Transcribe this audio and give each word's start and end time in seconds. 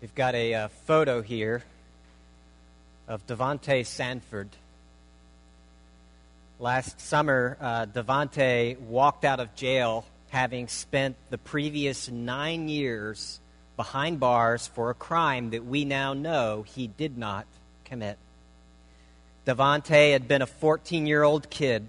We've 0.00 0.14
got 0.14 0.36
a 0.36 0.54
uh, 0.54 0.68
photo 0.68 1.22
here 1.22 1.64
of 3.08 3.26
Davontae 3.26 3.84
Sanford. 3.84 4.48
Last 6.60 7.00
summer, 7.00 7.56
uh, 7.60 8.76
walked 8.88 9.24
out 9.24 9.40
of 9.40 9.56
jail 9.56 10.06
having 10.28 10.68
spent 10.68 11.16
the 11.30 11.38
previous 11.38 12.08
nine 12.08 12.68
years 12.68 13.40
behind 13.76 14.20
bars 14.20 14.68
for 14.68 14.90
a 14.90 14.94
crime 14.94 15.50
that 15.50 15.64
we 15.64 15.84
now 15.84 16.14
know 16.14 16.62
he 16.62 16.86
did 16.86 17.18
not 17.18 17.46
commit. 17.84 18.18
Davontae 19.46 20.12
had 20.12 20.28
been 20.28 20.42
a 20.42 20.46
14 20.46 21.08
year 21.08 21.24
old 21.24 21.50
kid 21.50 21.88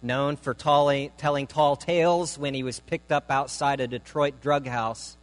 known 0.00 0.36
for 0.36 0.54
tall, 0.54 1.08
telling 1.16 1.48
tall 1.48 1.74
tales 1.74 2.38
when 2.38 2.54
he 2.54 2.62
was 2.62 2.78
picked 2.78 3.10
up 3.10 3.32
outside 3.32 3.80
a 3.80 3.88
Detroit 3.88 4.40
drug 4.40 4.68
house. 4.68 5.16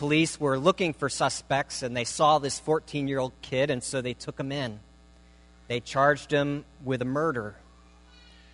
Police 0.00 0.40
were 0.40 0.58
looking 0.58 0.94
for 0.94 1.10
suspects 1.10 1.82
and 1.82 1.94
they 1.94 2.04
saw 2.04 2.38
this 2.38 2.58
14 2.58 3.06
year 3.06 3.18
old 3.18 3.34
kid, 3.42 3.68
and 3.68 3.84
so 3.84 4.00
they 4.00 4.14
took 4.14 4.40
him 4.40 4.50
in. 4.50 4.80
They 5.68 5.80
charged 5.80 6.30
him 6.30 6.64
with 6.82 7.02
a 7.02 7.04
murder. 7.04 7.56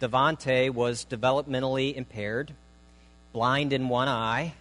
Davontae 0.00 0.70
was 0.70 1.06
developmentally 1.08 1.94
impaired, 1.94 2.52
blind 3.32 3.72
in 3.72 3.88
one 3.88 4.08
eye. 4.08 4.54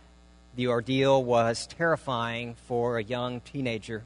The 0.55 0.67
ordeal 0.67 1.23
was 1.23 1.66
terrifying 1.66 2.53
for 2.67 2.99
a 2.99 3.03
young 3.03 3.41
teenager 3.41 4.03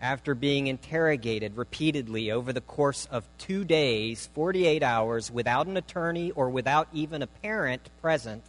after 0.00 0.34
being 0.34 0.66
interrogated 0.66 1.56
repeatedly 1.56 2.28
over 2.28 2.52
the 2.52 2.60
course 2.60 3.06
of 3.08 3.28
two 3.38 3.64
days, 3.64 4.28
48 4.34 4.82
hours, 4.82 5.30
without 5.30 5.68
an 5.68 5.76
attorney 5.76 6.32
or 6.32 6.50
without 6.50 6.88
even 6.92 7.22
a 7.22 7.28
parent 7.28 7.88
present, 8.02 8.42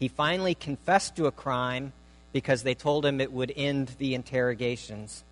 he 0.00 0.08
finally 0.08 0.56
confessed 0.56 1.14
to 1.14 1.26
a 1.26 1.30
crime 1.30 1.92
because 2.32 2.62
they 2.62 2.74
told 2.74 3.04
him 3.04 3.20
it 3.20 3.32
would 3.32 3.52
end 3.56 3.92
the 3.98 4.14
interrogations. 4.14 5.24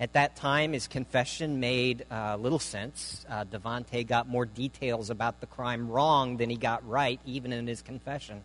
At 0.00 0.12
that 0.12 0.36
time, 0.36 0.72
his 0.72 0.86
confession 0.86 1.58
made 1.58 2.06
uh, 2.10 2.36
little 2.36 2.60
sense. 2.60 3.26
Uh, 3.28 3.44
Davontae 3.44 4.06
got 4.06 4.28
more 4.28 4.46
details 4.46 5.10
about 5.10 5.40
the 5.40 5.46
crime 5.46 5.90
wrong 5.90 6.36
than 6.36 6.50
he 6.50 6.56
got 6.56 6.88
right, 6.88 7.20
even 7.26 7.52
in 7.52 7.66
his 7.66 7.82
confession. 7.82 8.42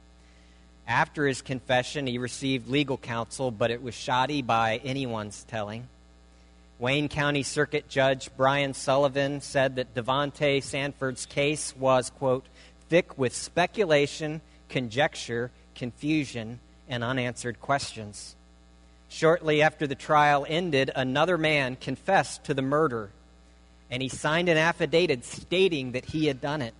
After 0.88 1.28
his 1.28 1.42
confession, 1.42 2.08
he 2.08 2.18
received 2.18 2.68
legal 2.68 2.98
counsel, 2.98 3.52
but 3.52 3.72
it 3.72 3.82
was 3.82 3.94
shoddy 3.94 4.42
by 4.42 4.82
anyone's 4.84 5.44
telling. 5.44 5.88
Wayne 6.80 7.08
County 7.08 7.44
Circuit 7.44 7.88
Judge 7.88 8.30
Brian 8.36 8.74
Sullivan 8.74 9.40
said 9.40 9.76
that 9.76 9.94
Davontae 9.94 10.62
Sanford's 10.62 11.26
case 11.26 11.74
was, 11.78 12.10
quote, 12.10 12.46
thick 12.90 13.18
with 13.18 13.34
speculation, 13.34 14.42
conjecture, 14.70 15.52
confusion, 15.76 16.60
and 16.88 17.04
unanswered 17.04 17.60
questions. 17.62 18.36
Shortly 19.10 19.62
after 19.62 19.88
the 19.88 19.96
trial 19.96 20.46
ended, 20.48 20.92
another 20.96 21.38
man 21.38 21.76
confessed 21.76 22.46
to 22.46 22.54
the 22.54 22.62
murder, 22.62 23.10
and 23.92 24.02
he 24.02 24.10
signed 24.10 24.50
an 24.50 24.58
affidavit 24.58 25.24
stating 25.26 25.92
that 25.92 26.06
he 26.06 26.26
had 26.26 26.42
done 26.42 26.62
it. 26.62 26.74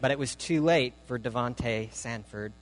But 0.00 0.10
it 0.10 0.18
was 0.18 0.34
too 0.34 0.62
late 0.62 0.94
for 1.06 1.18
Davontae 1.18 1.92
Sanford. 1.92 2.52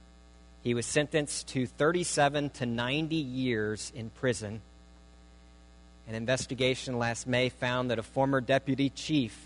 He 0.63 0.75
was 0.75 0.87
sentenced 0.87 1.49
to 1.49 1.67
37 1.67 2.51
to 2.51 2.67
90 2.67 3.17
years 3.17 3.93
in 3.95 4.11
prison 4.11 4.61
an 6.09 6.15
investigation 6.15 6.99
last 6.99 7.27
May 7.27 7.51
found 7.51 7.91
that 7.91 7.99
a 7.99 8.03
former 8.03 8.41
deputy 8.41 8.89
chief 8.89 9.39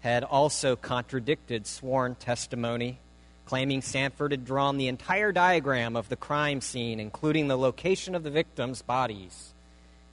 had 0.00 0.24
also 0.24 0.76
contradicted 0.76 1.66
sworn 1.66 2.16
testimony, 2.16 2.98
claiming 3.44 3.82
Sanford 3.82 4.30
had 4.30 4.44
drawn 4.44 4.76
the 4.76 4.88
entire 4.88 5.32
diagram 5.32 5.96
of 5.96 6.08
the 6.08 6.16
crime 6.16 6.60
scene, 6.60 7.00
including 7.00 7.48
the 7.48 7.58
location 7.58 8.14
of 8.14 8.22
the 8.22 8.30
victims' 8.30 8.82
bodies, 8.82 9.52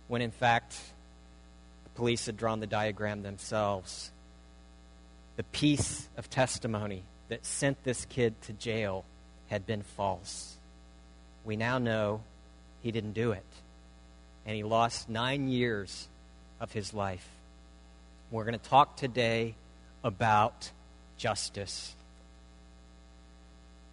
when 0.07 0.21
in 0.21 0.31
fact 0.31 0.75
the 1.83 1.89
police 1.91 2.25
had 2.25 2.37
drawn 2.37 2.59
the 2.59 2.67
diagram 2.67 3.21
themselves. 3.21 4.11
The 5.37 5.43
piece 5.43 6.09
of 6.17 6.29
testimony 6.29 7.03
that 7.29 7.45
sent 7.45 7.83
this 7.83 8.05
kid 8.05 8.41
to 8.43 8.53
jail 8.53 9.05
had 9.47 9.65
been 9.65 9.83
false. 9.83 10.57
We 11.45 11.55
now 11.55 11.77
know 11.77 12.21
he 12.81 12.91
didn't 12.91 13.13
do 13.13 13.31
it 13.31 13.45
and 14.45 14.55
he 14.55 14.63
lost 14.63 15.09
nine 15.09 15.47
years 15.47 16.07
of 16.59 16.71
his 16.71 16.91
life. 16.91 17.27
We're 18.31 18.45
going 18.45 18.57
to 18.57 18.69
talk 18.69 18.97
today 18.97 19.53
about 20.03 20.71
justice. 21.17 21.95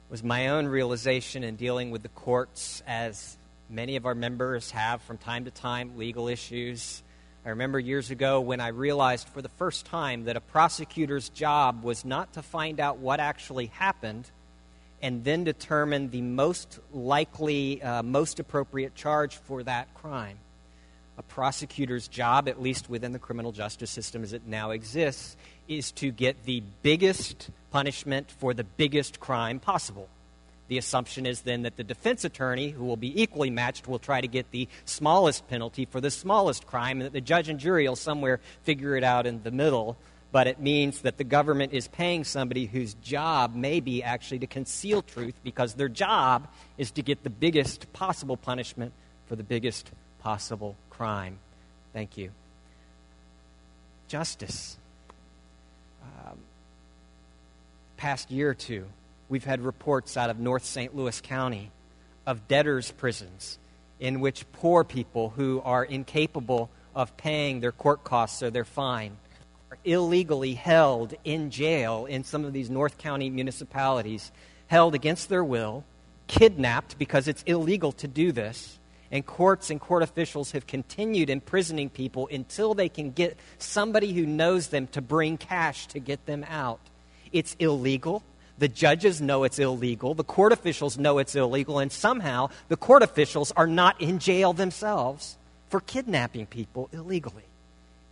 Was 0.08 0.22
my 0.22 0.48
own 0.48 0.68
realization 0.68 1.42
in 1.42 1.56
dealing 1.56 1.90
with 1.90 2.02
the 2.02 2.08
courts, 2.08 2.80
as 2.86 3.36
many 3.68 3.96
of 3.96 4.06
our 4.06 4.14
members 4.14 4.70
have 4.70 5.02
from 5.02 5.18
time 5.18 5.46
to 5.46 5.50
time, 5.50 5.98
legal 5.98 6.28
issues. 6.28 7.02
I 7.44 7.48
remember 7.48 7.80
years 7.80 8.12
ago 8.12 8.40
when 8.40 8.60
I 8.60 8.68
realized 8.68 9.28
for 9.28 9.42
the 9.42 9.48
first 9.48 9.84
time 9.84 10.26
that 10.26 10.36
a 10.36 10.40
prosecutor's 10.40 11.28
job 11.30 11.82
was 11.82 12.04
not 12.04 12.34
to 12.34 12.42
find 12.42 12.78
out 12.78 12.98
what 12.98 13.18
actually 13.18 13.66
happened 13.66 14.30
and 15.02 15.24
then 15.24 15.42
determine 15.42 16.10
the 16.10 16.22
most 16.22 16.78
likely, 16.92 17.82
uh, 17.82 18.04
most 18.04 18.38
appropriate 18.38 18.94
charge 18.94 19.36
for 19.36 19.64
that 19.64 19.92
crime. 19.94 20.38
A 21.18 21.22
prosecutor's 21.22 22.08
job, 22.08 22.48
at 22.48 22.60
least 22.60 22.90
within 22.90 23.12
the 23.12 23.18
criminal 23.18 23.52
justice 23.52 23.90
system 23.90 24.22
as 24.22 24.32
it 24.32 24.46
now 24.46 24.70
exists, 24.70 25.36
is 25.66 25.90
to 25.92 26.10
get 26.10 26.44
the 26.44 26.62
biggest 26.82 27.50
punishment 27.70 28.30
for 28.30 28.52
the 28.52 28.64
biggest 28.64 29.18
crime 29.18 29.58
possible. 29.58 30.08
The 30.68 30.78
assumption 30.78 31.26
is 31.26 31.42
then 31.42 31.62
that 31.62 31.76
the 31.76 31.84
defense 31.84 32.24
attorney, 32.24 32.70
who 32.70 32.84
will 32.84 32.96
be 32.96 33.22
equally 33.22 33.50
matched, 33.50 33.86
will 33.86 33.98
try 33.98 34.20
to 34.20 34.26
get 34.26 34.50
the 34.50 34.68
smallest 34.84 35.48
penalty 35.48 35.84
for 35.84 36.00
the 36.00 36.10
smallest 36.10 36.66
crime, 36.66 36.98
and 36.98 37.06
that 37.06 37.12
the 37.12 37.20
judge 37.20 37.48
and 37.48 37.60
jury 37.60 37.88
will 37.88 37.96
somewhere 37.96 38.40
figure 38.64 38.96
it 38.96 39.04
out 39.04 39.26
in 39.26 39.42
the 39.42 39.50
middle 39.50 39.96
but 40.32 40.46
it 40.46 40.60
means 40.60 41.00
that 41.00 41.16
the 41.16 41.24
government 41.24 41.72
is 41.72 41.88
paying 41.88 42.24
somebody 42.24 42.66
whose 42.66 42.94
job 42.94 43.54
may 43.54 43.80
be 43.80 44.02
actually 44.02 44.38
to 44.38 44.46
conceal 44.46 45.00
truth 45.00 45.34
because 45.42 45.72
their 45.74 45.88
job 45.88 46.46
is 46.76 46.90
to 46.90 47.00
get 47.00 47.22
the 47.22 47.30
biggest 47.30 47.90
possible 47.94 48.36
punishment 48.36 48.92
for 49.26 49.36
the 49.36 49.42
biggest 49.42 49.90
possible 50.18 50.76
crime. 50.96 51.38
Thank 51.92 52.16
you. 52.16 52.30
Justice. 54.08 54.76
Um, 56.02 56.38
past 57.96 58.30
year 58.30 58.50
or 58.50 58.54
two, 58.54 58.86
we've 59.28 59.44
had 59.44 59.60
reports 59.60 60.16
out 60.16 60.30
of 60.30 60.38
North 60.38 60.64
St. 60.64 60.96
Louis 60.96 61.20
County 61.20 61.70
of 62.26 62.48
debtors' 62.48 62.90
prisons 62.90 63.58
in 64.00 64.20
which 64.20 64.50
poor 64.52 64.84
people 64.84 65.30
who 65.36 65.60
are 65.64 65.84
incapable 65.84 66.70
of 66.94 67.16
paying 67.16 67.60
their 67.60 67.72
court 67.72 68.04
costs 68.04 68.42
or 68.42 68.50
their 68.50 68.64
fine 68.64 69.16
are 69.70 69.78
illegally 69.84 70.54
held 70.54 71.14
in 71.24 71.50
jail 71.50 72.06
in 72.06 72.24
some 72.24 72.44
of 72.44 72.52
these 72.52 72.70
North 72.70 72.98
County 72.98 73.28
municipalities, 73.28 74.32
held 74.68 74.94
against 74.94 75.28
their 75.28 75.44
will, 75.44 75.84
kidnapped 76.26 76.98
because 76.98 77.28
it's 77.28 77.42
illegal 77.42 77.92
to 77.92 78.08
do 78.08 78.32
this. 78.32 78.78
And 79.12 79.24
courts 79.24 79.70
and 79.70 79.80
court 79.80 80.02
officials 80.02 80.52
have 80.52 80.66
continued 80.66 81.30
imprisoning 81.30 81.90
people 81.90 82.28
until 82.30 82.74
they 82.74 82.88
can 82.88 83.12
get 83.12 83.36
somebody 83.58 84.12
who 84.12 84.26
knows 84.26 84.68
them 84.68 84.88
to 84.88 85.00
bring 85.00 85.38
cash 85.38 85.86
to 85.88 86.00
get 86.00 86.26
them 86.26 86.44
out. 86.48 86.80
It's 87.32 87.54
illegal. 87.58 88.22
The 88.58 88.68
judges 88.68 89.20
know 89.20 89.44
it's 89.44 89.58
illegal. 89.58 90.14
The 90.14 90.24
court 90.24 90.52
officials 90.52 90.98
know 90.98 91.18
it's 91.18 91.36
illegal. 91.36 91.78
And 91.78 91.92
somehow 91.92 92.50
the 92.68 92.76
court 92.76 93.02
officials 93.02 93.52
are 93.52 93.66
not 93.66 94.00
in 94.00 94.18
jail 94.18 94.52
themselves 94.52 95.36
for 95.68 95.80
kidnapping 95.80 96.46
people 96.46 96.88
illegally. 96.92 97.44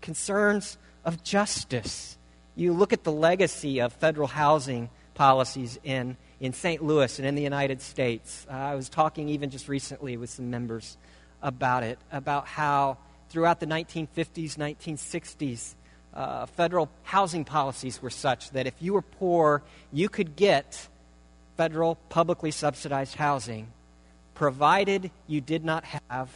Concerns 0.00 0.76
of 1.04 1.22
justice. 1.22 2.16
You 2.56 2.72
look 2.72 2.92
at 2.92 3.04
the 3.04 3.12
legacy 3.12 3.80
of 3.80 3.92
federal 3.92 4.28
housing 4.28 4.90
policies 5.14 5.78
in, 5.82 6.16
in 6.40 6.52
St. 6.52 6.82
Louis 6.82 7.18
and 7.18 7.26
in 7.26 7.34
the 7.34 7.42
United 7.42 7.80
States. 7.80 8.46
Uh, 8.50 8.54
I 8.54 8.74
was 8.74 8.88
talking 8.88 9.28
even 9.28 9.50
just 9.50 9.68
recently 9.68 10.16
with 10.16 10.30
some 10.30 10.50
members 10.50 10.96
about 11.42 11.82
it, 11.82 11.98
about 12.12 12.46
how 12.46 12.98
throughout 13.28 13.60
the 13.60 13.66
1950s, 13.66 14.56
1960s, 14.56 15.74
uh, 16.12 16.46
federal 16.46 16.88
housing 17.02 17.44
policies 17.44 18.00
were 18.00 18.10
such 18.10 18.50
that 18.50 18.66
if 18.66 18.74
you 18.80 18.94
were 18.94 19.02
poor, 19.02 19.62
you 19.92 20.08
could 20.08 20.36
get 20.36 20.88
federal 21.56 21.96
publicly 22.08 22.50
subsidized 22.50 23.14
housing 23.14 23.68
provided 24.34 25.10
you 25.26 25.40
did 25.40 25.64
not 25.64 25.84
have 25.84 26.30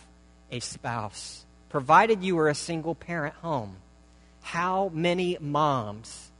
a 0.52 0.60
spouse, 0.60 1.44
provided 1.68 2.22
you 2.22 2.36
were 2.36 2.48
a 2.48 2.54
single 2.54 2.94
parent 2.94 3.34
home 3.36 3.76
how 4.48 4.90
many 4.94 5.36
moms 5.40 6.30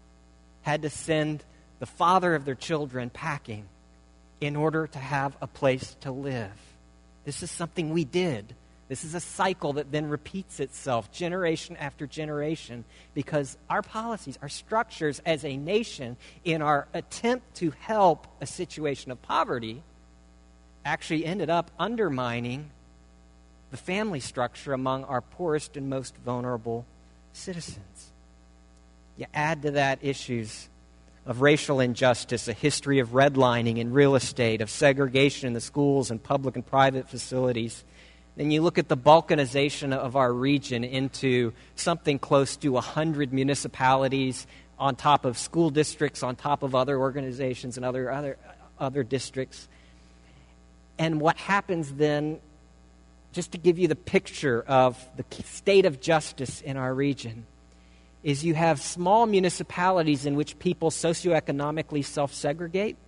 had 0.62 0.80
to 0.80 0.88
send 0.88 1.44
the 1.78 1.86
father 1.86 2.34
of 2.34 2.44
their 2.44 2.54
children 2.54 3.10
packing 3.10 3.66
in 4.40 4.56
order 4.56 4.86
to 4.86 4.98
have 4.98 5.36
a 5.40 5.46
place 5.46 5.96
to 6.00 6.12
live. 6.12 6.52
This 7.24 7.42
is 7.42 7.50
something 7.50 7.90
we 7.90 8.04
did. 8.04 8.54
This 8.88 9.04
is 9.04 9.14
a 9.14 9.20
cycle 9.20 9.74
that 9.74 9.92
then 9.92 10.08
repeats 10.08 10.60
itself 10.60 11.12
generation 11.12 11.76
after 11.76 12.06
generation 12.06 12.84
because 13.14 13.58
our 13.68 13.82
policies, 13.82 14.38
our 14.40 14.48
structures 14.48 15.20
as 15.26 15.44
a 15.44 15.56
nation, 15.56 16.16
in 16.44 16.62
our 16.62 16.88
attempt 16.94 17.56
to 17.56 17.72
help 17.80 18.26
a 18.40 18.46
situation 18.46 19.10
of 19.10 19.20
poverty, 19.20 19.82
actually 20.84 21.26
ended 21.26 21.50
up 21.50 21.70
undermining 21.78 22.70
the 23.70 23.76
family 23.76 24.20
structure 24.20 24.72
among 24.72 25.04
our 25.04 25.20
poorest 25.20 25.76
and 25.76 25.90
most 25.90 26.16
vulnerable 26.24 26.86
citizens. 27.34 28.12
You 29.18 29.26
add 29.34 29.60
to 29.62 29.72
that 29.72 29.98
issues 30.00 30.70
of 31.28 31.42
racial 31.42 31.78
injustice, 31.78 32.48
a 32.48 32.54
history 32.54 33.00
of 33.00 33.10
redlining 33.10 33.76
in 33.76 33.92
real 33.92 34.14
estate, 34.14 34.62
of 34.62 34.70
segregation 34.70 35.46
in 35.46 35.52
the 35.52 35.60
schools 35.60 36.10
and 36.10 36.20
public 36.22 36.56
and 36.56 36.66
private 36.66 37.06
facilities. 37.06 37.84
Then 38.36 38.50
you 38.50 38.62
look 38.62 38.78
at 38.78 38.88
the 38.88 38.96
balkanization 38.96 39.92
of 39.92 40.16
our 40.16 40.32
region 40.32 40.84
into 40.84 41.52
something 41.76 42.18
close 42.18 42.56
to 42.56 42.70
100 42.70 43.30
municipalities 43.30 44.46
on 44.78 44.96
top 44.96 45.26
of 45.26 45.36
school 45.36 45.68
districts, 45.68 46.22
on 46.22 46.34
top 46.34 46.62
of 46.62 46.74
other 46.74 46.98
organizations 46.98 47.76
and 47.76 47.84
other, 47.84 48.10
other, 48.10 48.38
other 48.78 49.02
districts. 49.02 49.68
And 50.98 51.20
what 51.20 51.36
happens 51.36 51.92
then, 51.92 52.38
just 53.32 53.52
to 53.52 53.58
give 53.58 53.78
you 53.78 53.86
the 53.86 53.96
picture 53.96 54.62
of 54.66 54.96
the 55.16 55.24
state 55.44 55.84
of 55.84 56.00
justice 56.00 56.62
in 56.62 56.78
our 56.78 56.94
region, 56.94 57.44
is 58.28 58.44
you 58.44 58.52
have 58.52 58.78
small 58.78 59.24
municipalities 59.24 60.26
in 60.26 60.36
which 60.36 60.58
people 60.58 60.90
socioeconomically 60.90 62.04
self 62.04 62.34
segregate. 62.34 62.98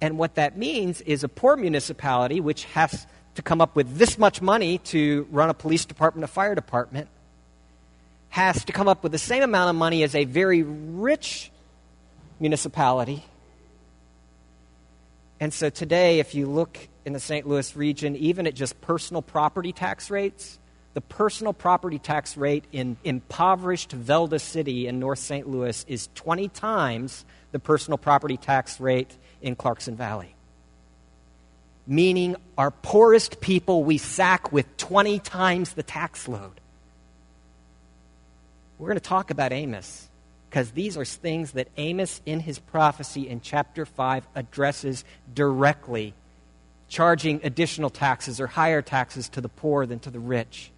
And 0.00 0.18
what 0.18 0.34
that 0.34 0.58
means 0.58 1.00
is 1.02 1.22
a 1.22 1.28
poor 1.28 1.56
municipality, 1.56 2.40
which 2.40 2.64
has 2.64 3.06
to 3.36 3.42
come 3.42 3.60
up 3.60 3.76
with 3.76 3.96
this 3.96 4.18
much 4.18 4.42
money 4.42 4.78
to 4.78 5.28
run 5.30 5.48
a 5.48 5.54
police 5.54 5.84
department, 5.84 6.24
a 6.24 6.26
fire 6.26 6.56
department, 6.56 7.08
has 8.30 8.64
to 8.64 8.72
come 8.72 8.88
up 8.88 9.04
with 9.04 9.12
the 9.12 9.18
same 9.18 9.44
amount 9.44 9.70
of 9.70 9.76
money 9.76 10.02
as 10.02 10.16
a 10.16 10.24
very 10.24 10.64
rich 10.64 11.52
municipality. 12.40 13.24
And 15.38 15.54
so 15.54 15.70
today, 15.70 16.18
if 16.18 16.34
you 16.34 16.46
look 16.46 16.88
in 17.04 17.12
the 17.12 17.20
St. 17.20 17.46
Louis 17.46 17.76
region, 17.76 18.16
even 18.16 18.48
at 18.48 18.54
just 18.54 18.80
personal 18.80 19.22
property 19.22 19.72
tax 19.72 20.10
rates, 20.10 20.58
the 20.92 21.00
personal 21.00 21.52
property 21.52 21.98
tax 21.98 22.36
rate 22.36 22.64
in 22.72 22.96
impoverished 23.04 23.96
Velda 23.96 24.40
City 24.40 24.88
in 24.88 24.98
North 24.98 25.20
St. 25.20 25.48
Louis 25.48 25.84
is 25.86 26.08
20 26.16 26.48
times 26.48 27.24
the 27.52 27.58
personal 27.58 27.98
property 27.98 28.36
tax 28.36 28.80
rate 28.80 29.16
in 29.40 29.54
Clarkson 29.54 29.96
Valley. 29.96 30.34
Meaning, 31.86 32.36
our 32.58 32.70
poorest 32.70 33.40
people 33.40 33.84
we 33.84 33.98
sack 33.98 34.52
with 34.52 34.76
20 34.76 35.18
times 35.20 35.72
the 35.72 35.82
tax 35.82 36.28
load. 36.28 36.60
We're 38.78 38.88
going 38.88 38.98
to 38.98 39.00
talk 39.00 39.30
about 39.30 39.52
Amos 39.52 40.08
because 40.48 40.72
these 40.72 40.96
are 40.96 41.04
things 41.04 41.52
that 41.52 41.68
Amos, 41.76 42.20
in 42.26 42.40
his 42.40 42.58
prophecy 42.58 43.28
in 43.28 43.40
chapter 43.40 43.86
5, 43.86 44.26
addresses 44.34 45.04
directly, 45.32 46.14
charging 46.88 47.40
additional 47.44 47.90
taxes 47.90 48.40
or 48.40 48.48
higher 48.48 48.82
taxes 48.82 49.28
to 49.30 49.40
the 49.40 49.48
poor 49.48 49.86
than 49.86 50.00
to 50.00 50.10
the 50.10 50.18
rich 50.18 50.72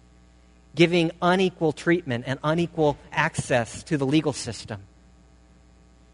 giving 0.75 1.11
unequal 1.21 1.71
treatment 1.71 2.23
and 2.27 2.39
unequal 2.43 2.97
access 3.11 3.83
to 3.83 3.97
the 3.97 4.05
legal 4.05 4.33
system. 4.33 4.81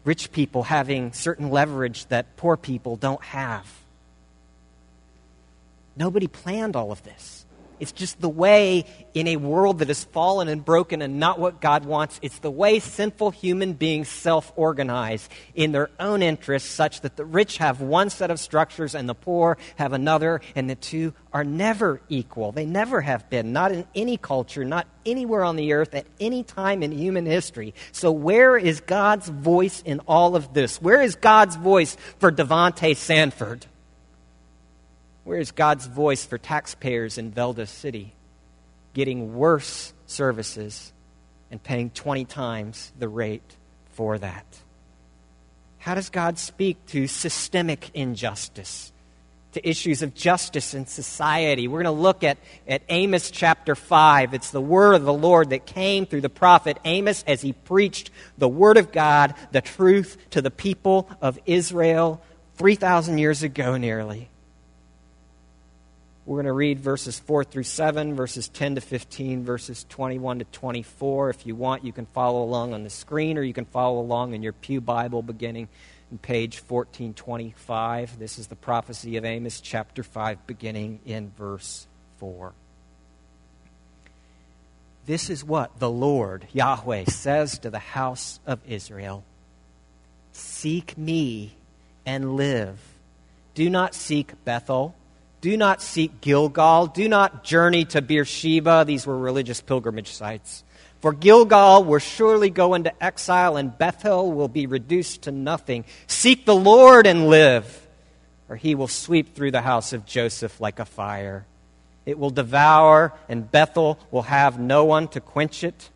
Rich 0.04 0.32
people 0.32 0.64
having 0.64 1.12
certain 1.12 1.50
leverage 1.50 2.06
that 2.06 2.36
poor 2.36 2.56
people 2.56 2.96
don't 2.96 3.22
have. 3.22 3.66
Nobody 5.96 6.26
planned 6.26 6.76
all 6.76 6.92
of 6.92 7.02
this. 7.02 7.44
It's 7.80 7.92
just 7.92 8.20
the 8.20 8.28
way 8.28 8.84
in 9.14 9.26
a 9.26 9.36
world 9.36 9.80
that 9.80 9.90
is 9.90 10.04
fallen 10.04 10.48
and 10.48 10.64
broken 10.64 11.02
and 11.02 11.18
not 11.18 11.38
what 11.38 11.60
God 11.60 11.84
wants. 11.84 12.20
It's 12.22 12.38
the 12.38 12.50
way 12.50 12.78
sinful 12.78 13.30
human 13.30 13.72
beings 13.72 14.08
self 14.08 14.52
organize 14.54 15.28
in 15.54 15.72
their 15.72 15.90
own 15.98 16.22
interests, 16.22 16.68
such 16.68 17.00
that 17.00 17.16
the 17.16 17.24
rich 17.24 17.56
have 17.56 17.80
one 17.80 18.10
set 18.10 18.30
of 18.30 18.38
structures 18.38 18.94
and 18.94 19.08
the 19.08 19.14
poor 19.14 19.56
have 19.76 19.92
another, 19.92 20.40
and 20.54 20.68
the 20.68 20.74
two 20.74 21.14
are 21.32 21.44
never 21.44 22.00
equal. 22.08 22.52
They 22.52 22.66
never 22.66 23.00
have 23.00 23.30
been, 23.30 23.52
not 23.52 23.72
in 23.72 23.86
any 23.94 24.16
culture, 24.16 24.64
not 24.64 24.86
anywhere 25.06 25.44
on 25.44 25.56
the 25.56 25.72
earth 25.72 25.94
at 25.94 26.06
any 26.18 26.42
time 26.42 26.82
in 26.82 26.92
human 26.92 27.26
history. 27.26 27.74
So, 27.92 28.12
where 28.12 28.56
is 28.56 28.80
God's 28.80 29.28
voice 29.28 29.82
in 29.82 30.00
all 30.00 30.36
of 30.36 30.52
this? 30.52 30.80
Where 30.82 31.00
is 31.00 31.14
God's 31.14 31.56
voice 31.56 31.96
for 32.18 32.30
Davontae 32.30 32.96
Sanford? 32.96 33.66
Where 35.24 35.38
is 35.38 35.52
God's 35.52 35.86
voice 35.86 36.24
for 36.24 36.38
taxpayers 36.38 37.18
in 37.18 37.32
Velda 37.32 37.68
City 37.68 38.14
getting 38.94 39.34
worse 39.34 39.92
services 40.06 40.92
and 41.50 41.62
paying 41.62 41.90
20 41.90 42.24
times 42.24 42.92
the 42.98 43.08
rate 43.08 43.56
for 43.92 44.18
that? 44.18 44.46
How 45.78 45.94
does 45.94 46.10
God 46.10 46.38
speak 46.38 46.84
to 46.88 47.06
systemic 47.06 47.90
injustice, 47.94 48.92
to 49.52 49.68
issues 49.68 50.02
of 50.02 50.14
justice 50.14 50.74
in 50.74 50.86
society? 50.86 51.68
We're 51.68 51.82
going 51.82 51.96
to 51.96 52.02
look 52.02 52.22
at, 52.22 52.38
at 52.68 52.82
Amos 52.88 53.30
chapter 53.30 53.74
5. 53.74 54.34
It's 54.34 54.50
the 54.50 54.60
word 54.60 54.94
of 54.94 55.04
the 55.04 55.12
Lord 55.12 55.50
that 55.50 55.66
came 55.66 56.06
through 56.06 56.20
the 56.20 56.28
prophet 56.28 56.78
Amos 56.84 57.24
as 57.26 57.40
he 57.40 57.52
preached 57.52 58.10
the 58.36 58.48
word 58.48 58.76
of 58.76 58.92
God, 58.92 59.34
the 59.52 59.62
truth 59.62 60.18
to 60.30 60.42
the 60.42 60.50
people 60.50 61.08
of 61.22 61.38
Israel 61.46 62.22
3,000 62.56 63.18
years 63.18 63.42
ago 63.42 63.76
nearly. 63.76 64.28
We're 66.26 66.36
going 66.36 66.46
to 66.46 66.52
read 66.52 66.80
verses 66.80 67.18
4 67.18 67.44
through 67.44 67.62
7, 67.62 68.14
verses 68.14 68.48
10 68.48 68.74
to 68.74 68.80
15, 68.82 69.42
verses 69.42 69.86
21 69.88 70.40
to 70.40 70.44
24. 70.44 71.30
If 71.30 71.46
you 71.46 71.56
want, 71.56 71.82
you 71.82 71.92
can 71.92 72.04
follow 72.06 72.42
along 72.42 72.74
on 72.74 72.84
the 72.84 72.90
screen 72.90 73.38
or 73.38 73.42
you 73.42 73.54
can 73.54 73.64
follow 73.64 74.00
along 74.00 74.34
in 74.34 74.42
your 74.42 74.52
Pew 74.52 74.82
Bible 74.82 75.22
beginning 75.22 75.68
in 76.10 76.18
page 76.18 76.58
1425. 76.58 78.18
This 78.18 78.38
is 78.38 78.48
the 78.48 78.56
prophecy 78.56 79.16
of 79.16 79.24
Amos, 79.24 79.62
chapter 79.62 80.02
5, 80.02 80.46
beginning 80.46 81.00
in 81.06 81.30
verse 81.38 81.86
4. 82.18 82.52
This 85.06 85.30
is 85.30 85.42
what 85.42 85.78
the 85.78 85.90
Lord, 85.90 86.46
Yahweh, 86.52 87.04
says 87.06 87.58
to 87.60 87.70
the 87.70 87.78
house 87.78 88.40
of 88.46 88.60
Israel 88.68 89.24
Seek 90.32 90.98
me 90.98 91.54
and 92.04 92.36
live. 92.36 92.78
Do 93.54 93.70
not 93.70 93.94
seek 93.94 94.44
Bethel 94.44 94.94
do 95.40 95.56
not 95.56 95.80
seek 95.80 96.20
Gilgal. 96.20 96.86
Do 96.86 97.08
not 97.08 97.44
journey 97.44 97.84
to 97.86 98.02
Beersheba. 98.02 98.84
These 98.86 99.06
were 99.06 99.18
religious 99.18 99.60
pilgrimage 99.60 100.12
sites. 100.12 100.64
For 101.00 101.14
Gilgal 101.14 101.84
will 101.84 101.98
surely 101.98 102.50
go 102.50 102.74
into 102.74 102.92
exile, 103.02 103.56
and 103.56 103.76
Bethel 103.76 104.32
will 104.32 104.48
be 104.48 104.66
reduced 104.66 105.22
to 105.22 105.32
nothing. 105.32 105.86
Seek 106.06 106.44
the 106.44 106.54
Lord 106.54 107.06
and 107.06 107.28
live, 107.28 107.86
or 108.50 108.56
he 108.56 108.74
will 108.74 108.88
sweep 108.88 109.34
through 109.34 109.50
the 109.50 109.62
house 109.62 109.94
of 109.94 110.04
Joseph 110.04 110.60
like 110.60 110.78
a 110.78 110.84
fire. 110.84 111.46
It 112.04 112.18
will 112.18 112.30
devour, 112.30 113.14
and 113.28 113.50
Bethel 113.50 113.98
will 114.10 114.22
have 114.22 114.60
no 114.60 114.84
one 114.84 115.08
to 115.08 115.20
quench 115.20 115.64
it. 115.64 115.88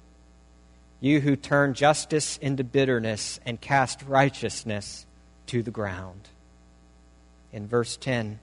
You 1.01 1.21
who 1.21 1.37
turn 1.37 1.75
justice 1.75 2.39
into 2.39 2.65
bitterness 2.65 3.41
and 3.45 3.61
cast 3.61 4.03
righteousness 4.05 5.05
to 5.49 5.63
the 5.63 5.71
ground. 5.71 6.29
In 7.53 7.67
verse 7.67 7.99
10, 7.99 8.39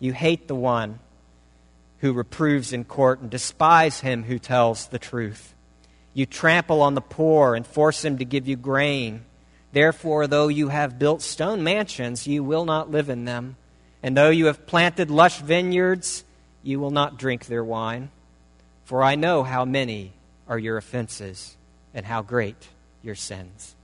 you 0.00 0.12
hate 0.12 0.48
the 0.48 0.54
one 0.56 0.98
who 1.98 2.12
reproves 2.12 2.72
in 2.72 2.84
court 2.84 3.20
and 3.20 3.30
despise 3.30 4.00
him 4.00 4.24
who 4.24 4.38
tells 4.38 4.88
the 4.88 4.98
truth. 4.98 5.54
You 6.14 6.26
trample 6.26 6.82
on 6.82 6.94
the 6.94 7.00
poor 7.00 7.54
and 7.54 7.66
force 7.66 8.04
him 8.04 8.18
to 8.18 8.24
give 8.24 8.48
you 8.48 8.56
grain. 8.56 9.24
Therefore, 9.72 10.26
though 10.26 10.48
you 10.48 10.68
have 10.68 10.98
built 10.98 11.22
stone 11.22 11.62
mansions, 11.62 12.26
you 12.26 12.42
will 12.42 12.64
not 12.64 12.90
live 12.90 13.08
in 13.08 13.26
them. 13.26 13.56
And 14.02 14.16
though 14.16 14.30
you 14.30 14.46
have 14.46 14.66
planted 14.66 15.10
lush 15.10 15.40
vineyards, 15.40 16.24
you 16.62 16.80
will 16.80 16.90
not 16.90 17.18
drink 17.18 17.46
their 17.46 17.62
wine. 17.62 18.10
For 18.84 19.02
I 19.02 19.14
know 19.14 19.44
how 19.44 19.64
many 19.64 20.12
are 20.48 20.58
your 20.58 20.76
offenses 20.76 21.56
and 21.94 22.04
how 22.04 22.22
great 22.22 22.68
your 23.02 23.14
sins. 23.14 23.76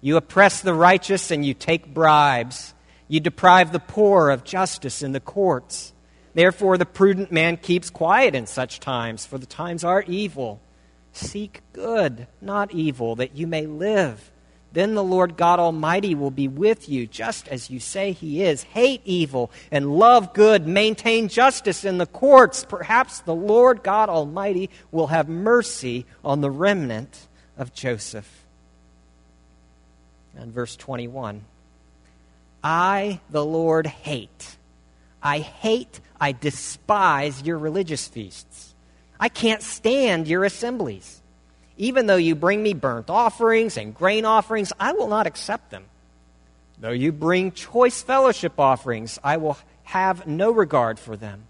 You 0.00 0.16
oppress 0.16 0.60
the 0.60 0.74
righteous 0.74 1.30
and 1.30 1.44
you 1.44 1.54
take 1.54 1.92
bribes. 1.92 2.74
You 3.10 3.18
deprive 3.18 3.72
the 3.72 3.80
poor 3.80 4.30
of 4.30 4.44
justice 4.44 5.02
in 5.02 5.10
the 5.10 5.18
courts. 5.18 5.92
Therefore, 6.32 6.78
the 6.78 6.86
prudent 6.86 7.32
man 7.32 7.56
keeps 7.56 7.90
quiet 7.90 8.36
in 8.36 8.46
such 8.46 8.78
times, 8.78 9.26
for 9.26 9.36
the 9.36 9.46
times 9.46 9.82
are 9.82 10.04
evil. 10.06 10.60
Seek 11.12 11.60
good, 11.72 12.28
not 12.40 12.72
evil, 12.72 13.16
that 13.16 13.34
you 13.34 13.48
may 13.48 13.66
live. 13.66 14.30
Then 14.72 14.94
the 14.94 15.02
Lord 15.02 15.36
God 15.36 15.58
Almighty 15.58 16.14
will 16.14 16.30
be 16.30 16.46
with 16.46 16.88
you, 16.88 17.08
just 17.08 17.48
as 17.48 17.68
you 17.68 17.80
say 17.80 18.12
He 18.12 18.44
is. 18.44 18.62
Hate 18.62 19.02
evil 19.04 19.50
and 19.72 19.98
love 19.98 20.32
good. 20.32 20.68
Maintain 20.68 21.26
justice 21.26 21.84
in 21.84 21.98
the 21.98 22.06
courts. 22.06 22.64
Perhaps 22.64 23.22
the 23.22 23.34
Lord 23.34 23.82
God 23.82 24.08
Almighty 24.08 24.70
will 24.92 25.08
have 25.08 25.28
mercy 25.28 26.06
on 26.24 26.42
the 26.42 26.50
remnant 26.50 27.26
of 27.58 27.74
Joseph. 27.74 28.46
And 30.36 30.52
verse 30.52 30.76
21 30.76 31.42
I, 32.62 33.20
the 33.30 33.44
Lord, 33.44 33.86
hate. 33.86 34.56
I 35.22 35.38
hate, 35.38 36.00
I 36.20 36.32
despise 36.32 37.42
your 37.42 37.58
religious 37.58 38.08
feasts. 38.08 38.74
I 39.18 39.28
can't 39.28 39.62
stand 39.62 40.28
your 40.28 40.44
assemblies. 40.44 41.20
Even 41.76 42.06
though 42.06 42.16
you 42.16 42.34
bring 42.34 42.62
me 42.62 42.74
burnt 42.74 43.08
offerings 43.08 43.76
and 43.76 43.94
grain 43.94 44.24
offerings, 44.24 44.72
I 44.78 44.92
will 44.92 45.08
not 45.08 45.26
accept 45.26 45.70
them. 45.70 45.84
Though 46.78 46.90
you 46.90 47.12
bring 47.12 47.52
choice 47.52 48.02
fellowship 48.02 48.58
offerings, 48.58 49.18
I 49.22 49.36
will 49.36 49.58
have 49.84 50.26
no 50.26 50.50
regard 50.50 50.98
for 50.98 51.16
them. 51.16 51.44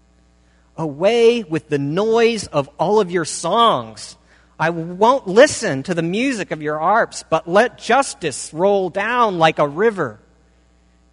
Away 0.77 1.43
with 1.43 1.69
the 1.69 1.77
noise 1.77 2.47
of 2.47 2.69
all 2.77 2.99
of 2.99 3.11
your 3.11 3.25
songs. 3.25 4.17
I 4.59 4.69
won't 4.69 5.27
listen 5.27 5.83
to 5.83 5.93
the 5.93 6.01
music 6.01 6.51
of 6.51 6.61
your 6.61 6.79
harps, 6.79 7.23
but 7.29 7.47
let 7.47 7.77
justice 7.77 8.53
roll 8.53 8.89
down 8.89 9.37
like 9.37 9.59
a 9.59 9.67
river 9.67 10.19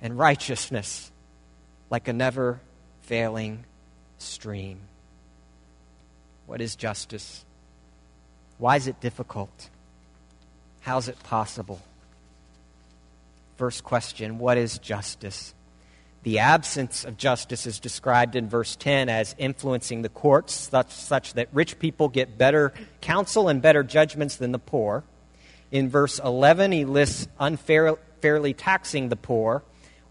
and 0.00 0.18
righteousness 0.18 1.10
like 1.90 2.08
a 2.08 2.12
never 2.12 2.60
failing 3.02 3.64
stream. 4.18 4.80
What 6.46 6.60
is 6.60 6.76
justice? 6.76 7.44
Why 8.58 8.76
is 8.76 8.86
it 8.86 9.00
difficult? 9.00 9.70
How's 10.80 11.08
it 11.08 11.22
possible? 11.22 11.80
First 13.56 13.84
question 13.84 14.38
What 14.38 14.58
is 14.58 14.78
justice? 14.78 15.54
The 16.24 16.40
absence 16.40 17.04
of 17.04 17.16
justice 17.16 17.64
is 17.64 17.78
described 17.78 18.34
in 18.34 18.48
verse 18.48 18.76
10 18.76 19.08
as 19.08 19.34
influencing 19.38 20.02
the 20.02 20.08
courts, 20.08 20.52
such, 20.52 20.90
such 20.90 21.34
that 21.34 21.48
rich 21.52 21.78
people 21.78 22.08
get 22.08 22.36
better 22.36 22.72
counsel 23.00 23.48
and 23.48 23.62
better 23.62 23.84
judgments 23.84 24.36
than 24.36 24.52
the 24.52 24.58
poor. 24.58 25.04
In 25.70 25.88
verse 25.88 26.18
11, 26.18 26.72
he 26.72 26.84
lists 26.84 27.28
unfairly 27.38 28.52
taxing 28.52 29.08
the 29.08 29.16
poor 29.16 29.62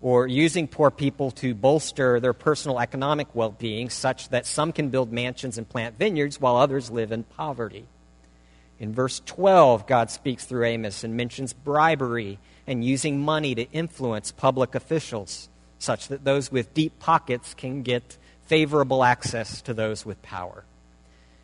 or 0.08 0.26
using 0.26 0.70
poor 0.70 0.90
people 0.90 1.32
to 1.32 1.54
bolster 1.54 2.18
their 2.22 2.32
personal 2.32 2.80
economic 2.80 3.28
well 3.36 3.52
being, 3.52 3.90
such 3.90 4.30
that 4.30 4.46
some 4.46 4.72
can 4.72 4.88
build 4.88 5.12
mansions 5.12 5.58
and 5.58 5.68
plant 5.68 6.00
vineyards 6.00 6.40
while 6.40 6.56
others 6.56 6.90
live 6.90 7.12
in 7.12 7.24
poverty. 7.24 7.86
In 8.80 8.94
verse 8.94 9.22
12, 9.26 9.86
God 9.86 10.10
speaks 10.10 10.46
through 10.46 10.64
Amos 10.64 11.04
and 11.04 11.18
mentions 11.18 11.52
bribery 11.52 12.40
and 12.66 12.86
using 12.86 13.20
money 13.20 13.54
to 13.56 13.70
influence 13.74 14.32
public 14.32 14.76
officials, 14.76 15.50
such 15.78 16.08
that 16.08 16.24
those 16.24 16.54
with 16.54 16.74
deep 16.74 16.98
pockets 17.00 17.54
can 17.54 17.82
get 17.82 18.18
favorable 18.46 19.04
access 19.04 19.62
to 19.64 19.74
those 19.74 20.06
with 20.06 20.22
power. 20.22 20.64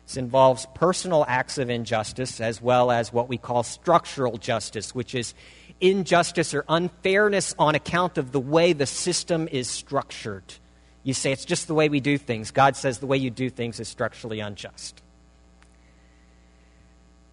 This 0.06 0.16
involves 0.16 0.66
personal 0.74 1.24
acts 1.26 1.58
of 1.58 1.70
injustice 1.70 2.40
as 2.40 2.60
well 2.60 2.90
as 2.90 3.12
what 3.12 3.28
we 3.28 3.38
call 3.38 3.62
structural 3.62 4.36
justice, 4.36 4.94
which 4.94 5.14
is 5.14 5.34
injustice 5.80 6.54
or 6.54 6.64
unfairness 6.68 7.54
on 7.58 7.74
account 7.74 8.18
of 8.18 8.32
the 8.32 8.40
way 8.40 8.72
the 8.72 8.86
system 8.86 9.48
is 9.50 9.68
structured. 9.68 10.44
You 11.02 11.14
say 11.14 11.32
it's 11.32 11.44
just 11.44 11.66
the 11.66 11.74
way 11.74 11.88
we 11.88 12.00
do 12.00 12.18
things. 12.18 12.50
God 12.50 12.76
says 12.76 12.98
the 12.98 13.06
way 13.06 13.16
you 13.16 13.30
do 13.30 13.50
things 13.50 13.80
is 13.80 13.88
structurally 13.88 14.40
unjust. 14.40 15.02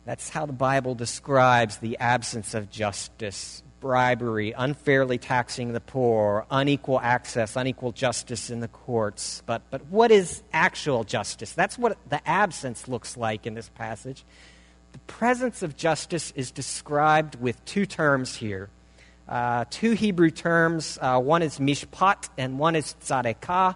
That's 0.05 0.29
how 0.29 0.45
the 0.45 0.53
Bible 0.53 0.95
describes 0.95 1.77
the 1.77 1.97
absence 1.99 2.53
of 2.53 2.69
justice 2.69 3.63
bribery, 3.81 4.53
unfairly 4.57 5.17
taxing 5.17 5.73
the 5.73 5.81
poor, 5.81 6.45
unequal 6.49 7.01
access, 7.01 7.57
unequal 7.57 7.91
justice 7.91 8.49
in 8.49 8.61
the 8.61 8.69
courts. 8.69 9.43
But, 9.45 9.63
but 9.69 9.85
what 9.87 10.11
is 10.11 10.41
actual 10.53 11.03
justice? 11.03 11.51
That's 11.51 11.77
what 11.77 11.97
the 12.07 12.25
absence 12.25 12.87
looks 12.87 13.17
like 13.17 13.45
in 13.45 13.55
this 13.55 13.67
passage. 13.67 14.23
The 14.93 14.99
presence 14.99 15.63
of 15.63 15.75
justice 15.75 16.31
is 16.35 16.51
described 16.51 17.35
with 17.41 17.63
two 17.65 17.85
terms 17.85 18.35
here. 18.35 18.69
Uh, 19.27 19.65
two 19.69 19.91
Hebrew 19.91 20.29
terms. 20.29 20.97
Uh, 21.01 21.19
one 21.19 21.41
is 21.41 21.57
mishpat 21.57 22.29
and 22.37 22.59
one 22.59 22.75
is 22.75 22.95
tzadakah, 23.01 23.75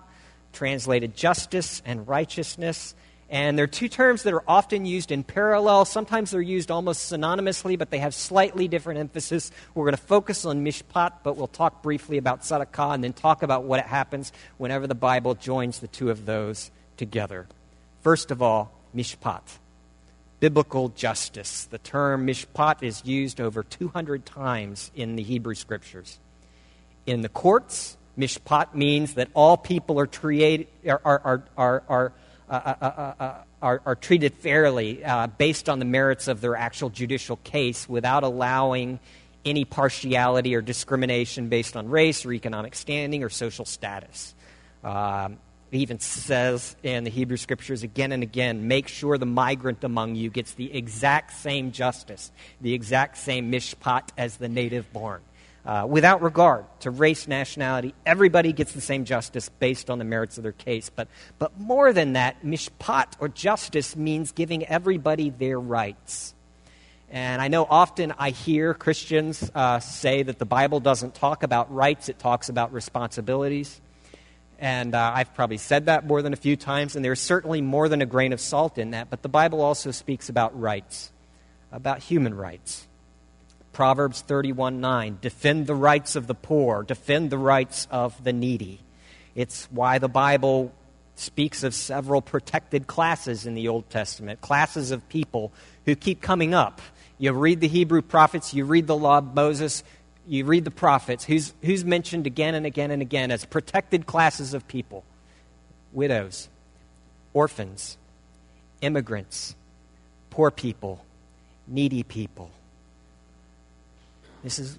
translated 0.54 1.16
justice 1.16 1.82
and 1.86 2.08
righteousness. 2.08 2.96
And 3.30 3.58
they're 3.58 3.68
two 3.68 3.90
terms 3.90 4.24
that 4.24 4.34
are 4.34 4.44
often 4.48 4.86
used 4.86 5.12
in 5.12 5.24
parallel. 5.24 5.86
Sometimes 5.86 6.32
they're 6.32 6.42
used 6.42 6.70
almost 6.70 7.12
synonymously, 7.12 7.78
but 7.78 7.90
they 7.90 7.98
have 7.98 8.14
slightly 8.14 8.68
different 8.68 9.00
emphasis. 9.00 9.52
We're 9.74 9.86
going 9.86 9.98
to 9.98 10.02
focus 10.02 10.46
on 10.46 10.64
mishpat, 10.64 11.14
but 11.24 11.36
we'll 11.36 11.48
talk 11.48 11.82
briefly 11.82 12.18
about 12.18 12.42
tzadakah 12.42 12.94
and 12.94 13.04
then 13.04 13.14
talk 13.14 13.42
about 13.42 13.64
what 13.64 13.84
happens 13.86 14.32
whenever 14.58 14.86
the 14.86 14.96
Bible 14.96 15.34
joins 15.34 15.80
the 15.80 15.88
two 15.88 16.12
of 16.12 16.26
those 16.26 16.70
together. 16.98 17.48
First 18.02 18.30
of 18.30 18.42
all, 18.44 18.72
mishpat 18.96 19.42
biblical 20.40 20.90
justice. 20.90 21.66
The 21.66 21.78
term 21.78 22.28
mishpat 22.28 22.84
is 22.84 23.04
used 23.06 23.42
over 23.42 23.64
200 23.64 24.26
times 24.26 24.92
in 24.96 25.16
the 25.16 25.24
Hebrew 25.24 25.56
scriptures. 25.56 26.20
In 27.06 27.22
the 27.22 27.30
courts, 27.30 27.98
mishpat 28.18 28.76
means 28.76 29.16
that 29.16 29.30
all 29.34 29.58
people 29.58 30.00
are, 30.00 30.08
treated, 30.08 30.68
are, 30.88 31.02
are, 31.04 31.44
are, 31.58 31.84
are, 31.88 32.14
Uh, 32.48 32.54
uh, 32.54 33.14
uh, 33.20 33.34
are, 33.60 33.82
are 33.88 33.96
treated 33.96 34.32
fairly 34.36 35.04
based 35.40 35.68
on 35.68 35.80
the 35.80 35.86
merits 35.86 36.28
of 36.28 36.42
their 36.42 36.56
actual 36.56 36.92
judicial 36.92 37.38
case 37.38 37.90
without 37.90 38.24
allowing 38.24 39.00
any 39.46 39.66
partiality 39.66 40.56
or 40.56 40.62
discrimination 40.62 41.50
based 41.50 41.76
on 41.76 41.90
race 41.90 42.24
or 42.26 42.34
economic 42.34 42.76
standing 42.76 43.24
or 43.24 43.30
social 43.30 43.66
status. 43.66 44.36
Um, 44.84 45.38
it 45.72 45.78
even 45.78 46.00
says 46.00 46.76
in 46.84 47.04
the 47.04 47.10
Hebrew 47.10 47.38
scriptures 47.38 47.84
again 47.84 48.12
and 48.12 48.22
again 48.22 48.68
make 48.68 48.88
sure 48.88 49.18
the 49.18 49.26
migrant 49.26 49.84
among 49.84 50.16
you 50.16 50.30
gets 50.30 50.54
the 50.54 50.72
exact 50.74 51.34
same 51.34 51.72
justice, 51.72 52.32
the 52.62 52.74
exact 52.74 53.18
same 53.18 53.52
mishpat 53.52 54.10
as 54.18 54.38
the 54.38 54.48
native 54.48 54.92
born. 54.94 55.22
Uh, 55.66 55.84
without 55.90 56.22
regard 56.22 56.64
to 56.80 56.92
race, 56.92 57.28
nationality, 57.28 57.96
everybody 58.06 58.54
gets 58.54 58.74
the 58.74 58.82
same 58.82 59.04
justice 59.04 59.50
based 59.50 59.90
on 59.90 59.98
the 59.98 60.06
merits 60.06 60.38
of 60.38 60.44
their 60.44 60.52
case. 60.52 60.92
But, 60.96 61.08
but 61.40 61.60
more 61.60 61.92
than 61.92 62.14
that, 62.14 62.44
mishpat 62.44 63.14
or 63.20 63.30
justice 63.30 63.96
means 63.96 64.32
giving 64.32 64.64
everybody 64.66 65.32
their 65.32 65.60
rights. 65.60 66.36
And 67.10 67.42
I 67.42 67.48
know 67.48 67.66
often 67.68 68.14
I 68.20 68.30
hear 68.30 68.76
Christians 68.76 69.50
uh, 69.56 69.80
say 69.80 70.22
that 70.22 70.38
the 70.38 70.46
Bible 70.46 70.80
doesn't 70.80 71.16
talk 71.16 71.42
about 71.42 71.74
rights, 71.74 72.10
it 72.10 72.20
talks 72.20 72.50
about 72.50 72.72
responsibilities. 72.72 73.82
And 74.60 74.94
uh, 74.94 75.14
I've 75.16 75.34
probably 75.34 75.58
said 75.58 75.88
that 75.88 76.06
more 76.06 76.22
than 76.22 76.34
a 76.34 76.38
few 76.38 76.56
times, 76.56 76.96
and 76.96 77.04
there's 77.04 77.20
certainly 77.20 77.62
more 77.62 77.90
than 77.90 78.02
a 78.02 78.06
grain 78.06 78.34
of 78.34 78.40
salt 78.40 78.78
in 78.78 78.92
that. 78.92 79.10
But 79.10 79.24
the 79.24 79.30
Bible 79.30 79.62
also 79.62 79.92
speaks 79.92 80.30
about 80.30 80.60
rights, 80.60 81.12
about 81.72 82.00
human 82.00 82.36
rights. 82.36 82.88
Proverbs 83.76 84.22
31 84.22 84.80
9, 84.80 85.18
defend 85.20 85.68
the 85.68 85.76
rights 85.76 86.16
of 86.16 86.28
the 86.28 86.34
poor, 86.34 86.82
defend 86.82 87.30
the 87.30 87.38
rights 87.38 87.90
of 87.92 88.24
the 88.24 88.32
needy. 88.32 88.80
It's 89.36 89.66
why 89.70 90.00
the 90.00 90.08
Bible 90.08 90.72
speaks 91.16 91.62
of 91.62 91.74
several 91.74 92.22
protected 92.22 92.88
classes 92.88 93.46
in 93.46 93.54
the 93.54 93.68
Old 93.68 93.90
Testament, 93.90 94.40
classes 94.40 94.92
of 94.92 95.10
people 95.10 95.52
who 95.84 95.94
keep 95.94 96.22
coming 96.22 96.54
up. 96.54 96.82
You 97.18 97.34
read 97.34 97.60
the 97.60 97.68
Hebrew 97.68 98.02
prophets, 98.02 98.54
you 98.54 98.64
read 98.64 98.88
the 98.88 98.96
law 98.96 99.18
of 99.18 99.36
Moses, 99.36 99.84
you 100.26 100.46
read 100.46 100.64
the 100.64 100.72
prophets, 100.72 101.26
who's, 101.26 101.54
who's 101.62 101.84
mentioned 101.84 102.26
again 102.26 102.56
and 102.56 102.66
again 102.66 102.92
and 102.92 103.02
again 103.02 103.30
as 103.30 103.44
protected 103.44 104.06
classes 104.06 104.54
of 104.54 104.66
people 104.70 105.04
widows, 105.92 106.48
orphans, 107.34 107.98
immigrants, 108.80 109.54
poor 110.30 110.50
people, 110.50 111.04
needy 111.68 112.04
people. 112.04 112.52
This 114.46 114.60
is 114.60 114.78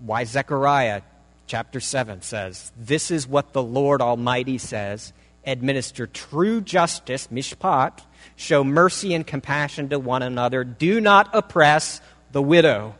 why 0.00 0.24
Zechariah 0.24 1.02
chapter 1.46 1.78
7 1.78 2.22
says, 2.22 2.72
This 2.76 3.12
is 3.12 3.24
what 3.24 3.52
the 3.52 3.62
Lord 3.62 4.02
Almighty 4.02 4.58
says 4.58 5.12
administer 5.46 6.08
true 6.08 6.60
justice, 6.60 7.28
mishpat, 7.28 8.00
show 8.34 8.64
mercy 8.64 9.14
and 9.14 9.24
compassion 9.24 9.90
to 9.90 9.98
one 10.00 10.22
another, 10.22 10.64
do 10.64 11.00
not 11.00 11.30
oppress 11.32 12.00
the 12.32 12.42
widow 12.42 12.96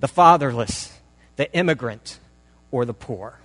the 0.00 0.08
fatherless, 0.08 0.90
the 1.36 1.52
immigrant, 1.52 2.18
or 2.70 2.86
the 2.86 2.94
poor. 2.94 3.38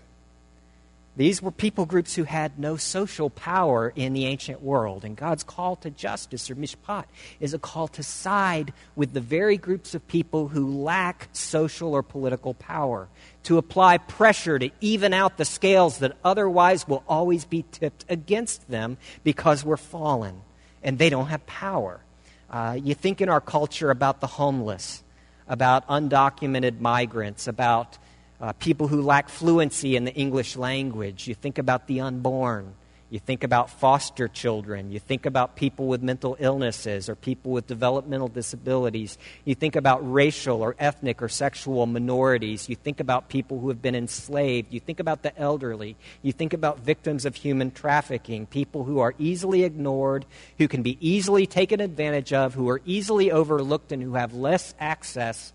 These 1.15 1.43
were 1.43 1.51
people 1.51 1.85
groups 1.85 2.15
who 2.15 2.23
had 2.23 2.57
no 2.57 2.75
social 2.75 3.29
power 3.29 3.93
in 3.95 4.13
the 4.13 4.25
ancient 4.25 4.63
world. 4.63 5.05
And 5.05 5.15
God's 5.15 5.43
call 5.43 5.75
to 5.77 5.91
justice, 5.91 6.49
or 6.49 6.55
mishpat, 6.55 7.05
is 7.39 7.53
a 7.53 7.59
call 7.59 7.87
to 7.89 8.01
side 8.01 8.73
with 8.95 9.13
the 9.13 9.21
very 9.21 9.57
groups 9.57 9.93
of 9.93 10.07
people 10.07 10.47
who 10.47 10.81
lack 10.81 11.29
social 11.31 11.93
or 11.93 12.01
political 12.01 12.55
power, 12.55 13.09
to 13.43 13.59
apply 13.59 13.99
pressure 13.99 14.57
to 14.57 14.71
even 14.81 15.13
out 15.13 15.37
the 15.37 15.45
scales 15.45 15.99
that 15.99 16.17
otherwise 16.23 16.87
will 16.87 17.03
always 17.07 17.45
be 17.45 17.63
tipped 17.71 18.05
against 18.09 18.67
them 18.69 18.97
because 19.23 19.63
we're 19.63 19.77
fallen 19.77 20.41
and 20.81 20.97
they 20.97 21.09
don't 21.09 21.27
have 21.27 21.45
power. 21.45 22.03
Uh, 22.49 22.77
you 22.81 22.95
think 22.95 23.21
in 23.21 23.29
our 23.29 23.41
culture 23.41 23.91
about 23.91 24.19
the 24.19 24.27
homeless 24.27 25.03
about 25.47 25.87
undocumented 25.87 26.79
migrants, 26.79 27.47
about 27.47 27.97
uh, 28.43 28.51
people 28.51 28.89
who 28.89 29.01
lack 29.01 29.29
fluency 29.29 29.95
in 29.95 30.03
the 30.03 30.13
English 30.13 30.57
language. 30.57 31.29
You 31.29 31.33
think 31.33 31.57
about 31.57 31.87
the 31.87 32.01
unborn. 32.01 32.73
You 33.09 33.19
think 33.19 33.45
about 33.45 33.69
foster 33.69 34.27
children. 34.27 34.91
You 34.91 34.99
think 34.99 35.25
about 35.25 35.55
people 35.55 35.87
with 35.87 36.03
mental 36.03 36.35
illnesses 36.37 37.07
or 37.07 37.15
people 37.15 37.53
with 37.53 37.67
developmental 37.67 38.27
disabilities. 38.27 39.17
You 39.45 39.55
think 39.55 39.77
about 39.77 39.99
racial 40.11 40.61
or 40.61 40.75
ethnic 40.77 41.21
or 41.21 41.29
sexual 41.29 41.85
minorities. 41.85 42.67
You 42.67 42.75
think 42.75 42.99
about 42.99 43.29
people 43.29 43.61
who 43.61 43.69
have 43.69 43.81
been 43.81 43.95
enslaved. 43.95 44.73
You 44.73 44.81
think 44.81 44.99
about 44.99 45.23
the 45.23 45.37
elderly. 45.39 45.95
You 46.21 46.33
think 46.33 46.51
about 46.51 46.79
victims 46.79 47.23
of 47.23 47.35
human 47.35 47.71
trafficking, 47.71 48.45
people 48.45 48.83
who 48.83 48.99
are 48.99 49.15
easily 49.19 49.63
ignored, 49.63 50.25
who 50.57 50.67
can 50.67 50.81
be 50.81 50.97
easily 50.99 51.47
taken 51.47 51.79
advantage 51.79 52.33
of, 52.33 52.55
who 52.55 52.67
are 52.67 52.81
easily 52.83 53.31
overlooked, 53.31 53.93
and 53.93 54.03
who 54.03 54.15
have 54.15 54.33
less 54.33 54.75
access 54.81 55.53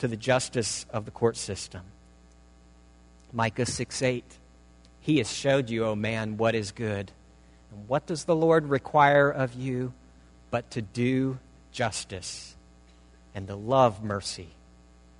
to 0.00 0.08
the 0.08 0.18
justice 0.18 0.84
of 0.90 1.06
the 1.06 1.10
court 1.10 1.38
system. 1.38 1.80
Micah 3.36 3.66
6 3.66 4.00
8. 4.00 4.24
He 5.00 5.18
has 5.18 5.30
showed 5.30 5.68
you, 5.68 5.84
O 5.84 5.90
oh 5.90 5.94
man, 5.94 6.38
what 6.38 6.54
is 6.54 6.72
good. 6.72 7.12
And 7.70 7.86
what 7.86 8.06
does 8.06 8.24
the 8.24 8.34
Lord 8.34 8.68
require 8.68 9.30
of 9.30 9.52
you 9.52 9.92
but 10.50 10.70
to 10.70 10.80
do 10.80 11.38
justice 11.70 12.56
and 13.34 13.46
to 13.46 13.54
love 13.54 14.02
mercy 14.02 14.48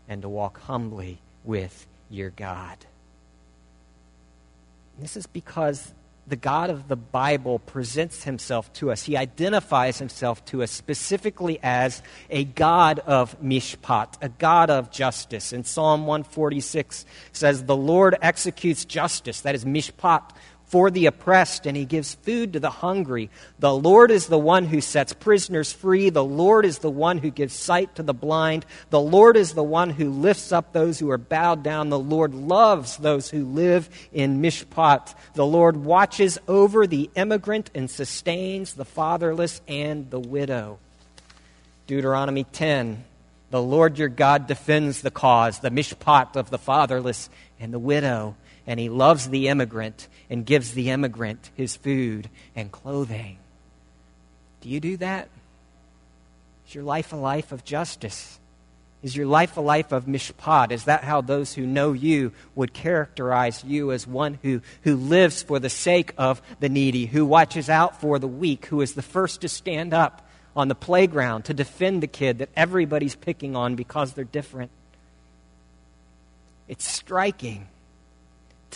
and 0.08 0.22
to 0.22 0.30
walk 0.30 0.60
humbly 0.62 1.18
with 1.44 1.86
your 2.08 2.30
God? 2.30 2.78
This 4.98 5.18
is 5.18 5.26
because 5.26 5.92
the 6.28 6.36
God 6.36 6.70
of 6.70 6.88
the 6.88 6.96
Bible 6.96 7.58
presents 7.60 8.24
himself 8.24 8.72
to 8.74 8.90
us. 8.90 9.04
He 9.04 9.16
identifies 9.16 9.98
himself 9.98 10.44
to 10.46 10.62
us 10.62 10.70
specifically 10.70 11.60
as 11.62 12.02
a 12.30 12.44
God 12.44 12.98
of 13.00 13.40
mishpat, 13.40 14.14
a 14.20 14.28
God 14.28 14.68
of 14.68 14.90
justice. 14.90 15.52
In 15.52 15.62
Psalm 15.62 16.06
146 16.06 17.06
says, 17.32 17.64
The 17.64 17.76
Lord 17.76 18.16
executes 18.22 18.84
justice, 18.84 19.42
that 19.42 19.54
is 19.54 19.64
mishpat, 19.64 20.30
for 20.66 20.90
the 20.90 21.06
oppressed, 21.06 21.64
and 21.66 21.76
he 21.76 21.84
gives 21.84 22.14
food 22.14 22.52
to 22.52 22.60
the 22.60 22.70
hungry. 22.70 23.30
The 23.60 23.72
Lord 23.72 24.10
is 24.10 24.26
the 24.26 24.38
one 24.38 24.66
who 24.66 24.80
sets 24.80 25.12
prisoners 25.12 25.72
free. 25.72 26.10
The 26.10 26.24
Lord 26.24 26.64
is 26.64 26.78
the 26.78 26.90
one 26.90 27.18
who 27.18 27.30
gives 27.30 27.54
sight 27.54 27.94
to 27.94 28.02
the 28.02 28.12
blind. 28.12 28.66
The 28.90 29.00
Lord 29.00 29.36
is 29.36 29.52
the 29.52 29.62
one 29.62 29.90
who 29.90 30.10
lifts 30.10 30.50
up 30.50 30.72
those 30.72 30.98
who 30.98 31.10
are 31.10 31.18
bowed 31.18 31.62
down. 31.62 31.88
The 31.88 31.98
Lord 31.98 32.34
loves 32.34 32.96
those 32.96 33.30
who 33.30 33.44
live 33.44 33.88
in 34.12 34.42
mishpat. 34.42 35.14
The 35.34 35.46
Lord 35.46 35.76
watches 35.76 36.38
over 36.48 36.86
the 36.86 37.10
immigrant 37.14 37.70
and 37.72 37.88
sustains 37.88 38.74
the 38.74 38.84
fatherless 38.84 39.60
and 39.68 40.10
the 40.10 40.20
widow. 40.20 40.80
Deuteronomy 41.86 42.42
10 42.42 43.04
The 43.50 43.62
Lord 43.62 43.98
your 43.98 44.08
God 44.08 44.48
defends 44.48 45.02
the 45.02 45.12
cause, 45.12 45.60
the 45.60 45.70
mishpat 45.70 46.34
of 46.34 46.50
the 46.50 46.58
fatherless 46.58 47.30
and 47.60 47.72
the 47.72 47.78
widow 47.78 48.34
and 48.66 48.80
he 48.80 48.88
loves 48.88 49.28
the 49.28 49.48
immigrant 49.48 50.08
and 50.28 50.44
gives 50.44 50.72
the 50.72 50.90
immigrant 50.90 51.50
his 51.54 51.76
food 51.76 52.28
and 52.54 52.72
clothing. 52.72 53.38
Do 54.60 54.68
you 54.68 54.80
do 54.80 54.96
that? 54.96 55.28
Is 56.66 56.74
your 56.74 56.84
life 56.84 57.12
a 57.12 57.16
life 57.16 57.52
of 57.52 57.64
justice? 57.64 58.38
Is 59.02 59.14
your 59.14 59.26
life 59.26 59.56
a 59.56 59.60
life 59.60 59.92
of 59.92 60.06
mishpat? 60.06 60.72
Is 60.72 60.84
that 60.84 61.04
how 61.04 61.20
those 61.20 61.52
who 61.54 61.64
know 61.64 61.92
you 61.92 62.32
would 62.56 62.72
characterize 62.72 63.62
you 63.62 63.92
as 63.92 64.06
one 64.06 64.38
who, 64.42 64.62
who 64.82 64.96
lives 64.96 65.42
for 65.42 65.60
the 65.60 65.70
sake 65.70 66.12
of 66.18 66.42
the 66.58 66.68
needy, 66.68 67.06
who 67.06 67.24
watches 67.24 67.70
out 67.70 68.00
for 68.00 68.18
the 68.18 68.26
weak, 68.26 68.66
who 68.66 68.80
is 68.80 68.94
the 68.94 69.02
first 69.02 69.42
to 69.42 69.48
stand 69.48 69.94
up 69.94 70.28
on 70.56 70.66
the 70.66 70.74
playground 70.74 71.44
to 71.44 71.54
defend 71.54 72.02
the 72.02 72.08
kid 72.08 72.38
that 72.38 72.48
everybody's 72.56 73.14
picking 73.14 73.54
on 73.54 73.76
because 73.76 74.14
they're 74.14 74.24
different? 74.24 74.72
It's 76.66 76.88
striking 76.88 77.68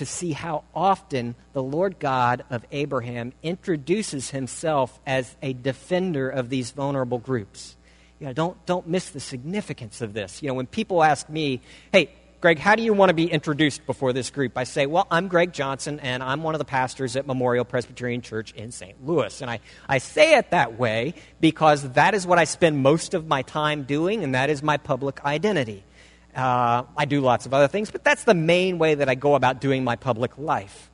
to 0.00 0.06
see 0.06 0.32
how 0.32 0.64
often 0.74 1.34
the 1.52 1.62
Lord 1.62 1.98
God 1.98 2.42
of 2.48 2.64
Abraham 2.72 3.34
introduces 3.42 4.30
himself 4.30 4.98
as 5.06 5.36
a 5.42 5.52
defender 5.52 6.30
of 6.30 6.48
these 6.48 6.70
vulnerable 6.70 7.18
groups. 7.18 7.76
You 8.18 8.26
know, 8.26 8.32
don't, 8.32 8.64
don't 8.64 8.88
miss 8.88 9.10
the 9.10 9.20
significance 9.20 10.00
of 10.00 10.14
this. 10.14 10.42
You 10.42 10.48
know, 10.48 10.54
when 10.54 10.66
people 10.66 11.02
ask 11.02 11.28
me, 11.28 11.60
hey, 11.92 12.14
Greg, 12.40 12.58
how 12.58 12.76
do 12.76 12.82
you 12.82 12.94
want 12.94 13.10
to 13.10 13.14
be 13.14 13.30
introduced 13.30 13.84
before 13.84 14.14
this 14.14 14.30
group? 14.30 14.56
I 14.56 14.64
say, 14.64 14.86
well, 14.86 15.06
I'm 15.10 15.28
Greg 15.28 15.52
Johnson, 15.52 16.00
and 16.00 16.22
I'm 16.22 16.42
one 16.42 16.54
of 16.54 16.60
the 16.60 16.64
pastors 16.64 17.14
at 17.14 17.26
Memorial 17.26 17.66
Presbyterian 17.66 18.22
Church 18.22 18.52
in 18.52 18.72
St. 18.72 19.06
Louis. 19.06 19.42
And 19.42 19.50
I, 19.50 19.60
I 19.86 19.98
say 19.98 20.38
it 20.38 20.50
that 20.52 20.78
way 20.78 21.12
because 21.42 21.90
that 21.90 22.14
is 22.14 22.26
what 22.26 22.38
I 22.38 22.44
spend 22.44 22.78
most 22.78 23.12
of 23.12 23.26
my 23.26 23.42
time 23.42 23.82
doing, 23.82 24.24
and 24.24 24.34
that 24.34 24.48
is 24.48 24.62
my 24.62 24.78
public 24.78 25.22
identity. 25.26 25.84
Uh, 26.34 26.84
I 26.96 27.04
do 27.06 27.20
lots 27.20 27.46
of 27.46 27.54
other 27.54 27.68
things, 27.68 27.90
but 27.90 28.04
that's 28.04 28.24
the 28.24 28.34
main 28.34 28.78
way 28.78 28.94
that 28.94 29.08
I 29.08 29.14
go 29.14 29.34
about 29.34 29.60
doing 29.60 29.84
my 29.84 29.96
public 29.96 30.38
life. 30.38 30.90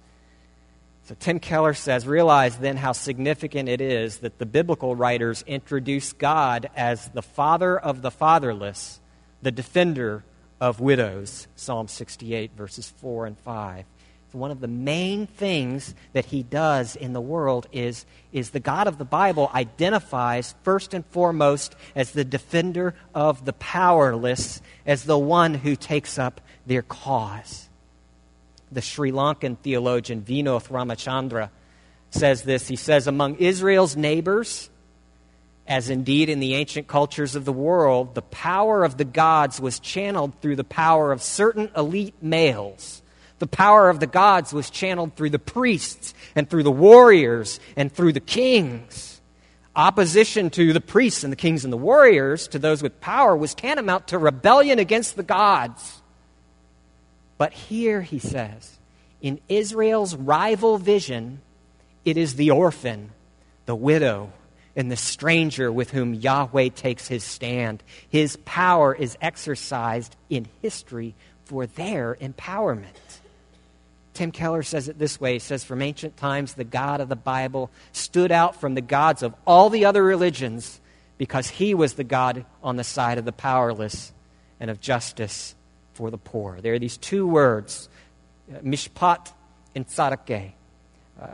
So 1.05 1.15
Tim 1.19 1.39
Keller 1.39 1.75
says, 1.75 2.07
realize 2.07 2.57
then 2.59 2.77
how 2.77 2.93
significant 2.93 3.69
it 3.69 3.81
is 3.81 4.19
that 4.19 4.39
the 4.39 4.47
biblical 4.47 4.97
writers 4.97 5.45
introduce 5.47 6.13
God 6.13 6.69
as 6.75 7.09
the 7.11 7.23
father 7.23 7.79
of 7.79 8.03
the 8.03 8.11
fatherless, 8.11 9.01
the 9.43 9.53
defender 9.53 10.25
of 10.61 10.81
widows. 10.81 11.47
Psalm 11.55 11.87
68, 11.87 12.53
verses 12.57 12.93
4 12.99 13.27
and 13.27 13.39
5 13.39 13.85
one 14.37 14.51
of 14.51 14.61
the 14.61 14.69
main 14.69 15.27
things 15.27 15.95
that 16.13 16.27
he 16.27 16.43
does 16.43 16.95
in 16.95 17.13
the 17.13 17.21
world 17.21 17.67
is, 17.73 18.07
is 18.33 18.51
the 18.51 18.61
God 18.61 18.87
of 18.87 18.99
the 18.99 19.05
Bible 19.05 19.51
identifies 19.55 20.55
first 20.63 20.95
and 20.95 21.05
foremost 21.07 21.75
as 21.95 22.13
the 22.13 22.25
defender 22.25 22.95
of 23.15 23.45
the 23.45 23.53
powerless, 23.55 24.61
as 24.85 25.05
the 25.05 25.19
one 25.19 25.55
who 25.55 25.75
takes 25.75 26.19
up 26.19 26.41
their 26.67 26.83
cause. 26.83 27.69
The 28.71 28.83
Sri 28.83 29.13
Lankan 29.13 29.59
theologian 29.59 30.23
Vinoth 30.23 30.69
Ramachandra 30.69 31.51
says 32.11 32.43
this. 32.43 32.69
He 32.69 32.77
says, 32.77 33.07
Among 33.07 33.37
Israel's 33.37 33.97
neighbors, 33.97 34.71
as 35.67 35.91
indeed 35.91 36.29
in 36.29 36.41
the 36.41 36.55
ancient 36.55 36.87
cultures 36.87 37.35
of 37.35 37.45
the 37.45 37.53
world, 37.53 38.15
the 38.15 38.23
power 38.23 38.85
of 38.85 38.97
the 38.97 39.05
gods 39.05 39.61
was 39.61 39.79
channeled 39.79 40.41
through 40.41 40.57
the 40.57 40.65
power 40.65 41.13
of 41.13 41.23
certain 41.23 41.71
elite 41.77 42.15
males 42.23 43.03
the 43.39 43.47
power 43.47 43.91
of 43.91 44.01
the 44.01 44.07
gods 44.07 44.53
was 44.53 44.71
channeled 44.71 45.15
through 45.15 45.31
the 45.31 45.39
priests 45.39 46.15
and 46.35 46.49
through 46.49 46.63
the 46.63 46.71
warriors 46.71 47.61
and 47.77 47.93
through 47.93 48.13
the 48.13 48.21
kings. 48.21 49.21
Opposition 49.75 50.49
to 50.51 50.73
the 50.73 50.81
priests 50.81 51.23
and 51.23 51.31
the 51.31 51.37
kings 51.37 51.65
and 51.65 51.73
the 51.73 51.77
warriors, 51.77 52.49
to 52.49 52.59
those 52.59 52.83
with 52.83 52.99
power, 53.01 53.37
was 53.37 53.55
tantamount 53.55 54.09
to 54.09 54.19
rebellion 54.19 54.79
against 54.79 55.17
the 55.17 55.23
gods. 55.23 56.01
But 57.37 57.53
here, 57.53 58.01
he 58.01 58.19
says, 58.19 58.79
in 59.21 59.41
Israel's 59.51 60.17
rival 60.17 60.79
vision, 60.79 61.43
it 62.07 62.17
is 62.17 62.37
the 62.37 62.53
orphan, 62.53 63.11
the 63.67 63.77
widow, 63.77 64.33
and 64.75 64.91
the 64.91 64.97
stranger 64.97 65.71
with 65.71 65.91
whom 65.91 66.15
Yahweh 66.15 66.71
takes 66.71 67.09
his 67.09 67.25
stand. 67.25 67.83
His 68.09 68.37
power 68.47 68.95
is 68.95 69.19
exercised 69.21 70.17
in 70.31 70.49
history 70.63 71.15
for 71.45 71.67
their 71.67 72.17
empowerment. 72.21 73.21
Tim 74.17 74.33
Keller 74.33 74.63
says 74.63 74.89
it 74.89 74.99
this 74.99 75.21
way 75.21 75.35
He 75.35 75.39
says, 75.39 75.63
From 75.63 75.83
ancient 75.83 76.17
times, 76.17 76.55
the 76.55 76.65
God 76.65 77.01
of 77.03 77.11
the 77.11 77.17
Bible 77.17 77.71
stood 77.93 78.33
out 78.33 78.57
from 78.57 78.75
the 78.75 78.81
gods 78.81 79.23
of 79.23 79.35
all 79.47 79.69
the 79.69 79.85
other 79.85 80.03
religions 80.03 80.81
because 81.19 81.49
he 81.49 81.75
was 81.75 81.95
the 81.95 82.05
God 82.05 82.47
on 82.63 82.77
the 82.77 82.85
side 82.85 83.19
of 83.19 83.27
the 83.27 83.33
powerless 83.33 84.13
and 84.59 84.71
of 84.71 84.81
justice 84.81 85.55
for 85.93 86.11
the 86.11 86.17
poor. 86.17 86.61
There 86.63 86.73
are 86.73 86.79
these 86.79 86.97
two 86.97 87.27
words, 87.27 87.91
uh, 88.51 88.61
mishpat 88.61 89.33
and 89.75 89.87
tzadakeh, 89.87 90.53
uh, 91.21 91.27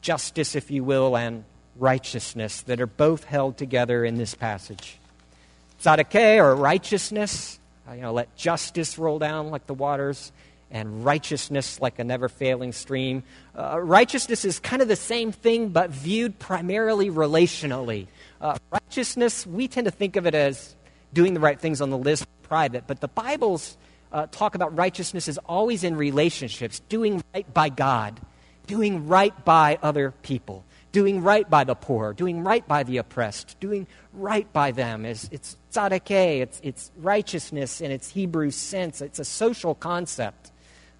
justice, 0.00 0.56
if 0.56 0.72
you 0.72 0.82
will, 0.82 1.16
and 1.16 1.44
righteousness, 1.76 2.62
that 2.62 2.80
are 2.80 2.86
both 2.88 3.22
held 3.24 3.56
together 3.56 4.04
in 4.04 4.16
this 4.16 4.34
passage. 4.34 4.98
Tzadakeh, 5.80 6.38
or 6.38 6.56
righteousness, 6.56 7.60
uh, 7.88 7.94
you 7.94 8.02
know, 8.02 8.12
let 8.12 8.34
justice 8.34 8.98
roll 8.98 9.20
down 9.20 9.50
like 9.50 9.68
the 9.68 9.74
waters 9.74 10.32
and 10.70 11.04
righteousness 11.04 11.80
like 11.80 11.98
a 11.98 12.04
never 12.04 12.28
failing 12.28 12.72
stream. 12.72 13.22
Uh, 13.54 13.80
righteousness 13.80 14.44
is 14.44 14.60
kind 14.60 14.82
of 14.82 14.88
the 14.88 14.96
same 14.96 15.32
thing, 15.32 15.68
but 15.68 15.90
viewed 15.90 16.38
primarily 16.38 17.10
relationally. 17.10 18.06
Uh, 18.40 18.56
righteousness, 18.70 19.46
we 19.46 19.68
tend 19.68 19.84
to 19.86 19.90
think 19.90 20.16
of 20.16 20.26
it 20.26 20.34
as 20.34 20.76
doing 21.12 21.34
the 21.34 21.40
right 21.40 21.58
things 21.60 21.80
on 21.80 21.90
the 21.90 21.98
list 21.98 22.26
private, 22.42 22.84
but 22.86 23.00
the 23.00 23.08
Bible's 23.08 23.76
uh, 24.12 24.26
talk 24.30 24.54
about 24.54 24.76
righteousness 24.76 25.28
is 25.28 25.38
always 25.38 25.84
in 25.84 25.96
relationships, 25.96 26.80
doing 26.88 27.22
right 27.34 27.52
by 27.52 27.68
God, 27.68 28.20
doing 28.66 29.06
right 29.06 29.44
by 29.44 29.78
other 29.82 30.12
people, 30.22 30.64
doing 30.92 31.22
right 31.22 31.48
by 31.48 31.64
the 31.64 31.74
poor, 31.74 32.12
doing 32.12 32.42
right 32.42 32.66
by 32.66 32.82
the 32.82 32.96
oppressed, 32.96 33.58
doing 33.60 33.86
right 34.12 34.52
by 34.52 34.70
them. 34.72 35.04
It's, 35.04 35.28
it's 35.30 35.56
tzadakeh, 35.72 36.40
it's, 36.40 36.60
it's 36.62 36.90
righteousness 36.96 37.80
in 37.80 37.90
its 37.90 38.10
Hebrew 38.10 38.50
sense, 38.50 39.00
it's 39.00 39.18
a 39.18 39.24
social 39.24 39.74
concept 39.74 40.50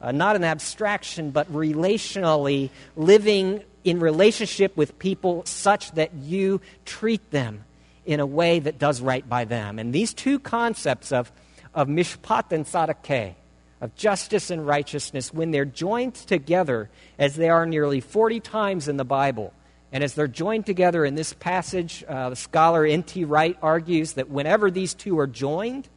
uh, 0.00 0.12
not 0.12 0.36
an 0.36 0.44
abstraction, 0.44 1.30
but 1.30 1.50
relationally 1.52 2.70
living 2.96 3.62
in 3.84 4.00
relationship 4.00 4.76
with 4.76 4.98
people 4.98 5.42
such 5.44 5.92
that 5.92 6.14
you 6.14 6.60
treat 6.84 7.30
them 7.30 7.64
in 8.06 8.20
a 8.20 8.26
way 8.26 8.58
that 8.58 8.78
does 8.78 9.00
right 9.00 9.28
by 9.28 9.44
them. 9.44 9.78
And 9.78 9.92
these 9.92 10.14
two 10.14 10.38
concepts 10.38 11.12
of, 11.12 11.30
of 11.74 11.88
mishpat 11.88 12.52
and 12.52 12.64
tzadakeh, 12.64 13.34
of 13.80 13.94
justice 13.94 14.50
and 14.50 14.66
righteousness, 14.66 15.32
when 15.32 15.50
they're 15.50 15.64
joined 15.64 16.14
together, 16.14 16.90
as 17.18 17.36
they 17.36 17.48
are 17.48 17.66
nearly 17.66 18.00
40 18.00 18.40
times 18.40 18.88
in 18.88 18.96
the 18.96 19.04
Bible, 19.04 19.52
and 19.92 20.04
as 20.04 20.14
they're 20.14 20.28
joined 20.28 20.66
together 20.66 21.04
in 21.04 21.14
this 21.14 21.32
passage, 21.32 22.04
uh, 22.06 22.30
the 22.30 22.36
scholar 22.36 22.84
N.T. 22.86 23.24
Wright 23.24 23.56
argues 23.62 24.14
that 24.14 24.30
whenever 24.30 24.70
these 24.70 24.94
two 24.94 25.18
are 25.18 25.26
joined, 25.26 25.88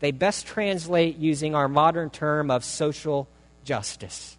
they 0.00 0.10
best 0.10 0.46
translate 0.46 1.16
using 1.16 1.54
our 1.54 1.68
modern 1.68 2.10
term 2.10 2.50
of 2.50 2.64
social 2.64 3.28
justice. 3.64 4.36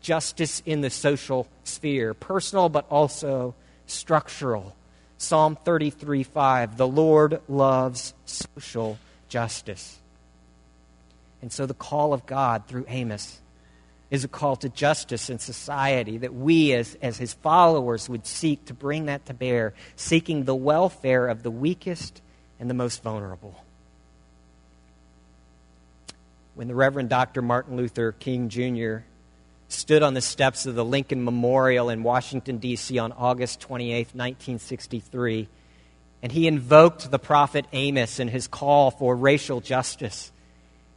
Justice 0.00 0.62
in 0.64 0.80
the 0.80 0.90
social 0.90 1.46
sphere, 1.64 2.14
personal 2.14 2.68
but 2.68 2.86
also 2.90 3.54
structural. 3.86 4.74
Psalm 5.18 5.56
33 5.64 6.22
5, 6.22 6.76
the 6.76 6.88
Lord 6.88 7.40
loves 7.48 8.14
social 8.24 8.98
justice. 9.28 9.98
And 11.42 11.52
so 11.52 11.66
the 11.66 11.74
call 11.74 12.12
of 12.12 12.26
God 12.26 12.66
through 12.66 12.86
Amos 12.88 13.40
is 14.10 14.24
a 14.24 14.28
call 14.28 14.56
to 14.56 14.68
justice 14.68 15.30
in 15.30 15.38
society, 15.38 16.18
that 16.18 16.34
we 16.34 16.72
as, 16.72 16.96
as 17.00 17.16
his 17.16 17.32
followers 17.32 18.08
would 18.08 18.26
seek 18.26 18.64
to 18.66 18.74
bring 18.74 19.06
that 19.06 19.24
to 19.26 19.34
bear, 19.34 19.72
seeking 19.94 20.44
the 20.44 20.54
welfare 20.54 21.28
of 21.28 21.42
the 21.42 21.50
weakest 21.50 22.20
and 22.58 22.68
the 22.68 22.74
most 22.74 23.02
vulnerable. 23.02 23.64
When 26.60 26.68
the 26.68 26.74
Reverend 26.74 27.08
Dr. 27.08 27.40
Martin 27.40 27.78
Luther 27.78 28.12
King 28.12 28.50
Jr. 28.50 28.98
stood 29.68 30.02
on 30.02 30.12
the 30.12 30.20
steps 30.20 30.66
of 30.66 30.74
the 30.74 30.84
Lincoln 30.84 31.24
Memorial 31.24 31.88
in 31.88 32.02
Washington, 32.02 32.58
D.C. 32.58 32.98
on 32.98 33.12
August 33.12 33.60
28, 33.60 34.08
1963, 34.08 35.48
and 36.22 36.30
he 36.30 36.46
invoked 36.46 37.10
the 37.10 37.18
prophet 37.18 37.64
Amos 37.72 38.20
in 38.20 38.28
his 38.28 38.46
call 38.46 38.90
for 38.90 39.16
racial 39.16 39.62
justice, 39.62 40.32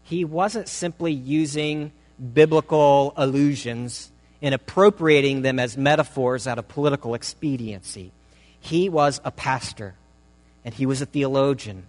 he 0.04 0.26
wasn't 0.26 0.68
simply 0.68 1.14
using 1.14 1.94
biblical 2.34 3.14
allusions 3.16 4.12
and 4.42 4.54
appropriating 4.54 5.44
them 5.44 5.60
as 5.60 5.78
metaphors 5.78 6.46
out 6.46 6.60
of 6.60 6.68
political 6.68 7.14
expediency. 7.14 8.12
He 8.60 8.90
was 8.90 9.22
a 9.24 9.32
pastor 9.32 9.96
and 10.66 10.76
he 10.76 10.86
was 10.86 11.02
a 11.02 11.06
theologian. 11.06 11.88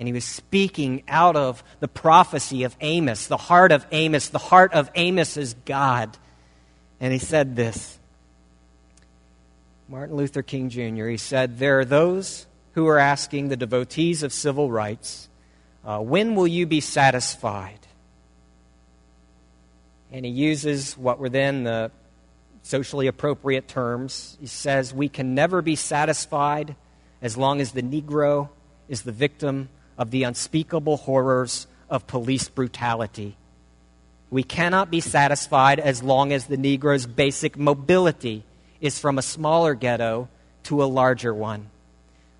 And 0.00 0.08
he 0.08 0.12
was 0.12 0.24
speaking 0.24 1.04
out 1.06 1.36
of 1.36 1.62
the 1.78 1.86
prophecy 1.86 2.64
of 2.64 2.74
Amos, 2.80 3.28
the 3.28 3.36
heart 3.36 3.70
of 3.70 3.86
Amos. 3.92 4.30
The 4.30 4.38
heart 4.38 4.72
of 4.72 4.90
Amos 4.96 5.36
is 5.36 5.54
God. 5.66 6.16
And 6.98 7.12
he 7.12 7.20
said 7.20 7.54
this 7.54 7.98
Martin 9.88 10.16
Luther 10.16 10.42
King 10.42 10.70
Jr., 10.70 11.06
he 11.06 11.16
said, 11.16 11.58
There 11.58 11.78
are 11.78 11.84
those 11.84 12.46
who 12.72 12.88
are 12.88 12.98
asking 12.98 13.48
the 13.48 13.56
devotees 13.56 14.24
of 14.24 14.32
civil 14.32 14.70
rights, 14.70 15.28
uh, 15.84 16.00
When 16.00 16.34
will 16.34 16.48
you 16.48 16.66
be 16.66 16.80
satisfied? 16.80 17.76
and 20.12 20.24
he 20.24 20.30
uses 20.30 20.98
what 20.98 21.18
were 21.18 21.28
then 21.28 21.64
the 21.64 21.90
socially 22.62 23.06
appropriate 23.06 23.68
terms. 23.68 24.36
He 24.40 24.46
says, 24.46 24.92
We 24.92 25.08
can 25.08 25.34
never 25.34 25.62
be 25.62 25.76
satisfied 25.76 26.76
as 27.22 27.36
long 27.36 27.60
as 27.60 27.72
the 27.72 27.82
Negro 27.82 28.48
is 28.88 29.02
the 29.02 29.12
victim 29.12 29.68
of 30.00 30.10
the 30.10 30.22
unspeakable 30.22 30.96
horrors 30.96 31.66
of 31.90 32.06
police 32.06 32.48
brutality. 32.48 33.36
We 34.30 34.42
cannot 34.42 34.90
be 34.90 35.00
satisfied 35.00 35.78
as 35.78 36.02
long 36.02 36.32
as 36.32 36.46
the 36.46 36.56
Negro's 36.56 37.04
basic 37.04 37.58
mobility 37.58 38.42
is 38.80 38.98
from 38.98 39.18
a 39.18 39.22
smaller 39.22 39.74
ghetto 39.74 40.28
to 40.64 40.82
a 40.82 40.86
larger 40.86 41.34
one. 41.34 41.68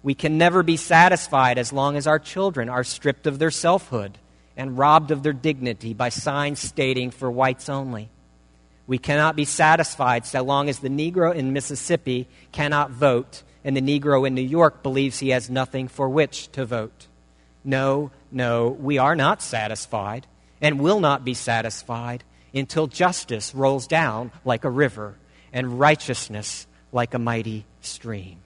We 0.02 0.14
can 0.14 0.38
never 0.38 0.62
be 0.62 0.78
satisfied 0.78 1.58
as 1.58 1.70
long 1.70 1.96
as 1.98 2.06
our 2.06 2.18
children 2.18 2.70
are 2.70 2.82
stripped 2.82 3.26
of 3.26 3.38
their 3.38 3.50
selfhood 3.50 4.16
and 4.56 4.78
robbed 4.78 5.10
of 5.10 5.22
their 5.22 5.34
dignity 5.34 5.92
by 5.92 6.08
signs 6.08 6.60
stating 6.60 7.10
for 7.10 7.30
whites 7.30 7.68
only. 7.68 8.08
We 8.86 8.96
cannot 8.96 9.36
be 9.36 9.44
satisfied 9.44 10.24
so 10.24 10.42
long 10.42 10.70
as 10.70 10.78
the 10.78 10.88
Negro 10.88 11.34
in 11.34 11.52
Mississippi 11.52 12.26
cannot 12.52 12.90
vote 12.90 13.42
and 13.62 13.76
the 13.76 13.82
Negro 13.82 14.26
in 14.26 14.34
New 14.34 14.40
York 14.40 14.82
believes 14.82 15.18
he 15.18 15.28
has 15.28 15.50
nothing 15.50 15.88
for 15.88 16.08
which 16.08 16.50
to 16.52 16.64
vote. 16.64 17.08
No, 17.64 18.10
no, 18.30 18.68
we 18.68 18.98
are 18.98 19.16
not 19.16 19.42
satisfied 19.42 20.26
and 20.60 20.80
will 20.80 21.00
not 21.00 21.24
be 21.24 21.34
satisfied 21.34 22.24
until 22.54 22.86
justice 22.86 23.54
rolls 23.54 23.86
down 23.86 24.32
like 24.44 24.64
a 24.64 24.70
river 24.70 25.16
and 25.52 25.78
righteousness 25.78 26.66
like 26.92 27.14
a 27.14 27.18
mighty 27.18 27.64
stream. 27.80 28.38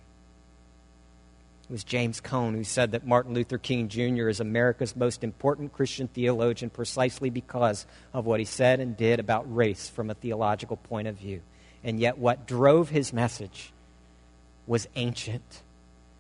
It 1.65 1.73
was 1.73 1.85
James 1.85 2.21
Cone 2.21 2.55
who 2.55 2.65
said 2.65 2.93
that 2.93 3.07
Martin 3.07 3.33
Luther 3.33 3.57
King 3.57 3.89
Jr. 3.89 4.29
is 4.29 4.39
America's 4.39 4.95
most 4.95 5.25
important 5.25 5.73
Christian 5.73 6.09
theologian 6.09 6.69
precisely 6.69 7.31
because 7.31 7.87
of 8.13 8.27
what 8.27 8.39
he 8.39 8.45
said 8.45 8.81
and 8.81 8.97
did 8.97 9.19
about 9.19 9.55
race 9.55 9.89
from 9.89 10.11
a 10.11 10.15
theological 10.15 10.77
point 10.77 11.09
of 11.09 11.17
view. 11.17 11.41
And 11.83 11.99
yet, 11.99 12.19
what 12.19 12.47
drove 12.47 12.91
his 12.91 13.15
message 13.15 13.73
was 14.67 14.89
ancient 14.95 15.63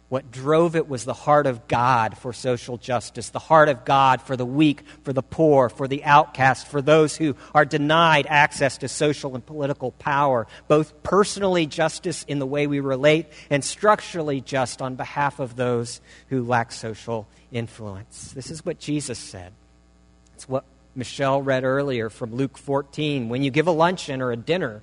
what 0.08 0.30
drove 0.30 0.76
it 0.76 0.88
was 0.88 1.04
the 1.04 1.14
heart 1.14 1.46
of 1.46 1.66
God 1.66 2.16
for 2.18 2.32
social 2.32 2.76
justice, 2.76 3.30
the 3.30 3.38
heart 3.38 3.68
of 3.68 3.84
God 3.84 4.20
for 4.20 4.36
the 4.36 4.46
weak, 4.46 4.84
for 5.02 5.12
the 5.12 5.22
poor, 5.22 5.68
for 5.68 5.88
the 5.88 6.04
outcast, 6.04 6.68
for 6.68 6.82
those 6.82 7.16
who 7.16 7.34
are 7.54 7.64
denied 7.64 8.26
access 8.28 8.78
to 8.78 8.88
social 8.88 9.34
and 9.34 9.44
political 9.44 9.92
power, 9.92 10.46
both 10.68 11.02
personally 11.02 11.66
justice 11.66 12.22
in 12.28 12.38
the 12.38 12.46
way 12.46 12.66
we 12.66 12.80
relate 12.80 13.26
and 13.50 13.64
structurally 13.64 14.40
just 14.40 14.82
on 14.82 14.94
behalf 14.94 15.40
of 15.40 15.56
those 15.56 16.00
who 16.28 16.44
lack 16.44 16.70
social 16.70 17.26
influence. 17.50 18.32
This 18.32 18.50
is 18.50 18.64
what 18.64 18.78
Jesus 18.78 19.18
said. 19.18 19.52
It's 20.34 20.48
what 20.48 20.64
Michelle 20.94 21.40
read 21.42 21.64
earlier 21.64 22.10
from 22.10 22.34
Luke 22.34 22.58
14. 22.58 23.28
When 23.28 23.42
you 23.42 23.50
give 23.50 23.66
a 23.66 23.72
luncheon 23.72 24.20
or 24.20 24.32
a 24.32 24.36
dinner, 24.36 24.82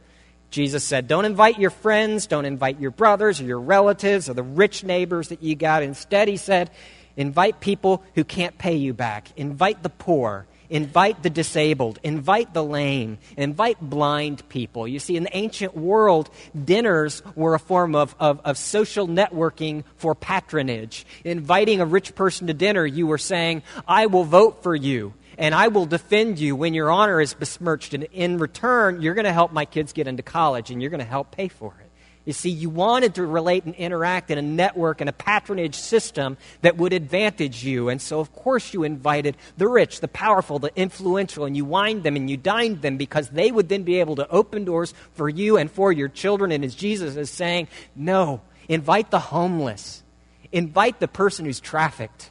Jesus 0.52 0.84
said, 0.84 1.08
Don't 1.08 1.26
invite 1.26 1.60
your 1.60 1.70
friends, 1.70 2.28
don't 2.28 2.46
invite 2.46 2.80
your 2.80 2.92
brothers 2.92 3.42
or 3.42 3.46
your 3.46 3.60
relatives 3.60 4.30
or 4.30 4.34
the 4.34 4.44
rich 4.44 4.84
neighbors 4.84 5.30
that 5.30 5.42
you 5.42 5.56
got. 5.56 5.82
Instead, 5.82 6.28
he 6.28 6.38
said, 6.38 6.70
Invite 7.18 7.60
people 7.60 8.04
who 8.16 8.24
can't 8.24 8.58
pay 8.58 8.76
you 8.76 8.94
back. 8.94 9.30
Invite 9.38 9.82
the 9.82 9.90
poor. 9.90 10.46
Invite 10.70 11.22
the 11.22 11.30
disabled. 11.30 12.00
Invite 12.02 12.54
the 12.54 12.64
lame. 12.64 13.18
Invite 13.36 13.82
blind 13.82 14.48
people. 14.48 14.88
You 14.88 15.00
see, 15.00 15.18
in 15.18 15.24
the 15.24 15.36
ancient 15.36 15.76
world, 15.76 16.30
dinners 16.64 17.22
were 17.36 17.56
a 17.56 17.60
form 17.60 17.94
of, 17.94 18.16
of, 18.20 18.40
of 18.46 18.58
social 18.58 19.06
networking 19.06 19.84
for 19.98 20.16
patronage. 20.16 21.06
Inviting 21.26 21.82
a 21.82 21.86
rich 21.86 22.16
person 22.16 22.48
to 22.48 22.54
dinner, 22.54 22.86
you 22.86 23.06
were 23.06 23.18
saying, 23.18 23.64
I 23.86 24.06
will 24.06 24.24
vote 24.24 24.64
for 24.64 24.74
you 24.74 25.14
and 25.42 25.56
I 25.56 25.70
will 25.70 25.88
defend 25.88 26.40
you 26.40 26.56
when 26.56 26.76
your 26.76 26.92
honor 26.92 27.20
is 27.20 27.34
besmirched. 27.34 27.96
And 27.96 28.04
in 28.14 28.38
return, 28.38 29.02
you're 29.02 29.16
going 29.16 29.26
to 29.26 29.34
help 29.34 29.52
my 29.52 29.66
kids 29.66 29.92
get 29.92 30.08
into 30.08 30.22
college, 30.22 30.70
and 30.70 30.80
you're 30.80 30.92
going 30.92 31.00
to 31.00 31.06
help 31.06 31.32
pay 31.32 31.48
for 31.48 31.74
it. 31.82 31.90
You 32.26 32.34
see, 32.34 32.52
you 32.52 32.70
wanted 32.70 33.16
to 33.16 33.26
relate 33.26 33.66
and 33.66 33.74
interact 33.74 34.30
in 34.30 34.38
a 34.38 34.44
network 34.44 35.02
and 35.02 35.10
a 35.10 35.14
patronage 35.14 35.74
system 35.74 36.38
that 36.62 36.78
would 36.78 36.94
advantage 36.94 37.64
you. 37.64 37.90
And 37.90 38.00
so, 38.00 38.20
of 38.20 38.32
course, 38.32 38.72
you 38.72 38.84
invited 38.84 39.36
the 39.58 39.68
rich, 39.68 40.00
the 40.00 40.08
powerful, 40.08 40.60
the 40.60 40.72
influential, 40.76 41.46
and 41.46 41.58
you 41.58 41.66
wined 41.66 42.04
them 42.04 42.16
and 42.16 42.30
you 42.30 42.38
dined 42.38 42.84
them 42.84 42.98
because 42.98 43.30
they 43.30 43.52
would 43.52 43.68
then 43.68 43.82
be 43.82 44.00
able 44.00 44.18
to 44.18 44.30
open 44.30 44.66
doors 44.66 44.94
for 45.16 45.28
you 45.28 45.58
and 45.58 45.72
for 45.72 45.92
your 45.92 46.10
children. 46.10 46.52
And 46.52 46.64
as 46.64 46.76
Jesus 46.76 47.16
is 47.16 47.32
saying, 47.32 47.68
no, 47.96 48.42
invite 48.70 49.10
the 49.10 49.20
homeless, 49.20 50.04
invite 50.52 51.00
the 51.00 51.08
person 51.08 51.46
who's 51.46 51.60
trafficked, 51.60 52.30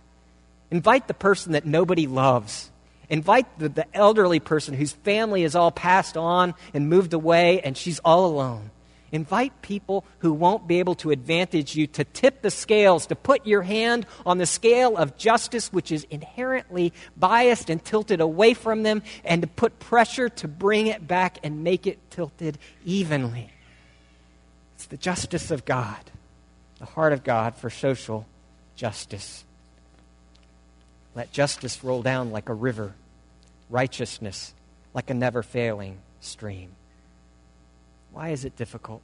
invite 0.70 1.08
the 1.08 1.14
person 1.14 1.52
that 1.52 1.66
nobody 1.66 2.06
loves. 2.06 2.69
Invite 3.10 3.58
the, 3.58 3.68
the 3.68 3.86
elderly 3.94 4.38
person 4.38 4.72
whose 4.72 4.92
family 4.92 5.42
is 5.42 5.56
all 5.56 5.72
passed 5.72 6.16
on 6.16 6.54
and 6.72 6.88
moved 6.88 7.12
away 7.12 7.60
and 7.60 7.76
she's 7.76 7.98
all 7.98 8.24
alone. 8.24 8.70
Invite 9.12 9.60
people 9.62 10.04
who 10.18 10.32
won't 10.32 10.68
be 10.68 10.78
able 10.78 10.94
to 10.96 11.10
advantage 11.10 11.74
you 11.74 11.88
to 11.88 12.04
tip 12.04 12.42
the 12.42 12.50
scales, 12.50 13.06
to 13.06 13.16
put 13.16 13.44
your 13.44 13.62
hand 13.62 14.06
on 14.24 14.38
the 14.38 14.46
scale 14.46 14.96
of 14.96 15.16
justice, 15.16 15.72
which 15.72 15.90
is 15.90 16.06
inherently 16.10 16.92
biased 17.16 17.70
and 17.70 17.84
tilted 17.84 18.20
away 18.20 18.54
from 18.54 18.84
them, 18.84 19.02
and 19.24 19.42
to 19.42 19.48
put 19.48 19.80
pressure 19.80 20.28
to 20.28 20.46
bring 20.46 20.86
it 20.86 21.08
back 21.08 21.38
and 21.42 21.64
make 21.64 21.88
it 21.88 21.98
tilted 22.12 22.56
evenly. 22.84 23.50
It's 24.76 24.86
the 24.86 24.96
justice 24.96 25.50
of 25.50 25.64
God, 25.64 25.98
the 26.78 26.86
heart 26.86 27.12
of 27.12 27.24
God 27.24 27.56
for 27.56 27.68
social 27.68 28.26
justice. 28.76 29.44
Let 31.16 31.32
justice 31.32 31.82
roll 31.82 32.02
down 32.02 32.30
like 32.30 32.48
a 32.48 32.54
river 32.54 32.94
righteousness 33.70 34.54
like 34.92 35.10
a 35.10 35.14
never 35.14 35.42
failing 35.42 35.98
stream. 36.20 36.72
Why 38.12 38.30
is 38.30 38.44
it 38.44 38.56
difficult? 38.56 39.02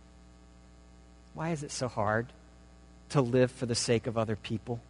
Why 1.35 1.50
is 1.50 1.62
it 1.62 1.70
so 1.70 1.88
hard 1.88 2.26
to 3.11 3.20
live 3.20 3.50
for 3.50 3.66
the 3.66 3.74
sake 3.74 4.07
of 4.07 4.18
other 4.18 4.37
people? 4.37 4.81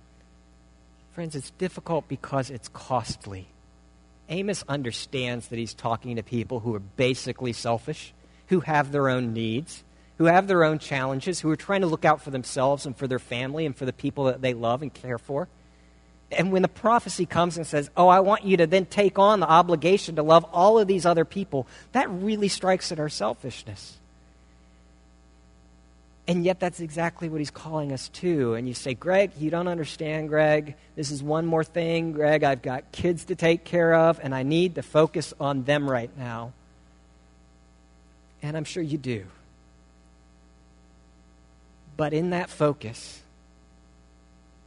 Friends, 1.12 1.34
it's 1.34 1.50
difficult 1.50 2.08
because 2.08 2.50
it's 2.50 2.68
costly. 2.68 3.46
Amos 4.28 4.64
understands 4.68 5.48
that 5.48 5.58
he's 5.58 5.74
talking 5.74 6.16
to 6.16 6.22
people 6.22 6.60
who 6.60 6.74
are 6.74 6.80
basically 6.80 7.52
selfish, 7.52 8.12
who 8.48 8.60
have 8.60 8.92
their 8.92 9.08
own 9.08 9.32
needs, 9.32 9.84
who 10.18 10.24
have 10.24 10.46
their 10.46 10.64
own 10.64 10.78
challenges, 10.78 11.40
who 11.40 11.50
are 11.50 11.56
trying 11.56 11.82
to 11.82 11.86
look 11.86 12.04
out 12.04 12.22
for 12.22 12.30
themselves 12.30 12.86
and 12.86 12.96
for 12.96 13.06
their 13.06 13.18
family 13.18 13.66
and 13.66 13.76
for 13.76 13.84
the 13.84 13.92
people 13.92 14.24
that 14.24 14.40
they 14.40 14.54
love 14.54 14.82
and 14.82 14.92
care 14.92 15.18
for. 15.18 15.48
And 16.32 16.50
when 16.50 16.62
the 16.62 16.68
prophecy 16.68 17.24
comes 17.24 17.56
and 17.56 17.66
says, 17.66 17.88
Oh, 17.96 18.08
I 18.08 18.20
want 18.20 18.44
you 18.44 18.56
to 18.58 18.66
then 18.66 18.86
take 18.86 19.18
on 19.18 19.40
the 19.40 19.48
obligation 19.48 20.16
to 20.16 20.22
love 20.22 20.44
all 20.52 20.78
of 20.78 20.88
these 20.88 21.06
other 21.06 21.24
people, 21.24 21.66
that 21.92 22.10
really 22.10 22.48
strikes 22.48 22.90
at 22.90 22.98
our 22.98 23.08
selfishness. 23.08 23.96
And 26.28 26.44
yet, 26.44 26.58
that's 26.58 26.80
exactly 26.80 27.28
what 27.28 27.38
he's 27.38 27.52
calling 27.52 27.92
us 27.92 28.08
to. 28.08 28.54
And 28.54 28.66
you 28.66 28.74
say, 28.74 28.94
Greg, 28.94 29.30
you 29.38 29.48
don't 29.48 29.68
understand, 29.68 30.28
Greg. 30.28 30.74
This 30.96 31.12
is 31.12 31.22
one 31.22 31.46
more 31.46 31.62
thing. 31.62 32.12
Greg, 32.12 32.42
I've 32.42 32.62
got 32.62 32.90
kids 32.90 33.26
to 33.26 33.36
take 33.36 33.62
care 33.62 33.94
of, 33.94 34.18
and 34.20 34.34
I 34.34 34.42
need 34.42 34.74
to 34.74 34.82
focus 34.82 35.32
on 35.38 35.62
them 35.62 35.88
right 35.88 36.10
now. 36.18 36.52
And 38.42 38.56
I'm 38.56 38.64
sure 38.64 38.82
you 38.82 38.98
do. 38.98 39.26
But 41.96 42.12
in 42.12 42.30
that 42.30 42.50
focus, 42.50 43.22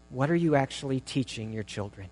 what 0.10 0.30
are 0.32 0.36
you 0.36 0.56
actually 0.56 1.00
teaching 1.00 1.54
your 1.54 1.64
children? 1.64 2.10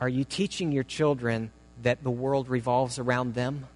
Are 0.00 0.08
you 0.08 0.24
teaching 0.24 0.72
your 0.72 0.84
children 0.84 1.50
that 1.82 2.02
the 2.02 2.10
world 2.10 2.48
revolves 2.48 2.98
around 2.98 3.34
them? 3.34 3.66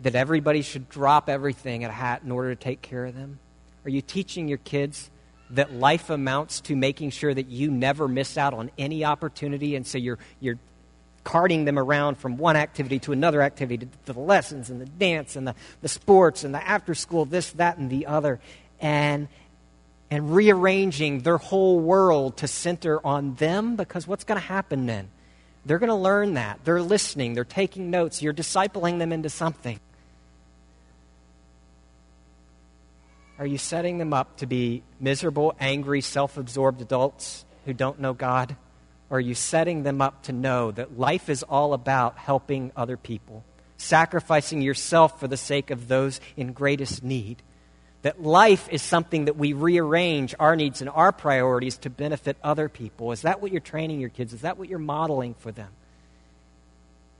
That 0.00 0.14
everybody 0.14 0.62
should 0.62 0.88
drop 0.88 1.28
everything 1.28 1.84
at 1.84 1.90
a 1.90 1.94
hat 1.94 2.22
in 2.24 2.30
order 2.30 2.54
to 2.54 2.60
take 2.60 2.82
care 2.82 3.04
of 3.04 3.14
them? 3.14 3.38
Are 3.84 3.90
you 3.90 4.02
teaching 4.02 4.48
your 4.48 4.58
kids 4.58 5.10
that 5.50 5.72
life 5.72 6.10
amounts 6.10 6.60
to 6.60 6.74
making 6.76 7.10
sure 7.10 7.32
that 7.32 7.48
you 7.48 7.70
never 7.70 8.08
miss 8.08 8.36
out 8.36 8.52
on 8.52 8.70
any 8.78 9.04
opportunity, 9.04 9.76
and 9.76 9.86
so 9.86 9.96
you're, 9.98 10.18
you're 10.40 10.58
carting 11.22 11.64
them 11.64 11.78
around 11.78 12.16
from 12.16 12.36
one 12.36 12.56
activity 12.56 12.98
to 13.00 13.12
another 13.12 13.42
activity, 13.42 13.86
to, 13.86 13.92
to 14.06 14.12
the 14.12 14.20
lessons 14.20 14.70
and 14.70 14.80
the 14.80 14.86
dance 14.86 15.36
and 15.36 15.46
the, 15.46 15.54
the 15.82 15.88
sports 15.88 16.42
and 16.44 16.54
the 16.54 16.66
after 16.66 16.94
school, 16.94 17.24
this, 17.24 17.50
that, 17.52 17.78
and 17.78 17.90
the 17.90 18.06
other, 18.06 18.40
and, 18.80 19.28
and 20.10 20.34
rearranging 20.34 21.20
their 21.20 21.38
whole 21.38 21.78
world 21.80 22.36
to 22.38 22.48
center 22.48 23.04
on 23.04 23.34
them, 23.34 23.76
because 23.76 24.06
what's 24.06 24.24
going 24.24 24.40
to 24.40 24.46
happen 24.46 24.86
then? 24.86 25.08
They're 25.64 25.80
going 25.80 25.88
to 25.88 25.94
learn 25.96 26.34
that. 26.34 26.60
They're 26.64 26.82
listening, 26.82 27.34
they're 27.34 27.44
taking 27.44 27.90
notes, 27.90 28.22
you're 28.22 28.32
discipling 28.32 28.98
them 28.98 29.12
into 29.12 29.28
something. 29.28 29.80
Are 33.38 33.46
you 33.46 33.58
setting 33.58 33.98
them 33.98 34.14
up 34.14 34.38
to 34.38 34.46
be 34.46 34.82
miserable, 34.98 35.54
angry, 35.60 36.00
self 36.00 36.38
absorbed 36.38 36.80
adults 36.80 37.44
who 37.64 37.74
don't 37.74 38.00
know 38.00 38.14
God? 38.14 38.56
Or 39.10 39.18
are 39.18 39.20
you 39.20 39.34
setting 39.34 39.82
them 39.82 40.00
up 40.00 40.24
to 40.24 40.32
know 40.32 40.70
that 40.72 40.98
life 40.98 41.28
is 41.28 41.42
all 41.42 41.74
about 41.74 42.16
helping 42.16 42.72
other 42.74 42.96
people, 42.96 43.44
sacrificing 43.76 44.62
yourself 44.62 45.20
for 45.20 45.28
the 45.28 45.36
sake 45.36 45.70
of 45.70 45.86
those 45.86 46.20
in 46.36 46.52
greatest 46.52 47.02
need? 47.04 47.42
That 48.06 48.22
life 48.22 48.68
is 48.70 48.82
something 48.82 49.24
that 49.24 49.36
we 49.36 49.52
rearrange 49.52 50.32
our 50.38 50.54
needs 50.54 50.80
and 50.80 50.88
our 50.88 51.10
priorities 51.10 51.78
to 51.78 51.90
benefit 51.90 52.36
other 52.40 52.68
people. 52.68 53.10
Is 53.10 53.22
that 53.22 53.42
what 53.42 53.50
you're 53.50 53.60
training 53.60 53.98
your 53.98 54.10
kids? 54.10 54.32
Is 54.32 54.42
that 54.42 54.58
what 54.58 54.68
you're 54.68 54.78
modeling 54.78 55.34
for 55.34 55.50
them? 55.50 55.70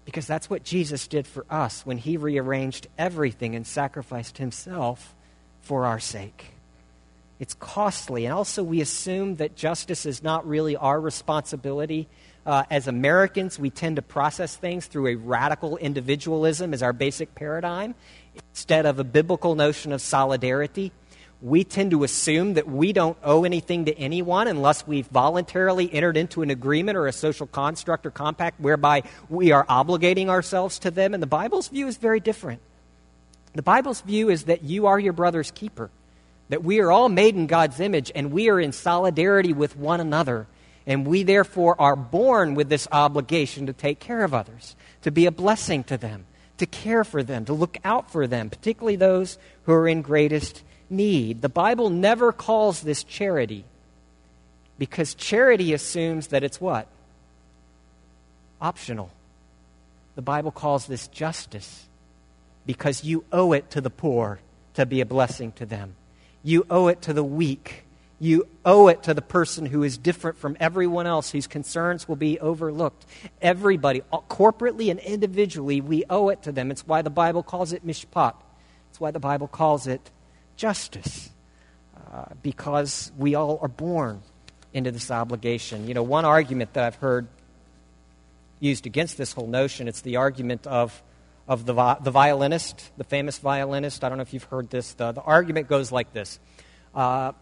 Because 0.05 0.29
that's 0.29 0.49
what 0.49 0.63
Jesus 0.63 1.09
did 1.09 1.27
for 1.27 1.45
us 1.51 1.85
when 1.85 1.99
he 1.99 2.17
rearranged 2.17 2.87
everything 2.97 3.57
and 3.57 3.67
sacrificed 3.67 4.39
himself 4.39 5.13
for 5.63 5.87
our 5.87 5.99
sake. 5.99 6.53
It's 7.41 7.55
costly. 7.55 8.25
And 8.25 8.33
also, 8.33 8.63
we 8.63 8.81
assume 8.81 9.35
that 9.39 9.57
justice 9.57 10.07
is 10.07 10.23
not 10.23 10.47
really 10.47 10.77
our 10.77 11.01
responsibility. 11.01 12.07
Uh, 12.47 12.63
as 12.71 12.87
Americans, 12.87 13.59
we 13.59 13.71
tend 13.71 13.97
to 13.97 14.03
process 14.03 14.55
things 14.55 14.87
through 14.87 15.09
a 15.09 15.15
radical 15.17 15.79
individualism 15.79 16.73
as 16.73 16.81
our 16.81 16.93
basic 16.93 17.35
paradigm 17.35 17.97
instead 18.51 18.87
of 18.87 18.99
a 18.99 19.05
biblical 19.05 19.55
notion 19.55 19.93
of 19.93 20.01
solidarity. 20.01 20.93
We 21.43 21.65
tend 21.65 21.91
to 21.91 22.03
assume 22.03 22.55
that 22.55 22.67
we 22.67 22.93
don't 22.93 23.19
owe 23.23 23.45
anything 23.45 23.85
to 23.85 23.99
anyone 23.99 24.49
unless 24.49 24.87
we've 24.87 25.07
voluntarily 25.09 25.93
entered 25.93 26.17
into 26.17 26.43
an 26.43 26.51
agreement 26.51 26.97
or 26.97 27.07
a 27.07 27.13
social 27.13 27.47
construct 27.47 28.07
or 28.07 28.11
compact 28.11 28.59
whereby 28.59 29.03
we 29.29 29.53
are 29.53 29.67
obligating 29.67 30.29
ourselves 30.29 30.79
to 30.81 30.91
them. 30.91 31.13
And 31.13 31.23
the 31.23 31.27
Bible's 31.27 31.69
view 31.69 31.87
is 31.89 31.99
very 31.99 32.21
different. 32.21 32.61
The 33.55 33.63
Bible's 33.63 34.01
view 34.01 34.31
is 34.31 34.45
that 34.45 34.65
you 34.65 34.87
are 34.87 34.99
your 34.99 35.13
brother's 35.13 35.51
keeper, 35.51 35.91
that 36.49 36.65
we 36.65 36.81
are 36.81 36.91
all 36.91 37.09
made 37.09 37.37
in 37.37 37.47
God's 37.47 37.81
image 37.81 38.11
and 38.15 38.33
we 38.33 38.49
are 38.49 38.61
in 38.61 38.73
solidarity 38.73 39.53
with 39.53 39.77
one 39.77 40.01
another. 40.01 40.47
And 40.87 41.07
we 41.07 41.25
therefore 41.25 41.75
are 41.81 41.97
born 41.97 42.55
with 42.55 42.69
this 42.69 42.87
obligation 42.93 43.67
to 43.67 43.73
take 43.73 43.99
care 43.99 44.23
of 44.23 44.33
others, 44.33 44.77
to 45.03 45.11
be 45.11 45.27
a 45.27 45.33
blessing 45.33 45.83
to 45.85 45.97
them, 45.97 46.27
to 46.59 46.67
care 46.67 47.05
for 47.05 47.23
them, 47.23 47.45
to 47.45 47.53
look 47.53 47.79
out 47.85 48.11
for 48.11 48.27
them, 48.27 48.51
particularly 48.51 48.97
those 48.97 49.39
who 49.65 49.73
are 49.73 49.89
in 49.89 50.03
greatest 50.03 50.63
need. 50.89 51.43
The 51.43 51.49
Bible 51.49 51.91
never 51.91 52.33
calls 52.33 52.81
this 52.81 53.05
charity 53.05 53.65
because 54.79 55.15
charity 55.15 55.73
assumes 55.73 56.29
that 56.29 56.45
it's 56.45 56.61
what? 56.61 56.87
Optional. 58.61 59.11
The 60.15 60.23
Bible 60.23 60.51
calls 60.51 60.87
this 60.87 61.09
justice 61.09 61.87
because 62.65 63.05
you 63.05 63.25
owe 63.33 63.53
it 63.53 63.71
to 63.71 63.81
the 63.81 63.91
poor 63.91 64.41
to 64.75 64.87
be 64.87 65.01
a 65.01 65.07
blessing 65.07 65.53
to 65.53 65.67
them. 65.67 65.95
You 66.43 66.67
owe 66.71 66.89
it 66.89 67.03
to 67.03 67.13
the 67.13 67.25
weak. 67.25 67.85
You 68.19 68.49
owe 68.65 68.89
it 68.89 69.03
to 69.05 69.15
the 69.15 69.23
person 69.23 69.67
who 69.67 69.83
is 69.83 69.99
different 69.99 70.39
from 70.39 70.57
everyone 70.59 71.07
else, 71.07 71.31
whose 71.31 71.47
concerns 71.47 72.09
will 72.09 72.17
be 72.17 72.41
overlooked. 72.41 73.05
Everybody, 73.43 74.01
corporately 74.31 74.91
and 74.91 74.99
individually, 75.01 75.83
we 75.83 76.05
owe 76.09 76.31
it 76.31 76.43
to 76.45 76.53
them. 76.53 76.71
It's 76.71 76.87
why 76.87 77.03
the 77.03 77.11
Bible 77.11 77.43
calls 77.43 77.75
it 77.75 77.87
mishpat. 77.87 78.35
It's 78.89 78.99
why 78.99 79.11
the 79.11 79.21
Bible 79.21 79.49
calls 79.49 79.87
it 79.87 80.11
justice, 80.57 81.29
uh, 82.11 82.25
because 82.43 83.13
we 83.19 83.35
all 83.35 83.59
are 83.61 83.69
born 83.69 84.23
into 84.73 84.91
this 84.91 85.11
obligation. 85.11 85.87
You 85.87 85.93
know, 85.93 86.03
one 86.03 86.25
argument 86.25 86.73
that 86.73 86.85
I've 86.85 86.97
heard 86.97 87.29
used 88.61 88.87
against 88.87 89.19
this 89.19 89.35
whole 89.35 89.47
notion, 89.47 89.89
it's 89.89 90.01
the 90.01 90.17
argument 90.17 90.67
of 90.67 91.03
of 91.49 91.65
the, 91.65 91.75
the 92.01 92.11
violinist, 92.11 92.91
the 92.97 93.05
famous 93.05 93.39
violinist. 93.39 94.03
I 94.03 94.09
don't 94.09 94.19
know 94.19 94.23
if 94.23 94.35
you've 94.35 94.43
heard 94.45 94.69
this. 94.69 94.95
The, 94.95 95.13
the 95.13 95.21
argument 95.21 95.69
goes 95.69 95.93
like 95.93 96.13
this 96.13 96.41
uh, 96.95 97.33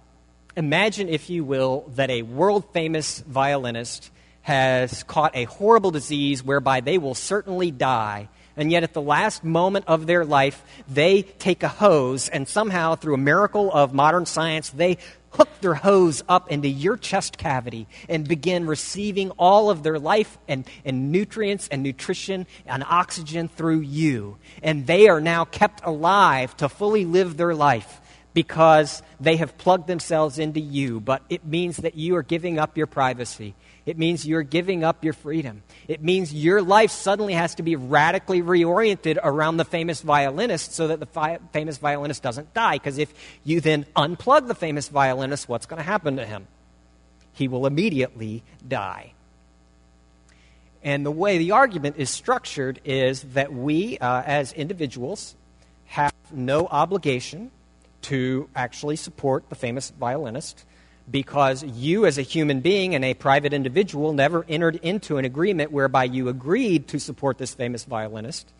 Imagine, 0.56 1.08
if 1.08 1.30
you 1.30 1.42
will, 1.42 1.90
that 1.96 2.10
a 2.10 2.22
world 2.22 2.64
famous 2.72 3.18
violinist 3.20 4.10
has 4.42 5.02
caught 5.02 5.34
a 5.34 5.44
horrible 5.44 5.90
disease 5.90 6.44
whereby 6.44 6.80
they 6.80 6.96
will 6.96 7.14
certainly 7.14 7.72
die. 7.72 8.28
And 8.56 8.70
yet, 8.70 8.84
at 8.84 8.92
the 8.92 9.02
last 9.02 9.42
moment 9.42 9.86
of 9.88 10.06
their 10.06 10.24
life, 10.24 10.62
they 10.88 11.22
take 11.22 11.64
a 11.64 11.68
hose 11.68 12.28
and 12.28 12.46
somehow, 12.46 12.94
through 12.94 13.14
a 13.14 13.18
miracle 13.18 13.72
of 13.72 13.92
modern 13.92 14.26
science, 14.26 14.70
they 14.70 14.98
hook 15.30 15.48
their 15.60 15.74
hose 15.74 16.22
up 16.28 16.52
into 16.52 16.68
your 16.68 16.96
chest 16.96 17.36
cavity 17.36 17.88
and 18.08 18.28
begin 18.28 18.66
receiving 18.66 19.30
all 19.32 19.70
of 19.70 19.82
their 19.82 19.98
life 19.98 20.38
and, 20.46 20.64
and 20.84 21.10
nutrients 21.10 21.66
and 21.66 21.82
nutrition 21.82 22.46
and 22.64 22.84
oxygen 22.84 23.48
through 23.48 23.80
you. 23.80 24.36
And 24.62 24.86
they 24.86 25.08
are 25.08 25.20
now 25.20 25.46
kept 25.46 25.80
alive 25.84 26.56
to 26.58 26.68
fully 26.68 27.04
live 27.04 27.36
their 27.36 27.56
life 27.56 28.00
because 28.34 29.02
they 29.20 29.36
have 29.36 29.56
plugged 29.56 29.86
themselves 29.86 30.38
into 30.38 30.60
you. 30.60 31.00
But 31.00 31.22
it 31.30 31.46
means 31.46 31.78
that 31.78 31.94
you 31.94 32.16
are 32.16 32.22
giving 32.22 32.58
up 32.58 32.76
your 32.76 32.88
privacy. 32.88 33.54
It 33.86 33.96
means 33.98 34.26
you're 34.26 34.42
giving 34.42 34.82
up 34.82 35.04
your 35.04 35.12
freedom. 35.12 35.62
It 35.88 36.02
means 36.02 36.32
your 36.32 36.62
life 36.62 36.90
suddenly 36.90 37.34
has 37.34 37.54
to 37.56 37.62
be 37.62 37.76
radically 37.76 38.42
reoriented 38.42 39.18
around 39.22 39.58
the 39.58 39.64
famous 39.64 40.00
violinist 40.00 40.72
so 40.72 40.88
that 40.88 41.00
the 41.00 41.06
fi- 41.06 41.38
famous 41.52 41.78
violinist 41.78 42.22
doesn't 42.22 42.52
die. 42.54 42.76
Because 42.76 42.98
if 42.98 43.12
you 43.44 43.60
then 43.60 43.84
unplug 43.94 44.48
the 44.48 44.54
famous 44.54 44.88
violinist, 44.88 45.48
what's 45.48 45.66
going 45.66 45.78
to 45.78 45.84
happen 45.84 46.16
to 46.16 46.26
him? 46.26 46.46
He 47.34 47.46
will 47.46 47.66
immediately 47.66 48.42
die. 48.66 49.12
And 50.82 51.04
the 51.04 51.10
way 51.10 51.38
the 51.38 51.52
argument 51.52 51.96
is 51.98 52.10
structured 52.10 52.80
is 52.84 53.22
that 53.34 53.52
we, 53.52 53.98
uh, 53.98 54.22
as 54.22 54.52
individuals, 54.52 55.34
have 55.86 56.12
no 56.32 56.66
obligation 56.66 57.50
to 58.04 58.48
actually 58.54 58.96
support 58.96 59.48
the 59.48 59.54
famous 59.54 59.90
violinist 59.90 60.64
because 61.10 61.62
you, 61.62 62.06
as 62.06 62.16
a 62.16 62.22
human 62.22 62.60
being 62.60 62.94
and 62.94 63.04
a 63.04 63.14
private 63.14 63.52
individual, 63.52 64.12
never 64.12 64.44
entered 64.48 64.76
into 64.76 65.18
an 65.18 65.24
agreement 65.24 65.70
whereby 65.70 66.04
you 66.04 66.28
agreed 66.28 66.88
to 66.88 66.98
support 66.98 67.38
this 67.38 67.54
famous 67.54 67.84
violinist. 67.84 68.52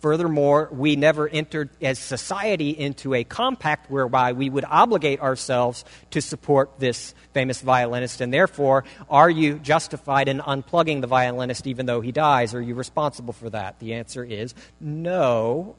Furthermore, 0.00 0.68
we 0.70 0.94
never 0.94 1.28
entered 1.28 1.70
as 1.82 1.98
society 1.98 2.70
into 2.70 3.14
a 3.14 3.24
compact 3.24 3.90
whereby 3.90 4.32
we 4.32 4.48
would 4.48 4.64
obligate 4.64 5.20
ourselves 5.20 5.84
to 6.12 6.22
support 6.22 6.78
this 6.78 7.14
famous 7.34 7.60
violinist, 7.60 8.20
and 8.20 8.32
therefore, 8.32 8.84
are 9.10 9.28
you 9.28 9.58
justified 9.58 10.28
in 10.28 10.38
unplugging 10.38 11.00
the 11.00 11.08
violinist 11.08 11.66
even 11.66 11.86
though 11.86 12.00
he 12.00 12.12
dies? 12.12 12.54
Are 12.54 12.62
you 12.62 12.76
responsible 12.76 13.32
for 13.32 13.50
that? 13.50 13.80
The 13.80 13.94
answer 13.94 14.22
is 14.24 14.54
no, 14.80 15.74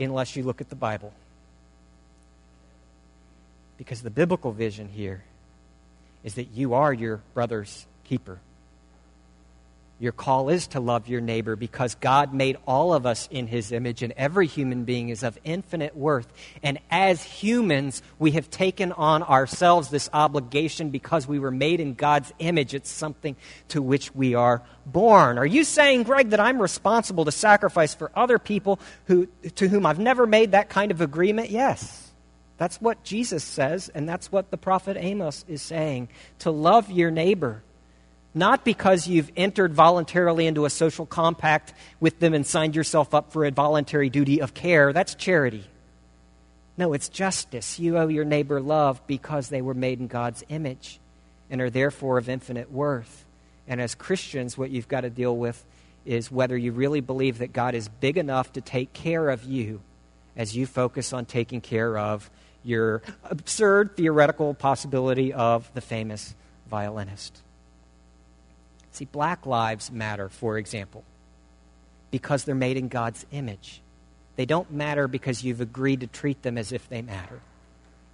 unless 0.00 0.34
you 0.34 0.42
look 0.42 0.60
at 0.60 0.68
the 0.68 0.76
Bible. 0.76 1.12
Because 3.78 4.02
the 4.02 4.10
biblical 4.10 4.52
vision 4.52 4.88
here 4.88 5.24
is 6.24 6.34
that 6.34 6.48
you 6.52 6.74
are 6.74 6.92
your 6.92 7.22
brother's 7.32 7.86
keeper. 8.04 8.40
Your 10.00 10.12
call 10.12 10.48
is 10.48 10.68
to 10.68 10.80
love 10.80 11.08
your 11.08 11.20
neighbor 11.20 11.56
because 11.56 11.96
God 11.96 12.32
made 12.32 12.56
all 12.68 12.94
of 12.94 13.04
us 13.04 13.28
in 13.32 13.48
his 13.48 13.72
image, 13.72 14.04
and 14.04 14.12
every 14.16 14.46
human 14.46 14.84
being 14.84 15.08
is 15.08 15.24
of 15.24 15.36
infinite 15.42 15.96
worth. 15.96 16.32
And 16.62 16.78
as 16.88 17.20
humans, 17.22 18.00
we 18.16 18.32
have 18.32 18.48
taken 18.48 18.92
on 18.92 19.24
ourselves 19.24 19.90
this 19.90 20.08
obligation 20.12 20.90
because 20.90 21.26
we 21.26 21.40
were 21.40 21.50
made 21.50 21.80
in 21.80 21.94
God's 21.94 22.32
image. 22.38 22.74
It's 22.74 22.90
something 22.90 23.34
to 23.68 23.82
which 23.82 24.14
we 24.14 24.36
are 24.36 24.62
born. 24.86 25.36
Are 25.36 25.46
you 25.46 25.64
saying, 25.64 26.04
Greg, 26.04 26.30
that 26.30 26.38
I'm 26.38 26.62
responsible 26.62 27.24
to 27.24 27.32
sacrifice 27.32 27.92
for 27.92 28.12
other 28.14 28.38
people 28.38 28.78
who, 29.06 29.26
to 29.56 29.66
whom 29.66 29.84
I've 29.84 29.98
never 29.98 30.28
made 30.28 30.52
that 30.52 30.68
kind 30.68 30.92
of 30.92 31.00
agreement? 31.00 31.50
Yes. 31.50 32.07
That's 32.58 32.80
what 32.80 33.04
Jesus 33.04 33.44
says, 33.44 33.88
and 33.88 34.08
that's 34.08 34.30
what 34.30 34.50
the 34.50 34.56
prophet 34.56 34.96
Amos 34.98 35.44
is 35.48 35.62
saying 35.62 36.08
to 36.40 36.50
love 36.50 36.90
your 36.90 37.10
neighbor. 37.10 37.62
Not 38.34 38.64
because 38.64 39.08
you've 39.08 39.30
entered 39.36 39.72
voluntarily 39.72 40.46
into 40.46 40.64
a 40.64 40.70
social 40.70 41.06
compact 41.06 41.72
with 41.98 42.18
them 42.20 42.34
and 42.34 42.46
signed 42.46 42.76
yourself 42.76 43.14
up 43.14 43.32
for 43.32 43.44
a 43.44 43.50
voluntary 43.50 44.10
duty 44.10 44.42
of 44.42 44.54
care. 44.54 44.92
That's 44.92 45.14
charity. 45.14 45.64
No, 46.76 46.92
it's 46.92 47.08
justice. 47.08 47.78
You 47.78 47.96
owe 47.96 48.08
your 48.08 48.24
neighbor 48.24 48.60
love 48.60 49.00
because 49.06 49.48
they 49.48 49.62
were 49.62 49.74
made 49.74 49.98
in 49.98 50.06
God's 50.06 50.44
image 50.48 51.00
and 51.50 51.60
are 51.60 51.70
therefore 51.70 52.18
of 52.18 52.28
infinite 52.28 52.70
worth. 52.70 53.24
And 53.66 53.80
as 53.80 53.94
Christians, 53.94 54.58
what 54.58 54.70
you've 54.70 54.88
got 54.88 55.00
to 55.00 55.10
deal 55.10 55.36
with 55.36 55.64
is 56.04 56.30
whether 56.30 56.56
you 56.56 56.72
really 56.72 57.00
believe 57.00 57.38
that 57.38 57.52
God 57.52 57.74
is 57.74 57.88
big 57.88 58.16
enough 58.16 58.52
to 58.52 58.60
take 58.60 58.92
care 58.92 59.30
of 59.30 59.44
you 59.44 59.80
as 60.36 60.56
you 60.56 60.66
focus 60.66 61.12
on 61.12 61.24
taking 61.24 61.60
care 61.60 61.98
of 61.98 62.30
your 62.64 63.02
absurd 63.24 63.96
theoretical 63.96 64.54
possibility 64.54 65.32
of 65.32 65.70
the 65.74 65.80
famous 65.80 66.34
violinist. 66.68 67.42
See, 68.92 69.04
black 69.04 69.46
lives 69.46 69.90
matter, 69.90 70.28
for 70.28 70.58
example, 70.58 71.04
because 72.10 72.44
they're 72.44 72.54
made 72.54 72.76
in 72.76 72.88
God's 72.88 73.24
image. 73.30 73.80
They 74.36 74.46
don't 74.46 74.70
matter 74.72 75.08
because 75.08 75.44
you've 75.44 75.60
agreed 75.60 76.00
to 76.00 76.06
treat 76.06 76.42
them 76.42 76.58
as 76.58 76.72
if 76.72 76.88
they 76.88 77.02
matter. 77.02 77.40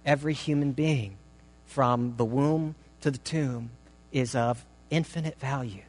Every 0.05 0.33
human 0.33 0.71
being, 0.71 1.17
from 1.65 2.15
the 2.17 2.25
womb 2.25 2.75
to 3.01 3.11
the 3.11 3.17
tomb, 3.17 3.71
is 4.11 4.35
of 4.35 4.65
infinite 4.89 5.39
value. 5.39 5.81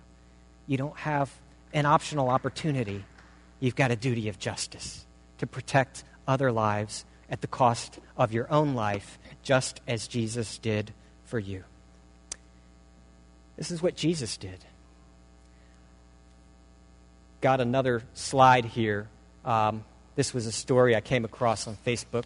You 0.66 0.77
don't 0.77 0.97
have 0.99 1.31
an 1.73 1.87
optional 1.87 2.29
opportunity, 2.29 3.05
you've 3.61 3.77
got 3.77 3.90
a 3.90 3.97
duty 3.97 4.29
of 4.29 4.38
justice 4.38 5.05
to 5.38 5.47
protect 5.47 6.05
other 6.27 6.51
lives 6.51 7.05
at 7.31 7.41
the 7.41 7.47
cost 7.47 7.99
of 8.17 8.33
your 8.33 8.51
own 8.53 8.75
life, 8.75 9.19
just 9.43 9.81
as 9.87 10.09
Jesus 10.09 10.59
did 10.59 10.93
for 11.25 11.39
you. 11.39 11.65
This 13.57 13.71
is 13.71 13.83
what 13.83 13.97
Jesus 13.97 14.37
did. 14.37 14.65
Got 17.41 17.61
another 17.61 18.03
slide 18.15 18.65
here. 18.65 19.09
Um, 19.45 19.85
this 20.15 20.33
was 20.33 20.47
a 20.47 20.53
story 20.53 20.95
I 20.95 21.01
came 21.01 21.25
across 21.25 21.67
on 21.67 21.77
Facebook. 21.87 22.25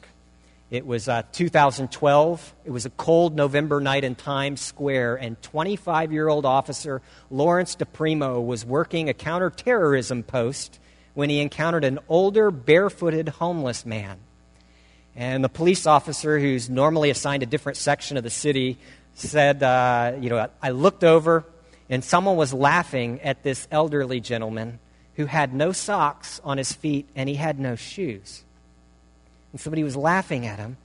It 0.71 0.87
was 0.87 1.09
uh, 1.09 1.23
2012. 1.33 2.55
It 2.65 2.71
was 2.71 2.87
a 2.87 2.91
cold 2.91 3.35
November 3.35 3.81
night 3.81 4.05
in 4.05 4.15
Times 4.15 4.61
Square, 4.61 5.17
and 5.17 5.41
25 5.43 6.13
year 6.13 6.29
old 6.29 6.47
officer 6.47 7.03
Lawrence 7.31 7.75
DePrimo 7.75 8.45
was 8.45 8.65
working 8.65 9.09
a 9.09 9.15
counterterrorism 9.15 10.23
post 10.23 10.79
when 11.15 11.29
he 11.29 11.41
encountered 11.41 11.85
an 11.85 11.99
older, 12.09 12.53
barefooted 12.53 13.29
homeless 13.29 13.85
man. 13.85 14.19
And 15.16 15.42
the 15.44 15.49
police 15.49 15.87
officer, 15.87 16.38
who's 16.38 16.70
normally 16.70 17.11
assigned 17.11 17.42
a 17.42 17.46
different 17.46 17.77
section 17.77 18.16
of 18.16 18.23
the 18.23 18.31
city, 18.31 18.79
said, 19.14 19.62
uh, 19.62 20.14
You 20.20 20.31
know, 20.31 20.49
I 20.62 20.70
looked 20.70 21.05
over, 21.05 21.44
and 21.88 22.05
someone 22.05 22.37
was 22.37 22.55
laughing 22.55 23.20
at 23.23 23.42
this 23.42 23.66
elderly 23.70 24.20
gentleman 24.20 24.79
who 25.16 25.27
had 25.27 25.53
no 25.53 25.73
socks 25.73 26.40
on 26.44 26.57
his 26.57 26.73
feet 26.73 27.09
and 27.14 27.29
he 27.29 27.35
had 27.35 27.59
no 27.59 27.75
shoes. 27.75 28.44
And 29.53 29.61
somebody 29.61 29.83
was 29.83 29.96
laughing 29.96 30.46
at 30.46 30.59
him, 30.59 30.77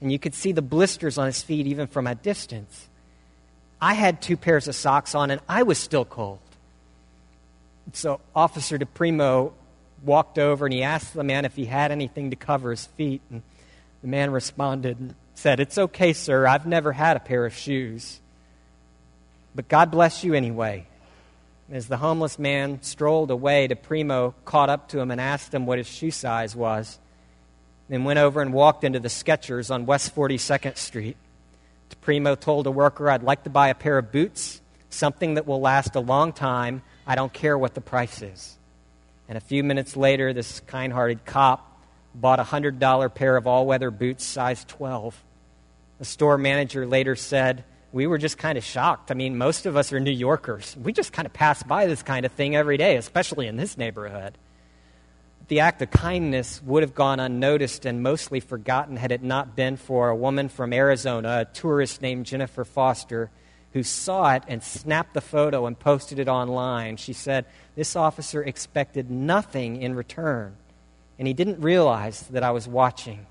and 0.00 0.10
you 0.10 0.18
could 0.18 0.34
see 0.34 0.52
the 0.52 0.62
blisters 0.62 1.18
on 1.18 1.26
his 1.26 1.42
feet 1.42 1.66
even 1.66 1.86
from 1.86 2.06
a 2.06 2.14
distance. 2.14 2.88
I 3.80 3.94
had 3.94 4.22
two 4.22 4.36
pairs 4.36 4.66
of 4.66 4.74
socks 4.74 5.14
on, 5.14 5.30
and 5.30 5.40
I 5.48 5.62
was 5.62 5.78
still 5.78 6.06
cold. 6.06 6.38
So 7.92 8.20
Officer 8.34 8.78
DePrimo 8.78 9.52
walked 10.02 10.38
over 10.38 10.66
and 10.66 10.72
he 10.72 10.82
asked 10.82 11.14
the 11.14 11.24
man 11.24 11.44
if 11.44 11.54
he 11.54 11.66
had 11.66 11.92
anything 11.92 12.30
to 12.30 12.36
cover 12.36 12.70
his 12.70 12.86
feet. 12.86 13.20
And 13.30 13.42
the 14.04 14.08
man 14.08 14.32
responded 14.32 15.00
and 15.00 15.14
said, 15.32 15.60
It's 15.60 15.78
okay, 15.78 16.12
sir. 16.12 16.46
I've 16.46 16.66
never 16.66 16.92
had 16.92 17.16
a 17.16 17.20
pair 17.20 17.46
of 17.46 17.54
shoes. 17.56 18.20
But 19.54 19.66
God 19.66 19.90
bless 19.90 20.22
you 20.22 20.34
anyway. 20.34 20.86
As 21.72 21.88
the 21.88 21.96
homeless 21.96 22.38
man 22.38 22.82
strolled 22.82 23.30
away, 23.30 23.66
DePrimo 23.66 24.34
caught 24.44 24.68
up 24.68 24.90
to 24.90 25.00
him 25.00 25.10
and 25.10 25.22
asked 25.22 25.54
him 25.54 25.64
what 25.64 25.78
his 25.78 25.86
shoe 25.86 26.10
size 26.10 26.54
was. 26.54 26.98
Then 27.88 28.04
went 28.04 28.18
over 28.18 28.42
and 28.42 28.52
walked 28.52 28.84
into 28.84 29.00
the 29.00 29.08
Skechers 29.08 29.70
on 29.70 29.86
West 29.86 30.14
42nd 30.14 30.76
Street. 30.76 31.16
DePrimo 31.88 32.38
told 32.38 32.66
a 32.66 32.70
worker, 32.70 33.08
I'd 33.08 33.22
like 33.22 33.44
to 33.44 33.50
buy 33.50 33.68
a 33.68 33.74
pair 33.74 33.96
of 33.96 34.12
boots, 34.12 34.60
something 34.90 35.36
that 35.36 35.46
will 35.46 35.62
last 35.62 35.96
a 35.96 36.00
long 36.00 36.34
time. 36.34 36.82
I 37.06 37.14
don't 37.14 37.32
care 37.32 37.56
what 37.56 37.72
the 37.72 37.80
price 37.80 38.20
is. 38.20 38.58
And 39.30 39.38
a 39.38 39.40
few 39.40 39.64
minutes 39.64 39.96
later, 39.96 40.34
this 40.34 40.60
kind 40.60 40.92
hearted 40.92 41.24
cop 41.24 41.73
bought 42.14 42.40
a 42.40 42.44
$100 42.44 43.14
pair 43.14 43.36
of 43.36 43.46
all 43.46 43.66
weather 43.66 43.90
boots, 43.90 44.24
size 44.24 44.64
12. 44.66 45.22
The 45.98 46.04
store 46.04 46.38
manager 46.38 46.86
later 46.86 47.16
said, 47.16 47.64
We 47.92 48.06
were 48.06 48.18
just 48.18 48.38
kind 48.38 48.58
of 48.58 48.64
shocked. 48.64 49.10
I 49.10 49.14
mean, 49.14 49.38
most 49.38 49.66
of 49.66 49.76
us 49.76 49.92
are 49.92 50.00
New 50.00 50.10
Yorkers. 50.10 50.76
We 50.76 50.92
just 50.92 51.12
kind 51.12 51.26
of 51.26 51.32
pass 51.32 51.62
by 51.62 51.86
this 51.86 52.02
kind 52.02 52.26
of 52.26 52.32
thing 52.32 52.56
every 52.56 52.76
day, 52.76 52.96
especially 52.96 53.46
in 53.46 53.56
this 53.56 53.76
neighborhood. 53.76 54.38
The 55.48 55.60
act 55.60 55.82
of 55.82 55.90
kindness 55.90 56.62
would 56.64 56.82
have 56.82 56.94
gone 56.94 57.20
unnoticed 57.20 57.84
and 57.84 58.02
mostly 58.02 58.40
forgotten 58.40 58.96
had 58.96 59.12
it 59.12 59.22
not 59.22 59.54
been 59.54 59.76
for 59.76 60.08
a 60.08 60.16
woman 60.16 60.48
from 60.48 60.72
Arizona, 60.72 61.40
a 61.40 61.44
tourist 61.44 62.00
named 62.00 62.24
Jennifer 62.24 62.64
Foster 62.64 63.30
who 63.74 63.82
saw 63.82 64.32
it 64.32 64.44
and 64.46 64.62
snapped 64.62 65.14
the 65.14 65.20
photo 65.20 65.66
and 65.66 65.78
posted 65.78 66.20
it 66.20 66.28
online. 66.28 66.96
She 66.96 67.12
said, 67.12 67.44
This 67.74 67.96
officer 67.96 68.42
expected 68.42 69.10
nothing 69.10 69.82
in 69.82 69.96
return, 69.96 70.56
and 71.18 71.28
he 71.28 71.34
didn't 71.34 71.60
realize 71.60 72.22
that 72.28 72.42
I 72.42 72.50
was 72.50 72.66
watching. 72.66 73.26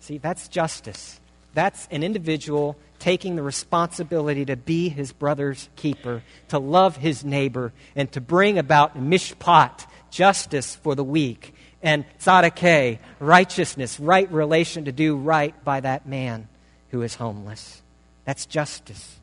See, 0.00 0.18
that's 0.18 0.48
justice. 0.48 1.20
That's 1.54 1.86
an 1.90 2.02
individual 2.02 2.76
taking 2.98 3.36
the 3.36 3.42
responsibility 3.42 4.44
to 4.44 4.56
be 4.56 4.88
his 4.88 5.12
brother's 5.12 5.68
keeper, 5.76 6.22
to 6.48 6.58
love 6.58 6.96
his 6.96 7.24
neighbor, 7.24 7.72
and 7.96 8.10
to 8.12 8.20
bring 8.20 8.58
about 8.58 8.96
mishpat, 8.96 9.86
justice 10.10 10.76
for 10.76 10.94
the 10.94 11.04
weak, 11.04 11.54
and 11.82 12.04
tzedakah, 12.20 12.98
righteousness, 13.18 13.98
right 13.98 14.30
relation 14.30 14.84
to 14.84 14.92
do 14.92 15.16
right 15.16 15.64
by 15.64 15.80
that 15.80 16.06
man 16.06 16.48
who 16.90 17.02
is 17.02 17.16
homeless. 17.16 17.82
That's 18.24 18.46
justice. 18.46 19.18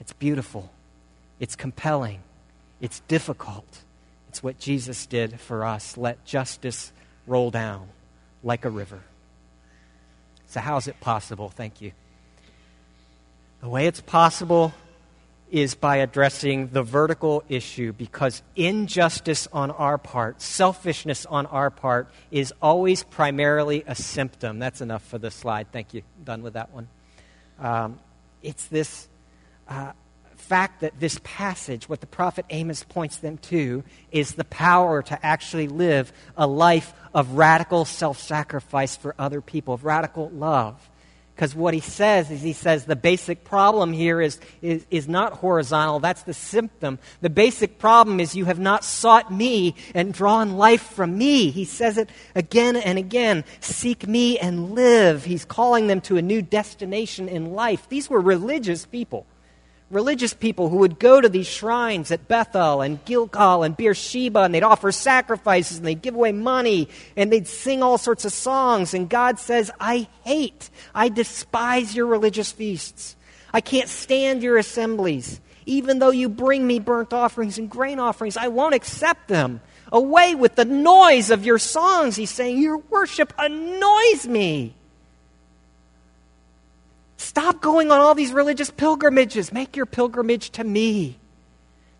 It's 0.00 0.14
beautiful. 0.14 0.70
It's 1.38 1.56
compelling. 1.56 2.20
It's 2.80 3.00
difficult. 3.00 3.66
It's 4.30 4.44
what 4.44 4.60
Jesus 4.60 5.06
did 5.06 5.40
for 5.40 5.64
us. 5.64 5.96
Let 5.96 6.24
justice 6.24 6.92
roll 7.26 7.50
down 7.50 7.88
like 8.44 8.64
a 8.64 8.70
river. 8.70 9.00
So, 10.46 10.60
how 10.60 10.76
is 10.76 10.86
it 10.86 11.00
possible? 11.00 11.48
Thank 11.48 11.80
you. 11.80 11.90
The 13.60 13.68
way 13.68 13.88
it's 13.88 14.00
possible 14.00 14.72
is 15.50 15.74
by 15.74 15.96
addressing 15.96 16.68
the 16.68 16.84
vertical 16.84 17.42
issue 17.48 17.92
because 17.92 18.44
injustice 18.54 19.48
on 19.52 19.72
our 19.72 19.98
part, 19.98 20.40
selfishness 20.40 21.26
on 21.26 21.46
our 21.46 21.68
part, 21.68 22.08
is 22.30 22.54
always 22.62 23.02
primarily 23.02 23.82
a 23.84 23.96
symptom. 23.96 24.60
That's 24.60 24.80
enough 24.80 25.02
for 25.02 25.18
the 25.18 25.32
slide. 25.32 25.72
Thank 25.72 25.92
you. 25.92 26.02
Done 26.22 26.42
with 26.42 26.52
that 26.52 26.70
one. 26.70 26.86
Um, 27.58 27.98
it's 28.44 28.66
this 28.66 29.08
uh, 29.68 29.90
fact 30.50 30.80
that 30.80 30.98
this 30.98 31.20
passage, 31.22 31.88
what 31.88 32.00
the 32.00 32.08
prophet 32.08 32.44
Amos 32.50 32.82
points 32.82 33.18
them 33.18 33.38
to, 33.38 33.84
is 34.10 34.34
the 34.34 34.42
power 34.42 35.00
to 35.00 35.24
actually 35.24 35.68
live 35.68 36.12
a 36.36 36.44
life 36.44 36.92
of 37.14 37.34
radical 37.34 37.84
self 37.84 38.18
sacrifice 38.18 38.96
for 38.96 39.14
other 39.16 39.40
people, 39.40 39.74
of 39.74 39.84
radical 39.84 40.28
love. 40.30 40.74
Because 41.36 41.54
what 41.54 41.72
he 41.72 41.78
says 41.78 42.32
is 42.32 42.42
he 42.42 42.52
says 42.52 42.84
the 42.84 42.96
basic 42.96 43.44
problem 43.44 43.92
here 43.92 44.20
is, 44.20 44.40
is, 44.60 44.84
is 44.90 45.06
not 45.06 45.34
horizontal, 45.34 46.00
that's 46.00 46.24
the 46.24 46.34
symptom. 46.34 46.98
The 47.20 47.30
basic 47.30 47.78
problem 47.78 48.18
is 48.18 48.34
you 48.34 48.46
have 48.46 48.58
not 48.58 48.84
sought 48.84 49.32
me 49.32 49.76
and 49.94 50.12
drawn 50.12 50.56
life 50.56 50.82
from 50.82 51.16
me. 51.16 51.50
He 51.52 51.64
says 51.64 51.96
it 51.96 52.10
again 52.34 52.74
and 52.74 52.98
again 52.98 53.44
seek 53.60 54.04
me 54.08 54.36
and 54.36 54.72
live. 54.72 55.24
He's 55.24 55.44
calling 55.44 55.86
them 55.86 56.00
to 56.02 56.16
a 56.16 56.22
new 56.22 56.42
destination 56.42 57.28
in 57.28 57.52
life. 57.52 57.88
These 57.88 58.10
were 58.10 58.20
religious 58.20 58.84
people 58.84 59.26
religious 59.90 60.32
people 60.32 60.68
who 60.68 60.78
would 60.78 60.98
go 60.98 61.20
to 61.20 61.28
these 61.28 61.48
shrines 61.48 62.10
at 62.10 62.28
Bethel 62.28 62.80
and 62.80 63.04
Gilgal 63.04 63.64
and 63.64 63.76
Beersheba 63.76 64.40
and 64.40 64.54
they'd 64.54 64.62
offer 64.62 64.92
sacrifices 64.92 65.78
and 65.78 65.86
they'd 65.86 66.00
give 66.00 66.14
away 66.14 66.32
money 66.32 66.88
and 67.16 67.32
they'd 67.32 67.48
sing 67.48 67.82
all 67.82 67.98
sorts 67.98 68.24
of 68.24 68.32
songs. 68.32 68.94
And 68.94 69.08
God 69.10 69.38
says, 69.38 69.70
I 69.80 70.08
hate, 70.24 70.70
I 70.94 71.08
despise 71.08 71.94
your 71.94 72.06
religious 72.06 72.52
feasts. 72.52 73.16
I 73.52 73.60
can't 73.60 73.88
stand 73.88 74.42
your 74.42 74.58
assemblies. 74.58 75.40
Even 75.66 75.98
though 75.98 76.10
you 76.10 76.28
bring 76.28 76.66
me 76.66 76.78
burnt 76.78 77.12
offerings 77.12 77.58
and 77.58 77.68
grain 77.68 77.98
offerings, 77.98 78.36
I 78.36 78.48
won't 78.48 78.74
accept 78.74 79.28
them. 79.28 79.60
Away 79.92 80.34
with 80.36 80.54
the 80.54 80.64
noise 80.64 81.30
of 81.30 81.44
your 81.44 81.58
songs. 81.58 82.16
He's 82.16 82.30
saying, 82.30 82.58
Your 82.58 82.78
worship 82.78 83.32
annoys 83.38 84.26
me. 84.26 84.74
Stop 87.30 87.60
going 87.60 87.92
on 87.92 88.00
all 88.00 88.16
these 88.16 88.32
religious 88.32 88.72
pilgrimages. 88.72 89.52
Make 89.52 89.76
your 89.76 89.86
pilgrimage 89.86 90.50
to 90.50 90.64
me. 90.64 91.16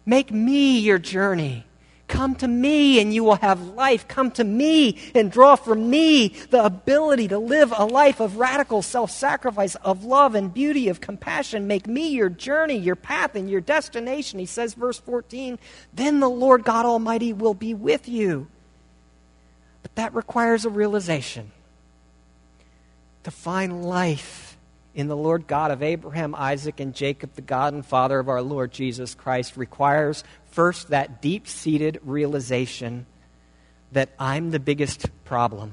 Make 0.04 0.32
me 0.32 0.80
your 0.80 0.98
journey. 0.98 1.64
Come 2.08 2.34
to 2.34 2.48
me 2.48 3.00
and 3.00 3.14
you 3.14 3.22
will 3.22 3.36
have 3.36 3.62
life. 3.68 4.08
Come 4.08 4.32
to 4.32 4.42
me 4.42 4.98
and 5.14 5.30
draw 5.30 5.54
from 5.54 5.88
me 5.88 6.34
the 6.50 6.64
ability 6.64 7.28
to 7.28 7.38
live 7.38 7.72
a 7.76 7.84
life 7.84 8.18
of 8.18 8.38
radical 8.38 8.82
self 8.82 9.12
sacrifice, 9.12 9.76
of 9.76 10.02
love 10.02 10.34
and 10.34 10.52
beauty, 10.52 10.88
of 10.88 11.00
compassion. 11.00 11.68
Make 11.68 11.86
me 11.86 12.08
your 12.08 12.28
journey, 12.28 12.76
your 12.76 12.96
path, 12.96 13.36
and 13.36 13.48
your 13.48 13.60
destination. 13.60 14.40
He 14.40 14.46
says, 14.46 14.74
verse 14.74 14.98
14, 14.98 15.60
then 15.94 16.18
the 16.18 16.28
Lord 16.28 16.64
God 16.64 16.86
Almighty 16.86 17.32
will 17.32 17.54
be 17.54 17.72
with 17.72 18.08
you. 18.08 18.48
But 19.82 19.94
that 19.94 20.12
requires 20.12 20.64
a 20.64 20.70
realization 20.70 21.52
to 23.22 23.30
find 23.30 23.84
life 23.84 24.49
in 25.00 25.08
the 25.08 25.16
Lord 25.16 25.46
God 25.46 25.70
of 25.70 25.82
Abraham, 25.82 26.34
Isaac, 26.34 26.78
and 26.78 26.94
Jacob, 26.94 27.32
the 27.34 27.40
God 27.40 27.72
and 27.72 27.84
Father 27.84 28.18
of 28.18 28.28
our 28.28 28.42
Lord 28.42 28.70
Jesus 28.70 29.14
Christ, 29.14 29.56
requires 29.56 30.22
first 30.50 30.88
that 30.88 31.22
deep 31.22 31.48
seated 31.48 31.98
realization 32.04 33.06
that 33.92 34.10
I'm 34.18 34.50
the 34.50 34.60
biggest 34.60 35.08
problem, 35.24 35.72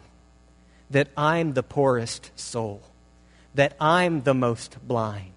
that 0.89 1.09
I'm 1.17 1.53
the 1.53 1.61
poorest 1.61 2.31
soul, 2.39 2.81
that 3.53 3.75
I'm 3.81 4.21
the 4.21 4.33
most 4.33 4.77
blind 4.87 5.33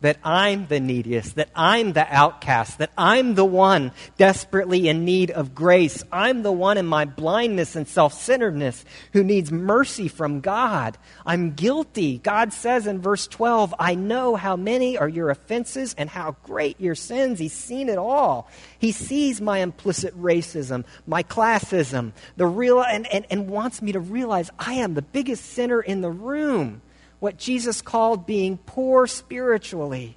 that 0.00 0.18
I'm 0.24 0.66
the 0.66 0.80
neediest, 0.80 1.36
that 1.36 1.50
I'm 1.54 1.92
the 1.92 2.06
outcast, 2.08 2.78
that 2.78 2.92
I'm 2.96 3.34
the 3.34 3.44
one 3.44 3.92
desperately 4.16 4.88
in 4.88 5.04
need 5.04 5.30
of 5.30 5.54
grace. 5.54 6.02
I'm 6.10 6.42
the 6.42 6.52
one 6.52 6.78
in 6.78 6.86
my 6.86 7.04
blindness 7.04 7.76
and 7.76 7.86
self 7.86 8.14
centeredness 8.14 8.84
who 9.12 9.22
needs 9.22 9.52
mercy 9.52 10.08
from 10.08 10.40
God. 10.40 10.96
I'm 11.26 11.52
guilty. 11.52 12.18
God 12.18 12.52
says 12.52 12.86
in 12.86 13.00
verse 13.00 13.26
12, 13.26 13.74
I 13.78 13.94
know 13.94 14.36
how 14.36 14.56
many 14.56 14.96
are 14.96 15.08
your 15.08 15.30
offenses 15.30 15.94
and 15.98 16.08
how 16.08 16.36
great 16.44 16.80
your 16.80 16.94
sins. 16.94 17.38
He's 17.38 17.52
seen 17.52 17.88
it 17.88 17.98
all. 17.98 18.48
He 18.78 18.92
sees 18.92 19.40
my 19.40 19.58
implicit 19.58 20.18
racism, 20.20 20.84
my 21.06 21.22
classism, 21.22 22.12
the 22.36 22.46
real, 22.46 22.82
and, 22.82 23.06
and, 23.12 23.26
and 23.30 23.48
wants 23.48 23.82
me 23.82 23.92
to 23.92 24.00
realize 24.00 24.50
I 24.58 24.74
am 24.74 24.94
the 24.94 25.02
biggest 25.02 25.44
sinner 25.44 25.80
in 25.80 26.00
the 26.00 26.10
room 26.10 26.82
what 27.20 27.36
Jesus 27.36 27.80
called 27.82 28.26
being 28.26 28.58
poor 28.58 29.06
spiritually. 29.06 30.16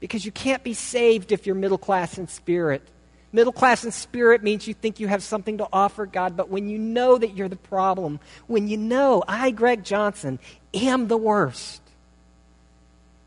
Because 0.00 0.24
you 0.24 0.32
can't 0.32 0.64
be 0.64 0.74
saved 0.74 1.32
if 1.32 1.46
you're 1.46 1.54
middle 1.54 1.78
class 1.78 2.18
in 2.18 2.28
spirit. 2.28 2.82
Middle 3.30 3.52
class 3.52 3.84
in 3.84 3.92
spirit 3.92 4.42
means 4.42 4.66
you 4.66 4.72
think 4.72 5.00
you 5.00 5.08
have 5.08 5.22
something 5.22 5.58
to 5.58 5.68
offer 5.72 6.06
God, 6.06 6.36
but 6.36 6.48
when 6.48 6.68
you 6.68 6.78
know 6.78 7.18
that 7.18 7.36
you're 7.36 7.48
the 7.48 7.56
problem, 7.56 8.20
when 8.46 8.68
you 8.68 8.78
know 8.78 9.22
I, 9.28 9.50
Greg 9.50 9.84
Johnson, 9.84 10.38
am 10.72 11.08
the 11.08 11.16
worst, 11.18 11.82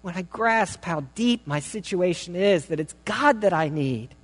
when 0.02 0.16
I 0.16 0.24
grasp 0.24 0.84
how 0.84 1.02
deep 1.14 1.46
my 1.46 1.60
situation 1.60 2.36
is, 2.36 2.66
that 2.68 2.80
it's 2.80 2.96
God 3.06 3.42
that 3.42 3.54
I 3.54 3.70
need, 3.70 4.16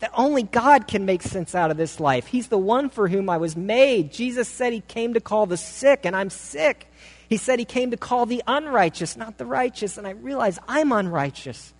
that 0.00 0.10
only 0.14 0.42
God 0.42 0.88
can 0.88 1.04
make 1.04 1.22
sense 1.22 1.54
out 1.54 1.70
of 1.70 1.76
this 1.76 2.00
life. 2.00 2.26
He's 2.26 2.48
the 2.48 2.58
one 2.58 2.90
for 2.90 3.06
whom 3.06 3.30
I 3.30 3.36
was 3.36 3.56
made. 3.56 4.12
Jesus 4.12 4.48
said 4.48 4.72
he 4.72 4.80
came 4.80 5.14
to 5.14 5.20
call 5.20 5.46
the 5.46 5.56
sick, 5.56 6.00
and 6.02 6.16
I'm 6.16 6.30
sick. 6.30 6.91
He 7.32 7.38
said 7.38 7.58
he 7.58 7.64
came 7.64 7.92
to 7.92 7.96
call 7.96 8.26
the 8.26 8.42
unrighteous, 8.46 9.16
not 9.16 9.38
the 9.38 9.46
righteous. 9.46 9.96
And 9.96 10.06
I 10.06 10.10
realize 10.10 10.58
I'm 10.68 10.92
unrighteous. 10.92 11.72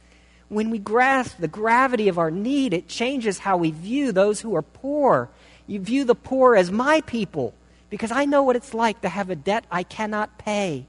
When 0.48 0.70
we 0.70 0.78
grasp 0.78 1.36
the 1.38 1.46
gravity 1.46 2.08
of 2.08 2.16
our 2.16 2.30
need, 2.30 2.72
it 2.72 2.88
changes 2.88 3.38
how 3.38 3.58
we 3.58 3.70
view 3.70 4.12
those 4.12 4.40
who 4.40 4.56
are 4.56 4.62
poor. 4.62 5.28
You 5.66 5.78
view 5.80 6.06
the 6.06 6.14
poor 6.14 6.56
as 6.56 6.70
my 6.70 7.02
people 7.02 7.52
because 7.90 8.10
I 8.10 8.24
know 8.24 8.42
what 8.42 8.56
it's 8.56 8.72
like 8.72 9.02
to 9.02 9.10
have 9.10 9.28
a 9.28 9.36
debt 9.36 9.66
I 9.70 9.82
cannot 9.82 10.38
pay. 10.38 10.86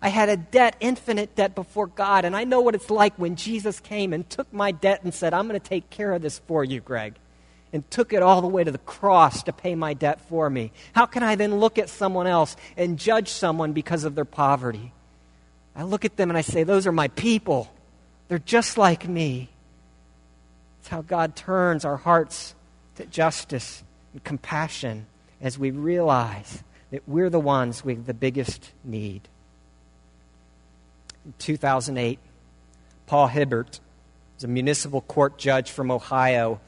I 0.00 0.10
had 0.10 0.28
a 0.28 0.36
debt, 0.36 0.76
infinite 0.78 1.34
debt 1.34 1.56
before 1.56 1.88
God, 1.88 2.24
and 2.24 2.36
I 2.36 2.44
know 2.44 2.60
what 2.60 2.76
it's 2.76 2.90
like 2.90 3.18
when 3.18 3.34
Jesus 3.34 3.80
came 3.80 4.12
and 4.12 4.30
took 4.30 4.52
my 4.52 4.70
debt 4.70 5.02
and 5.02 5.12
said, 5.12 5.34
I'm 5.34 5.48
going 5.48 5.60
to 5.60 5.68
take 5.68 5.90
care 5.90 6.12
of 6.12 6.22
this 6.22 6.38
for 6.38 6.62
you, 6.62 6.80
Greg 6.80 7.16
and 7.72 7.88
took 7.90 8.12
it 8.12 8.22
all 8.22 8.40
the 8.40 8.48
way 8.48 8.64
to 8.64 8.70
the 8.70 8.78
cross 8.78 9.42
to 9.44 9.52
pay 9.52 9.74
my 9.74 9.94
debt 9.94 10.20
for 10.28 10.48
me? 10.48 10.72
How 10.92 11.06
can 11.06 11.22
I 11.22 11.34
then 11.34 11.56
look 11.56 11.78
at 11.78 11.88
someone 11.88 12.26
else 12.26 12.56
and 12.76 12.98
judge 12.98 13.28
someone 13.28 13.72
because 13.72 14.04
of 14.04 14.14
their 14.14 14.24
poverty? 14.24 14.92
I 15.76 15.84
look 15.84 16.04
at 16.04 16.16
them 16.16 16.30
and 16.30 16.36
I 16.36 16.42
say, 16.42 16.64
Those 16.64 16.86
are 16.86 16.92
my 16.92 17.08
people. 17.08 17.72
They're 18.28 18.38
just 18.38 18.76
like 18.76 19.08
me. 19.08 19.48
It's 20.80 20.88
how 20.88 21.02
God 21.02 21.36
turns 21.36 21.84
our 21.84 21.96
hearts 21.96 22.54
to 22.96 23.06
justice 23.06 23.82
and 24.12 24.22
compassion 24.24 25.06
as 25.40 25.58
we 25.58 25.70
realize 25.70 26.62
that 26.90 27.08
we're 27.08 27.30
the 27.30 27.40
ones 27.40 27.84
with 27.84 28.06
the 28.06 28.14
biggest 28.14 28.72
need. 28.84 29.28
In 31.24 31.34
2008, 31.38 32.18
Paul 33.06 33.28
Herbert 33.28 33.80
was 34.36 34.44
a 34.44 34.48
municipal 34.48 35.00
court 35.02 35.38
judge 35.38 35.70
from 35.70 35.90
Ohio 35.90 36.60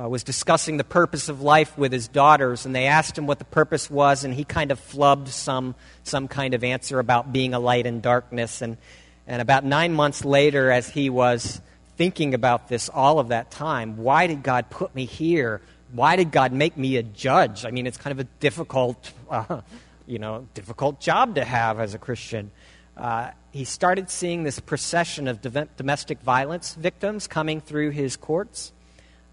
uh, 0.00 0.08
was 0.08 0.22
discussing 0.22 0.76
the 0.76 0.84
purpose 0.84 1.28
of 1.28 1.42
life 1.42 1.76
with 1.76 1.92
his 1.92 2.08
daughters, 2.08 2.64
and 2.64 2.74
they 2.74 2.86
asked 2.86 3.18
him 3.18 3.26
what 3.26 3.38
the 3.38 3.44
purpose 3.44 3.90
was, 3.90 4.24
and 4.24 4.32
he 4.32 4.44
kind 4.44 4.70
of 4.70 4.80
flubbed 4.80 5.28
some, 5.28 5.74
some 6.04 6.28
kind 6.28 6.54
of 6.54 6.64
answer 6.64 6.98
about 6.98 7.32
being 7.32 7.52
a 7.54 7.58
light 7.58 7.86
in 7.86 8.00
darkness. 8.00 8.62
And, 8.62 8.78
and 9.26 9.42
about 9.42 9.64
nine 9.64 9.92
months 9.92 10.24
later, 10.24 10.70
as 10.70 10.88
he 10.88 11.10
was 11.10 11.60
thinking 11.96 12.32
about 12.32 12.68
this 12.68 12.88
all 12.88 13.18
of 13.18 13.28
that 13.28 13.50
time, 13.50 13.98
why 13.98 14.26
did 14.26 14.42
God 14.42 14.70
put 14.70 14.94
me 14.94 15.04
here? 15.04 15.60
Why 15.92 16.16
did 16.16 16.30
God 16.30 16.52
make 16.52 16.76
me 16.76 16.96
a 16.96 17.02
judge? 17.02 17.66
I 17.66 17.70
mean, 17.70 17.86
it's 17.86 17.98
kind 17.98 18.12
of 18.12 18.20
a 18.20 18.28
difficult, 18.38 19.12
uh, 19.30 19.60
you 20.06 20.18
know, 20.18 20.46
difficult 20.54 21.00
job 21.00 21.34
to 21.34 21.44
have 21.44 21.78
as 21.78 21.92
a 21.94 21.98
Christian. 21.98 22.52
Uh, 22.96 23.32
he 23.52 23.64
started 23.64 24.08
seeing 24.08 24.44
this 24.44 24.60
procession 24.60 25.28
of 25.28 25.40
domestic 25.76 26.20
violence 26.20 26.74
victims 26.74 27.26
coming 27.26 27.60
through 27.60 27.90
his 27.90 28.16
courts. 28.16 28.72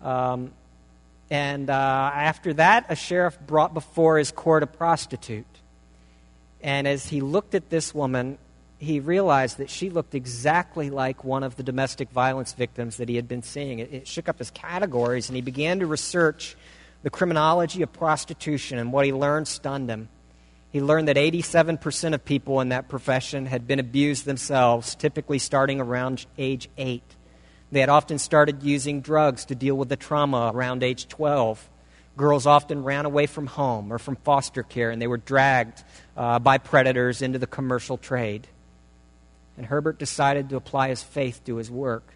Um, 0.02 0.52
and 1.30 1.70
uh, 1.70 1.74
after 1.74 2.54
that, 2.54 2.86
a 2.90 2.96
sheriff 2.96 3.38
brought 3.46 3.74
before 3.74 4.18
his 4.18 4.32
court 4.32 4.64
a 4.64 4.68
prostitute. 4.68 5.46
And 6.62 6.88
as 6.88 7.08
he 7.08 7.22
looked 7.22 7.56
at 7.56 7.70
this 7.70 7.94
woman, 7.94 8.38
he 8.80 9.00
realized 9.00 9.58
that 9.58 9.70
she 9.70 9.90
looked 9.90 10.16
exactly 10.16 10.90
like 10.90 11.24
one 11.24 11.44
of 11.44 11.56
the 11.56 11.64
domestic 11.64 12.10
violence 12.12 12.54
victims 12.54 12.98
that 12.98 13.10
he 13.10 13.16
had 13.16 13.28
been 13.28 13.44
seeing. 13.44 13.80
It, 13.80 13.94
it 13.94 14.08
shook 14.08 14.30
up 14.30 14.40
his 14.40 14.52
categories, 14.52 15.30
and 15.30 15.36
he 15.36 15.42
began 15.42 15.80
to 15.80 15.86
research 15.86 16.56
the 17.04 17.10
criminology 17.10 17.82
of 17.82 17.92
prostitution, 17.92 18.78
and 18.78 18.92
what 18.92 19.06
he 19.06 19.14
learned 19.14 19.48
stunned 19.48 19.90
him. 19.90 20.10
He 20.72 20.82
learned 20.82 21.08
that 21.08 21.16
87% 21.16 22.14
of 22.14 22.26
people 22.26 22.60
in 22.62 22.70
that 22.70 22.88
profession 22.88 23.46
had 23.46 23.68
been 23.68 23.80
abused 23.80 24.26
themselves, 24.26 24.96
typically 24.96 25.40
starting 25.40 25.80
around 25.80 26.26
age 26.38 26.70
8. 26.78 27.02
They 27.72 27.82
had 27.82 27.90
often 27.90 28.18
started 28.18 28.64
using 28.64 29.02
drugs 29.02 29.46
to 29.46 29.56
deal 29.56 29.76
with 29.76 29.90
the 29.90 29.98
trauma 29.98 30.52
around 30.54 30.84
age 30.84 31.08
12. 31.08 31.70
Girls 32.16 32.46
often 32.46 32.84
ran 32.84 33.06
away 33.06 33.26
from 33.26 33.46
home 33.46 33.92
or 33.92 34.00
from 34.00 34.16
foster 34.16 34.64
care, 34.64 34.90
and 34.90 35.02
they 35.02 35.08
were 35.08 35.18
dragged 35.18 35.84
uh, 36.16 36.40
by 36.40 36.58
predators 36.58 37.22
into 37.22 37.40
the 37.40 37.48
commercial 37.48 37.98
trade. 37.98 38.48
And 39.58 39.66
Herbert 39.66 40.00
decided 40.00 40.50
to 40.50 40.56
apply 40.56 40.90
his 40.90 41.04
faith 41.04 41.42
to 41.46 41.58
his 41.58 41.70
work. 41.70 42.14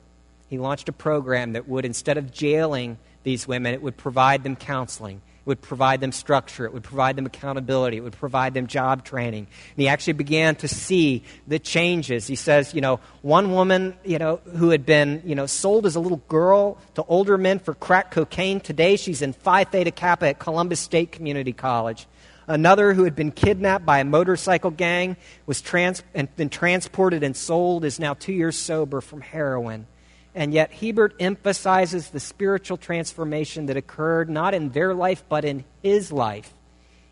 He 0.47 0.57
launched 0.57 0.89
a 0.89 0.93
program 0.93 1.53
that 1.53 1.67
would, 1.67 1.85
instead 1.85 2.17
of 2.17 2.31
jailing 2.31 2.97
these 3.23 3.47
women, 3.47 3.73
it 3.73 3.81
would 3.81 3.97
provide 3.97 4.43
them 4.43 4.55
counseling. 4.55 5.21
It 5.41 5.47
would 5.47 5.61
provide 5.61 6.01
them 6.01 6.11
structure. 6.11 6.65
It 6.65 6.73
would 6.73 6.83
provide 6.83 7.15
them 7.15 7.25
accountability. 7.25 7.97
It 7.97 8.01
would 8.01 8.13
provide 8.13 8.53
them 8.53 8.67
job 8.67 9.03
training. 9.03 9.47
And 9.69 9.77
he 9.81 9.87
actually 9.87 10.13
began 10.13 10.55
to 10.57 10.67
see 10.67 11.23
the 11.47 11.57
changes. 11.57 12.27
He 12.27 12.35
says, 12.35 12.75
you 12.75 12.81
know, 12.81 12.99
one 13.23 13.51
woman, 13.51 13.95
you 14.05 14.19
know, 14.19 14.39
who 14.55 14.69
had 14.69 14.85
been, 14.85 15.23
you 15.25 15.33
know, 15.33 15.47
sold 15.47 15.87
as 15.87 15.95
a 15.95 15.99
little 15.99 16.21
girl 16.27 16.77
to 16.93 17.03
older 17.05 17.39
men 17.39 17.57
for 17.57 17.73
crack 17.73 18.11
cocaine, 18.11 18.59
today 18.59 18.97
she's 18.97 19.23
in 19.23 19.33
Phi 19.33 19.63
Theta 19.63 19.89
Kappa 19.89 20.27
at 20.27 20.39
Columbus 20.39 20.79
State 20.79 21.11
Community 21.11 21.53
College. 21.53 22.05
Another 22.47 22.93
who 22.93 23.05
had 23.05 23.15
been 23.15 23.31
kidnapped 23.31 23.85
by 23.85 23.99
a 23.99 24.03
motorcycle 24.03 24.71
gang 24.71 25.15
was 25.45 25.61
trans- 25.61 26.03
and 26.13 26.35
been 26.35 26.49
transported 26.49 27.23
and 27.23 27.35
sold 27.35 27.83
is 27.83 27.99
now 27.99 28.13
two 28.13 28.33
years 28.33 28.57
sober 28.57 29.01
from 29.01 29.21
heroin. 29.21 29.87
And 30.33 30.53
yet, 30.53 30.73
Herbert 30.73 31.15
emphasizes 31.19 32.09
the 32.09 32.19
spiritual 32.19 32.77
transformation 32.77 33.65
that 33.65 33.77
occurred 33.77 34.29
not 34.29 34.53
in 34.53 34.69
their 34.69 34.93
life, 34.93 35.23
but 35.27 35.43
in 35.43 35.65
his 35.83 36.11
life. 36.11 36.53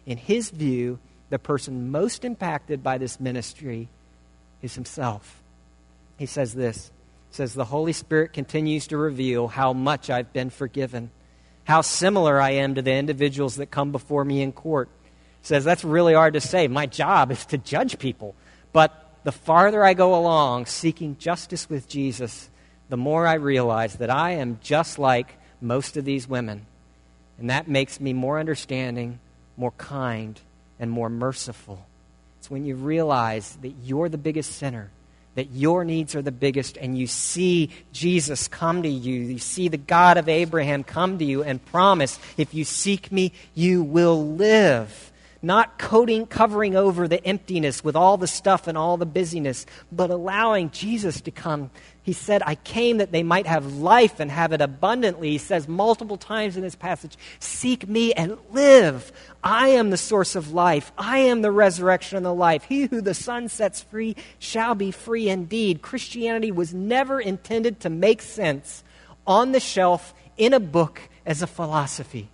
In 0.05 0.17
his 0.17 0.49
view, 0.49 0.99
the 1.29 1.39
person 1.39 1.91
most 1.91 2.23
impacted 2.23 2.81
by 2.81 2.97
this 2.97 3.19
ministry 3.19 3.89
is 4.61 4.75
himself. 4.75 5.41
He 6.17 6.25
says 6.25 6.53
this 6.53 6.91
he 7.29 7.35
says, 7.35 7.53
The 7.53 7.65
Holy 7.65 7.93
Spirit 7.93 8.33
continues 8.33 8.87
to 8.87 8.97
reveal 8.97 9.47
how 9.47 9.73
much 9.73 10.09
I've 10.09 10.33
been 10.33 10.49
forgiven, 10.49 11.11
how 11.63 11.81
similar 11.81 12.41
I 12.41 12.51
am 12.51 12.75
to 12.75 12.81
the 12.81 12.93
individuals 12.93 13.57
that 13.57 13.67
come 13.67 13.91
before 13.91 14.25
me 14.25 14.41
in 14.41 14.51
court. 14.51 14.89
He 15.41 15.47
says, 15.47 15.63
That's 15.63 15.83
really 15.83 16.13
hard 16.13 16.33
to 16.33 16.41
say. 16.41 16.67
My 16.67 16.85
job 16.85 17.31
is 17.31 17.45
to 17.47 17.57
judge 17.57 17.99
people. 17.99 18.35
But 18.73 18.93
the 19.23 19.31
farther 19.31 19.83
I 19.83 19.93
go 19.93 20.15
along 20.15 20.65
seeking 20.65 21.17
justice 21.17 21.69
with 21.69 21.87
Jesus, 21.87 22.49
the 22.89 22.97
more 22.97 23.25
I 23.25 23.35
realize 23.35 23.95
that 23.97 24.09
I 24.09 24.31
am 24.31 24.59
just 24.61 24.99
like 24.99 25.35
most 25.61 25.95
of 25.97 26.05
these 26.05 26.27
women. 26.27 26.65
And 27.37 27.49
that 27.49 27.67
makes 27.67 27.99
me 27.99 28.13
more 28.13 28.39
understanding, 28.39 29.19
more 29.55 29.71
kind, 29.71 30.39
and 30.79 30.91
more 30.91 31.09
merciful. 31.09 31.85
It's 32.39 32.49
when 32.49 32.65
you 32.65 32.75
realize 32.75 33.57
that 33.61 33.73
you're 33.83 34.09
the 34.09 34.17
biggest 34.17 34.53
sinner, 34.53 34.89
that 35.35 35.51
your 35.51 35.85
needs 35.85 36.15
are 36.15 36.21
the 36.21 36.31
biggest, 36.31 36.77
and 36.77 36.97
you 36.97 37.07
see 37.07 37.69
Jesus 37.93 38.47
come 38.47 38.83
to 38.83 38.89
you. 38.89 39.21
You 39.21 39.39
see 39.39 39.67
the 39.67 39.77
God 39.77 40.17
of 40.17 40.27
Abraham 40.27 40.83
come 40.83 41.17
to 41.19 41.25
you 41.25 41.43
and 41.43 41.63
promise, 41.65 42.19
if 42.37 42.53
you 42.53 42.65
seek 42.65 43.11
me, 43.11 43.31
you 43.53 43.83
will 43.83 44.35
live. 44.35 45.11
Not 45.41 45.77
coating, 45.77 46.25
covering 46.25 46.75
over 46.75 47.07
the 47.07 47.23
emptiness 47.25 47.81
with 47.83 47.95
all 47.95 48.17
the 48.17 48.27
stuff 48.27 48.67
and 48.67 48.77
all 48.77 48.97
the 48.97 49.05
busyness, 49.05 49.65
but 49.91 50.09
allowing 50.09 50.71
Jesus 50.71 51.21
to 51.21 51.31
come 51.31 51.69
He 52.09 52.13
said, 52.13 52.41
I 52.43 52.55
came 52.55 52.97
that 52.97 53.11
they 53.11 53.21
might 53.21 53.45
have 53.45 53.75
life 53.75 54.19
and 54.19 54.31
have 54.31 54.51
it 54.51 54.61
abundantly. 54.61 55.29
He 55.29 55.37
says 55.37 55.67
multiple 55.67 56.17
times 56.17 56.57
in 56.57 56.63
this 56.63 56.73
passage, 56.73 57.15
Seek 57.37 57.87
me 57.87 58.13
and 58.13 58.39
live. 58.49 59.11
I 59.43 59.67
am 59.67 59.91
the 59.91 59.95
source 59.95 60.35
of 60.35 60.51
life. 60.51 60.91
I 60.97 61.19
am 61.19 61.43
the 61.43 61.51
resurrection 61.51 62.17
and 62.17 62.25
the 62.25 62.33
life. 62.33 62.63
He 62.63 62.87
who 62.87 62.99
the 62.99 63.13
Son 63.13 63.47
sets 63.47 63.83
free 63.83 64.15
shall 64.39 64.73
be 64.73 64.89
free 64.89 65.29
indeed. 65.29 65.83
Christianity 65.83 66.51
was 66.51 66.73
never 66.73 67.21
intended 67.21 67.81
to 67.81 67.91
make 67.91 68.23
sense 68.23 68.83
on 69.27 69.51
the 69.51 69.59
shelf 69.59 70.15
in 70.35 70.55
a 70.55 70.59
book 70.59 70.99
as 71.27 71.43
a 71.43 71.47
philosophy. 71.47 72.31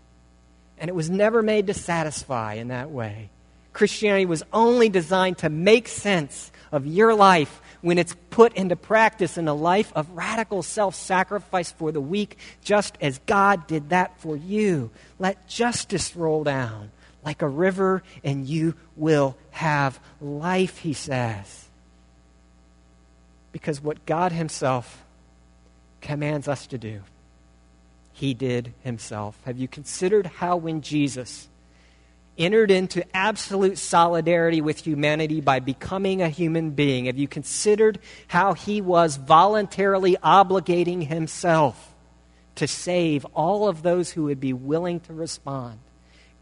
And 0.78 0.88
it 0.88 0.96
was 0.96 1.10
never 1.10 1.44
made 1.44 1.68
to 1.68 1.74
satisfy 1.74 2.54
in 2.54 2.70
that 2.70 2.92
way. 2.92 3.30
Christianity 3.74 4.26
was 4.26 4.42
only 4.54 4.88
designed 4.88 5.40
to 5.40 5.50
make 5.50 5.90
sense 5.90 6.50
of 6.72 6.88
your 6.88 7.14
life 7.14 7.62
when 7.86 8.00
it's 8.00 8.16
put 8.32 8.52
into 8.56 8.76
practice 8.76 9.38
in 9.38 9.48
a 9.48 9.54
life 9.54 9.94
of 9.96 10.10
radical 10.10 10.64
self 10.64 10.96
sacrifice 10.96 11.72
for 11.72 11.92
the 11.92 12.02
weak, 12.02 12.36
just 12.64 12.98
as 13.00 13.20
God 13.28 13.68
did 13.68 13.90
that 13.90 14.20
for 14.20 14.36
you. 14.36 14.90
Let 15.20 15.48
justice 15.48 16.16
roll 16.16 16.44
down 16.44 16.90
like 17.24 17.44
a 17.44 17.48
river, 17.48 18.02
and 18.24 18.48
you 18.48 18.74
will 18.96 19.38
have 19.52 20.00
life, 20.20 20.80
he 20.80 20.94
says. 20.94 21.66
Because 23.52 23.80
what 23.80 24.04
God 24.08 24.32
Himself 24.32 25.04
commands 26.02 26.48
us 26.48 26.66
to 26.68 26.80
do, 26.80 27.04
He 28.14 28.34
did 28.34 28.74
Himself. 28.84 29.38
Have 29.46 29.60
you 29.60 29.68
considered 29.68 30.26
how 30.26 30.58
when 30.58 30.82
Jesus 30.82 31.50
entered 32.38 32.72
into 32.72 33.06
absolute 33.16 33.78
solidarity 33.78 34.62
with 34.62 34.86
humanity 34.86 35.42
by 35.42 35.60
becoming 35.60 36.22
a 36.22 36.30
human 36.30 36.72
being? 36.72 37.06
Have 37.06 37.18
you 37.18 37.28
considered 37.28 38.00
how 38.28 38.54
he 38.54 38.82
was 38.82 39.18
voluntarily 39.18 40.18
obligating 40.24 41.08
himself 41.08 41.94
to 42.56 42.68
save 42.68 43.26
all 43.34 43.68
of 43.68 43.82
those 43.82 44.12
who 44.12 44.24
would 44.26 44.40
be 44.40 44.54
willing 44.54 45.00
to 45.02 45.14
respond? 45.14 45.80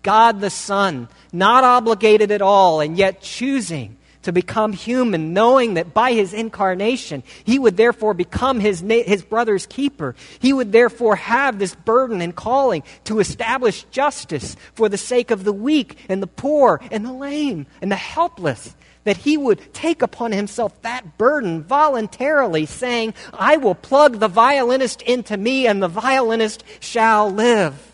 God 0.02 0.42
the 0.42 0.50
Son, 0.50 1.08
not 1.32 1.64
obligated 1.64 2.30
at 2.32 2.42
all, 2.42 2.82
and 2.82 2.98
yet 2.98 3.22
choosing 3.22 3.98
to 4.24 4.32
become 4.32 4.74
human, 4.74 5.34
knowing 5.34 5.76
that 5.76 5.94
by 5.94 6.14
his 6.14 6.34
incarnation, 6.34 7.24
he 7.44 7.60
would 7.60 7.78
therefore 7.78 8.14
become 8.14 8.60
his, 8.60 8.82
his 8.82 9.22
brother's 9.22 9.66
keeper. 9.66 10.16
He 10.40 10.54
would 10.54 10.72
therefore 10.72 11.16
have 11.16 11.60
this 11.60 11.76
burden 11.76 12.22
and 12.22 12.36
calling 12.36 12.84
to 13.06 13.20
establish 13.20 13.84
justice 13.86 14.56
for 14.74 14.90
the 14.90 14.98
sake 14.98 15.32
of 15.32 15.44
the 15.44 15.54
weak 15.54 15.98
and 16.10 16.22
the 16.22 16.28
poor 16.28 16.82
and 16.92 17.06
the 17.06 17.14
lame 17.14 17.68
and 17.82 17.92
the 17.92 17.96
helpless. 17.96 18.76
That 19.04 19.18
he 19.18 19.36
would 19.36 19.74
take 19.74 20.02
upon 20.02 20.32
himself 20.32 20.82
that 20.84 21.18
burden 21.18 21.64
voluntarily, 21.64 22.66
saying, 22.66 23.16
I 23.34 23.58
will 23.58 23.76
plug 23.76 24.20
the 24.20 24.30
violinist 24.30 25.02
into 25.02 25.36
me, 25.36 25.68
and 25.68 25.84
the 25.84 25.90
violinist 25.90 26.64
shall 26.80 27.30
live. 27.30 27.94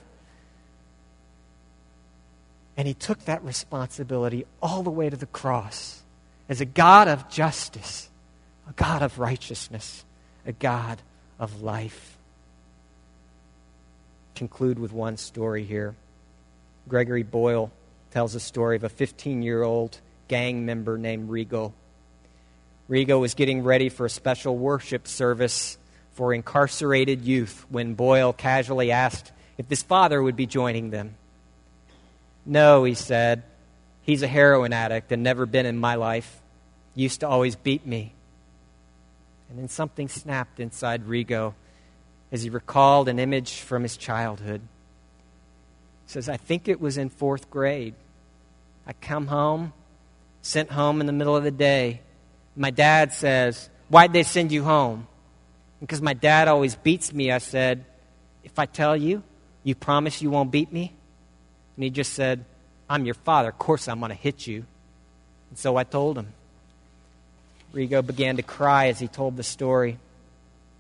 And 2.78 2.88
he 2.88 2.94
took 2.94 3.26
that 3.26 3.44
responsibility 3.44 4.46
all 4.62 4.84
the 4.84 4.92
way 4.92 5.10
to 5.10 5.18
the 5.18 5.26
cross 5.26 5.99
as 6.50 6.60
a 6.60 6.66
God 6.66 7.08
of 7.08 7.30
justice, 7.30 8.10
a 8.68 8.74
God 8.74 9.04
of 9.04 9.20
righteousness, 9.20 10.04
a 10.46 10.52
God 10.52 11.00
of 11.40 11.62
life. 11.62 12.18
Conclude 14.36 14.80
with 14.80 14.92
one 14.92 15.16
story 15.18 15.64
here. 15.64 15.96
Gregory 16.88 17.24
Boyle 17.24 17.72
tells 18.12 18.34
a 18.34 18.40
story 18.40 18.76
of 18.76 18.84
a 18.84 18.90
15 18.90 19.44
year 19.44 19.62
old 19.62 20.00
gang 20.28 20.66
member 20.66 20.98
named 20.98 21.30
Rigo. 21.30 21.72
Rigo 22.90 23.20
was 23.20 23.36
getting 23.36 23.64
ready 23.64 23.90
for 23.90 24.08
a 24.08 24.10
special 24.10 24.58
worship 24.58 25.08
service 25.08 25.78
for 26.14 26.34
incarcerated 26.34 27.22
youth 27.22 27.66
when 27.70 27.94
Boyle 27.94 28.34
casually 28.34 28.92
asked 28.92 29.32
if 29.58 29.70
his 29.70 29.84
father 29.84 30.22
would 30.22 30.36
be 30.36 30.48
joining 30.48 30.90
them. 30.90 31.16
No, 32.46 32.84
he 32.84 32.96
said. 32.96 33.44
He's 34.10 34.24
a 34.24 34.28
heroin 34.28 34.74
addict 34.74 35.12
and 35.12 35.22
never 35.22 35.46
been 35.46 35.68
in 35.68 35.78
my 35.78 35.94
life. 35.94 36.42
Used 36.96 37.20
to 37.20 37.28
always 37.28 37.56
beat 37.56 37.86
me. 37.86 38.12
And 39.48 39.60
then 39.60 39.68
something 39.68 40.10
snapped 40.10 40.60
inside 40.60 41.06
Rigo 41.06 41.54
as 42.32 42.42
he 42.42 42.50
recalled 42.50 43.08
an 43.08 43.20
image 43.20 43.60
from 43.60 43.84
his 43.84 43.98
childhood. 43.98 44.62
He 46.08 46.12
says, 46.12 46.28
I 46.28 46.38
think 46.38 46.68
it 46.68 46.82
was 46.82 46.98
in 46.98 47.10
fourth 47.10 47.52
grade. 47.52 47.94
I 48.88 48.94
come 48.94 49.28
home, 49.28 49.74
sent 50.42 50.72
home 50.72 51.02
in 51.02 51.06
the 51.06 51.14
middle 51.14 51.36
of 51.36 51.44
the 51.44 51.52
day. 51.52 52.02
My 52.56 52.72
dad 52.72 53.14
says, 53.14 53.70
Why'd 53.90 54.12
they 54.12 54.24
send 54.24 54.52
you 54.52 54.64
home? 54.64 55.08
Because 55.80 56.02
my 56.02 56.16
dad 56.16 56.48
always 56.48 56.74
beats 56.74 57.14
me, 57.14 57.32
I 57.32 57.38
said, 57.38 57.86
If 58.44 58.58
I 58.58 58.66
tell 58.66 58.98
you, 58.98 59.22
you 59.64 59.76
promise 59.76 60.20
you 60.20 60.32
won't 60.32 60.50
beat 60.50 60.74
me? 60.74 60.96
And 61.76 61.84
he 61.84 61.92
just 61.92 62.14
said, 62.14 62.46
I'm 62.90 63.06
your 63.06 63.14
father. 63.14 63.50
Of 63.50 63.60
course 63.60 63.88
I'm 63.88 64.00
going 64.00 64.10
to 64.10 64.16
hit 64.16 64.48
you. 64.48 64.66
And 65.50 65.58
so 65.58 65.78
I 65.78 65.84
told 65.84 66.18
him. 66.18 66.28
Rigo 67.74 68.06
began 68.06 68.38
to 68.38 68.42
cry 68.42 68.88
as 68.88 69.00
he 69.00 69.08
told 69.08 69.38
the 69.38 69.44
story. 69.44 70.00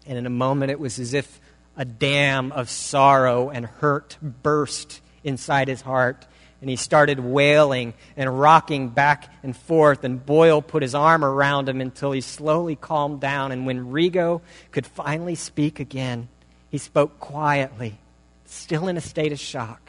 And 0.07 0.17
in 0.17 0.25
a 0.25 0.31
moment, 0.31 0.71
it 0.71 0.79
was 0.79 0.97
as 0.97 1.13
if 1.13 1.39
a 1.77 1.85
dam 1.85 2.51
of 2.51 2.69
sorrow 2.69 3.49
and 3.49 3.65
hurt 3.65 4.17
burst 4.21 5.01
inside 5.23 5.67
his 5.67 5.81
heart. 5.81 6.25
And 6.61 6.69
he 6.69 6.75
started 6.75 7.19
wailing 7.19 7.93
and 8.17 8.39
rocking 8.39 8.89
back 8.89 9.31
and 9.43 9.55
forth. 9.55 10.03
And 10.03 10.25
Boyle 10.25 10.63
put 10.63 10.81
his 10.81 10.95
arm 10.95 11.23
around 11.23 11.69
him 11.69 11.79
until 11.79 12.11
he 12.11 12.21
slowly 12.21 12.75
calmed 12.75 13.21
down. 13.21 13.51
And 13.51 13.67
when 13.67 13.91
Rigo 13.91 14.41
could 14.71 14.87
finally 14.87 15.35
speak 15.35 15.79
again, 15.79 16.27
he 16.71 16.79
spoke 16.79 17.19
quietly, 17.19 17.99
still 18.45 18.87
in 18.87 18.97
a 18.97 19.01
state 19.01 19.31
of 19.31 19.39
shock. 19.39 19.81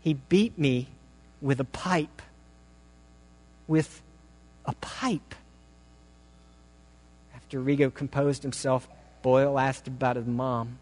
He 0.00 0.14
beat 0.14 0.58
me 0.58 0.88
with 1.42 1.60
a 1.60 1.64
pipe. 1.64 2.22
With 3.66 4.00
a 4.64 4.72
pipe. 4.74 5.34
After 7.34 7.60
Rigo 7.60 7.92
composed 7.92 8.42
himself, 8.42 8.88
Boyle 9.20 9.58
asked 9.58 9.88
about 9.88 10.16
his 10.16 10.26
mom. 10.26 10.78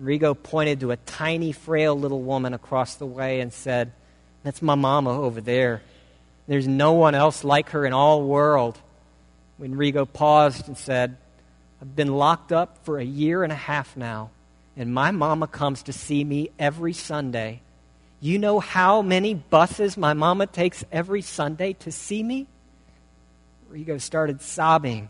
Rigo 0.00 0.34
pointed 0.34 0.80
to 0.80 0.90
a 0.90 0.96
tiny, 0.96 1.52
frail 1.52 1.98
little 1.98 2.22
woman 2.22 2.54
across 2.54 2.96
the 2.96 3.06
way 3.06 3.40
and 3.40 3.52
said, 3.52 3.92
That's 4.42 4.60
my 4.60 4.74
mama 4.74 5.10
over 5.10 5.40
there. 5.40 5.82
There's 6.48 6.66
no 6.66 6.92
one 6.92 7.14
else 7.14 7.44
like 7.44 7.70
her 7.70 7.86
in 7.86 7.92
all 7.92 8.20
the 8.20 8.26
world. 8.26 8.78
When 9.58 9.74
Rigo 9.74 10.10
paused 10.10 10.68
and 10.68 10.76
said, 10.76 11.16
I've 11.80 11.96
been 11.96 12.14
locked 12.14 12.52
up 12.52 12.84
for 12.84 12.98
a 12.98 13.04
year 13.04 13.42
and 13.42 13.52
a 13.52 13.56
half 13.56 13.96
now, 13.96 14.30
and 14.76 14.92
my 14.92 15.10
mama 15.10 15.46
comes 15.46 15.84
to 15.84 15.92
see 15.92 16.22
me 16.24 16.50
every 16.58 16.92
Sunday. 16.92 17.60
You 18.20 18.38
know 18.38 18.60
how 18.60 19.02
many 19.02 19.34
buses 19.34 19.96
my 19.96 20.14
mama 20.14 20.46
takes 20.46 20.84
every 20.90 21.22
Sunday 21.22 21.74
to 21.74 21.92
see 21.92 22.22
me? 22.22 22.46
Rigo 23.70 24.00
started 24.00 24.40
sobbing 24.40 25.08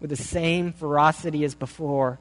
with 0.00 0.10
the 0.10 0.16
same 0.16 0.72
ferocity 0.72 1.44
as 1.44 1.54
before. 1.54 2.18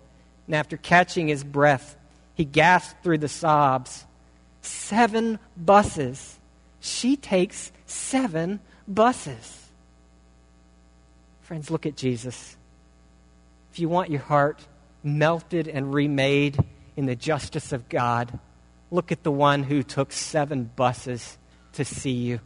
And 0.47 0.55
after 0.55 0.77
catching 0.77 1.27
his 1.27 1.43
breath, 1.43 1.95
he 2.35 2.45
gasped 2.45 3.03
through 3.03 3.19
the 3.19 3.27
sobs. 3.27 4.05
Seven 4.61 5.39
buses. 5.55 6.39
She 6.79 7.15
takes 7.15 7.71
seven 7.85 8.59
buses. 8.87 9.69
Friends, 11.41 11.69
look 11.69 11.85
at 11.85 11.95
Jesus. 11.95 12.55
If 13.71 13.79
you 13.79 13.89
want 13.89 14.09
your 14.09 14.21
heart 14.21 14.59
melted 15.03 15.67
and 15.67 15.93
remade 15.93 16.57
in 16.95 17.05
the 17.05 17.15
justice 17.15 17.73
of 17.73 17.89
God, 17.89 18.39
Look 18.93 19.11
at 19.11 19.23
the 19.23 19.31
one 19.31 19.63
who 19.63 19.81
took 19.81 20.11
seven 20.11 20.69
buses 20.75 21.39
to 21.71 21.83
see 21.83 22.11
you, 22.11 22.41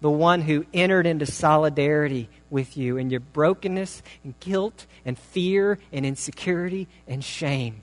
the 0.00 0.08
one 0.08 0.40
who 0.40 0.64
entered 0.72 1.04
into 1.04 1.26
solidarity 1.26 2.28
with 2.48 2.76
you 2.76 2.96
in 2.96 3.10
your 3.10 3.18
brokenness 3.18 4.00
and 4.22 4.38
guilt 4.38 4.86
and 5.04 5.18
fear 5.18 5.80
and 5.92 6.06
insecurity 6.06 6.86
and 7.08 7.24
shame. 7.24 7.82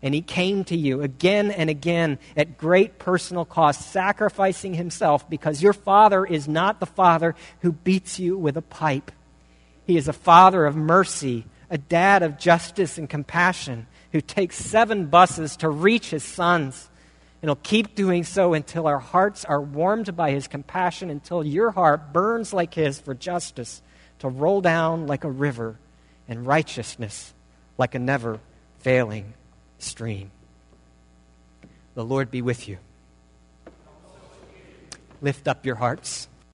And 0.00 0.14
he 0.14 0.22
came 0.22 0.64
to 0.64 0.76
you 0.78 1.02
again 1.02 1.50
and 1.50 1.68
again 1.68 2.18
at 2.38 2.56
great 2.56 2.98
personal 2.98 3.44
cost, 3.44 3.92
sacrificing 3.92 4.72
himself 4.72 5.28
because 5.28 5.62
your 5.62 5.74
father 5.74 6.24
is 6.24 6.48
not 6.48 6.80
the 6.80 6.86
father 6.86 7.34
who 7.60 7.72
beats 7.72 8.18
you 8.18 8.38
with 8.38 8.56
a 8.56 8.62
pipe. 8.62 9.12
He 9.84 9.98
is 9.98 10.08
a 10.08 10.14
father 10.14 10.64
of 10.64 10.74
mercy, 10.74 11.44
a 11.68 11.76
dad 11.76 12.22
of 12.22 12.38
justice 12.38 12.96
and 12.96 13.10
compassion 13.10 13.88
who 14.12 14.22
takes 14.22 14.56
seven 14.56 15.08
buses 15.08 15.58
to 15.58 15.68
reach 15.68 16.08
his 16.08 16.24
sons 16.24 16.88
and 17.42 17.48
he'll 17.48 17.56
keep 17.56 17.94
doing 17.94 18.24
so 18.24 18.54
until 18.54 18.86
our 18.86 18.98
hearts 18.98 19.44
are 19.44 19.60
warmed 19.60 20.16
by 20.16 20.30
his 20.30 20.48
compassion, 20.48 21.10
until 21.10 21.44
your 21.44 21.70
heart 21.70 22.12
burns 22.12 22.52
like 22.52 22.74
his 22.74 22.98
for 22.98 23.14
justice 23.14 23.82
to 24.20 24.28
roll 24.28 24.60
down 24.60 25.06
like 25.06 25.24
a 25.24 25.30
river 25.30 25.78
and 26.28 26.46
righteousness 26.46 27.34
like 27.78 27.94
a 27.94 27.98
never 27.98 28.40
failing 28.78 29.34
stream. 29.78 30.30
The 31.94 32.04
Lord 32.04 32.30
be 32.30 32.42
with 32.42 32.68
you. 32.68 32.78
Lift 35.20 35.48
up 35.48 35.64
your 35.64 35.76
hearts. 35.76 36.28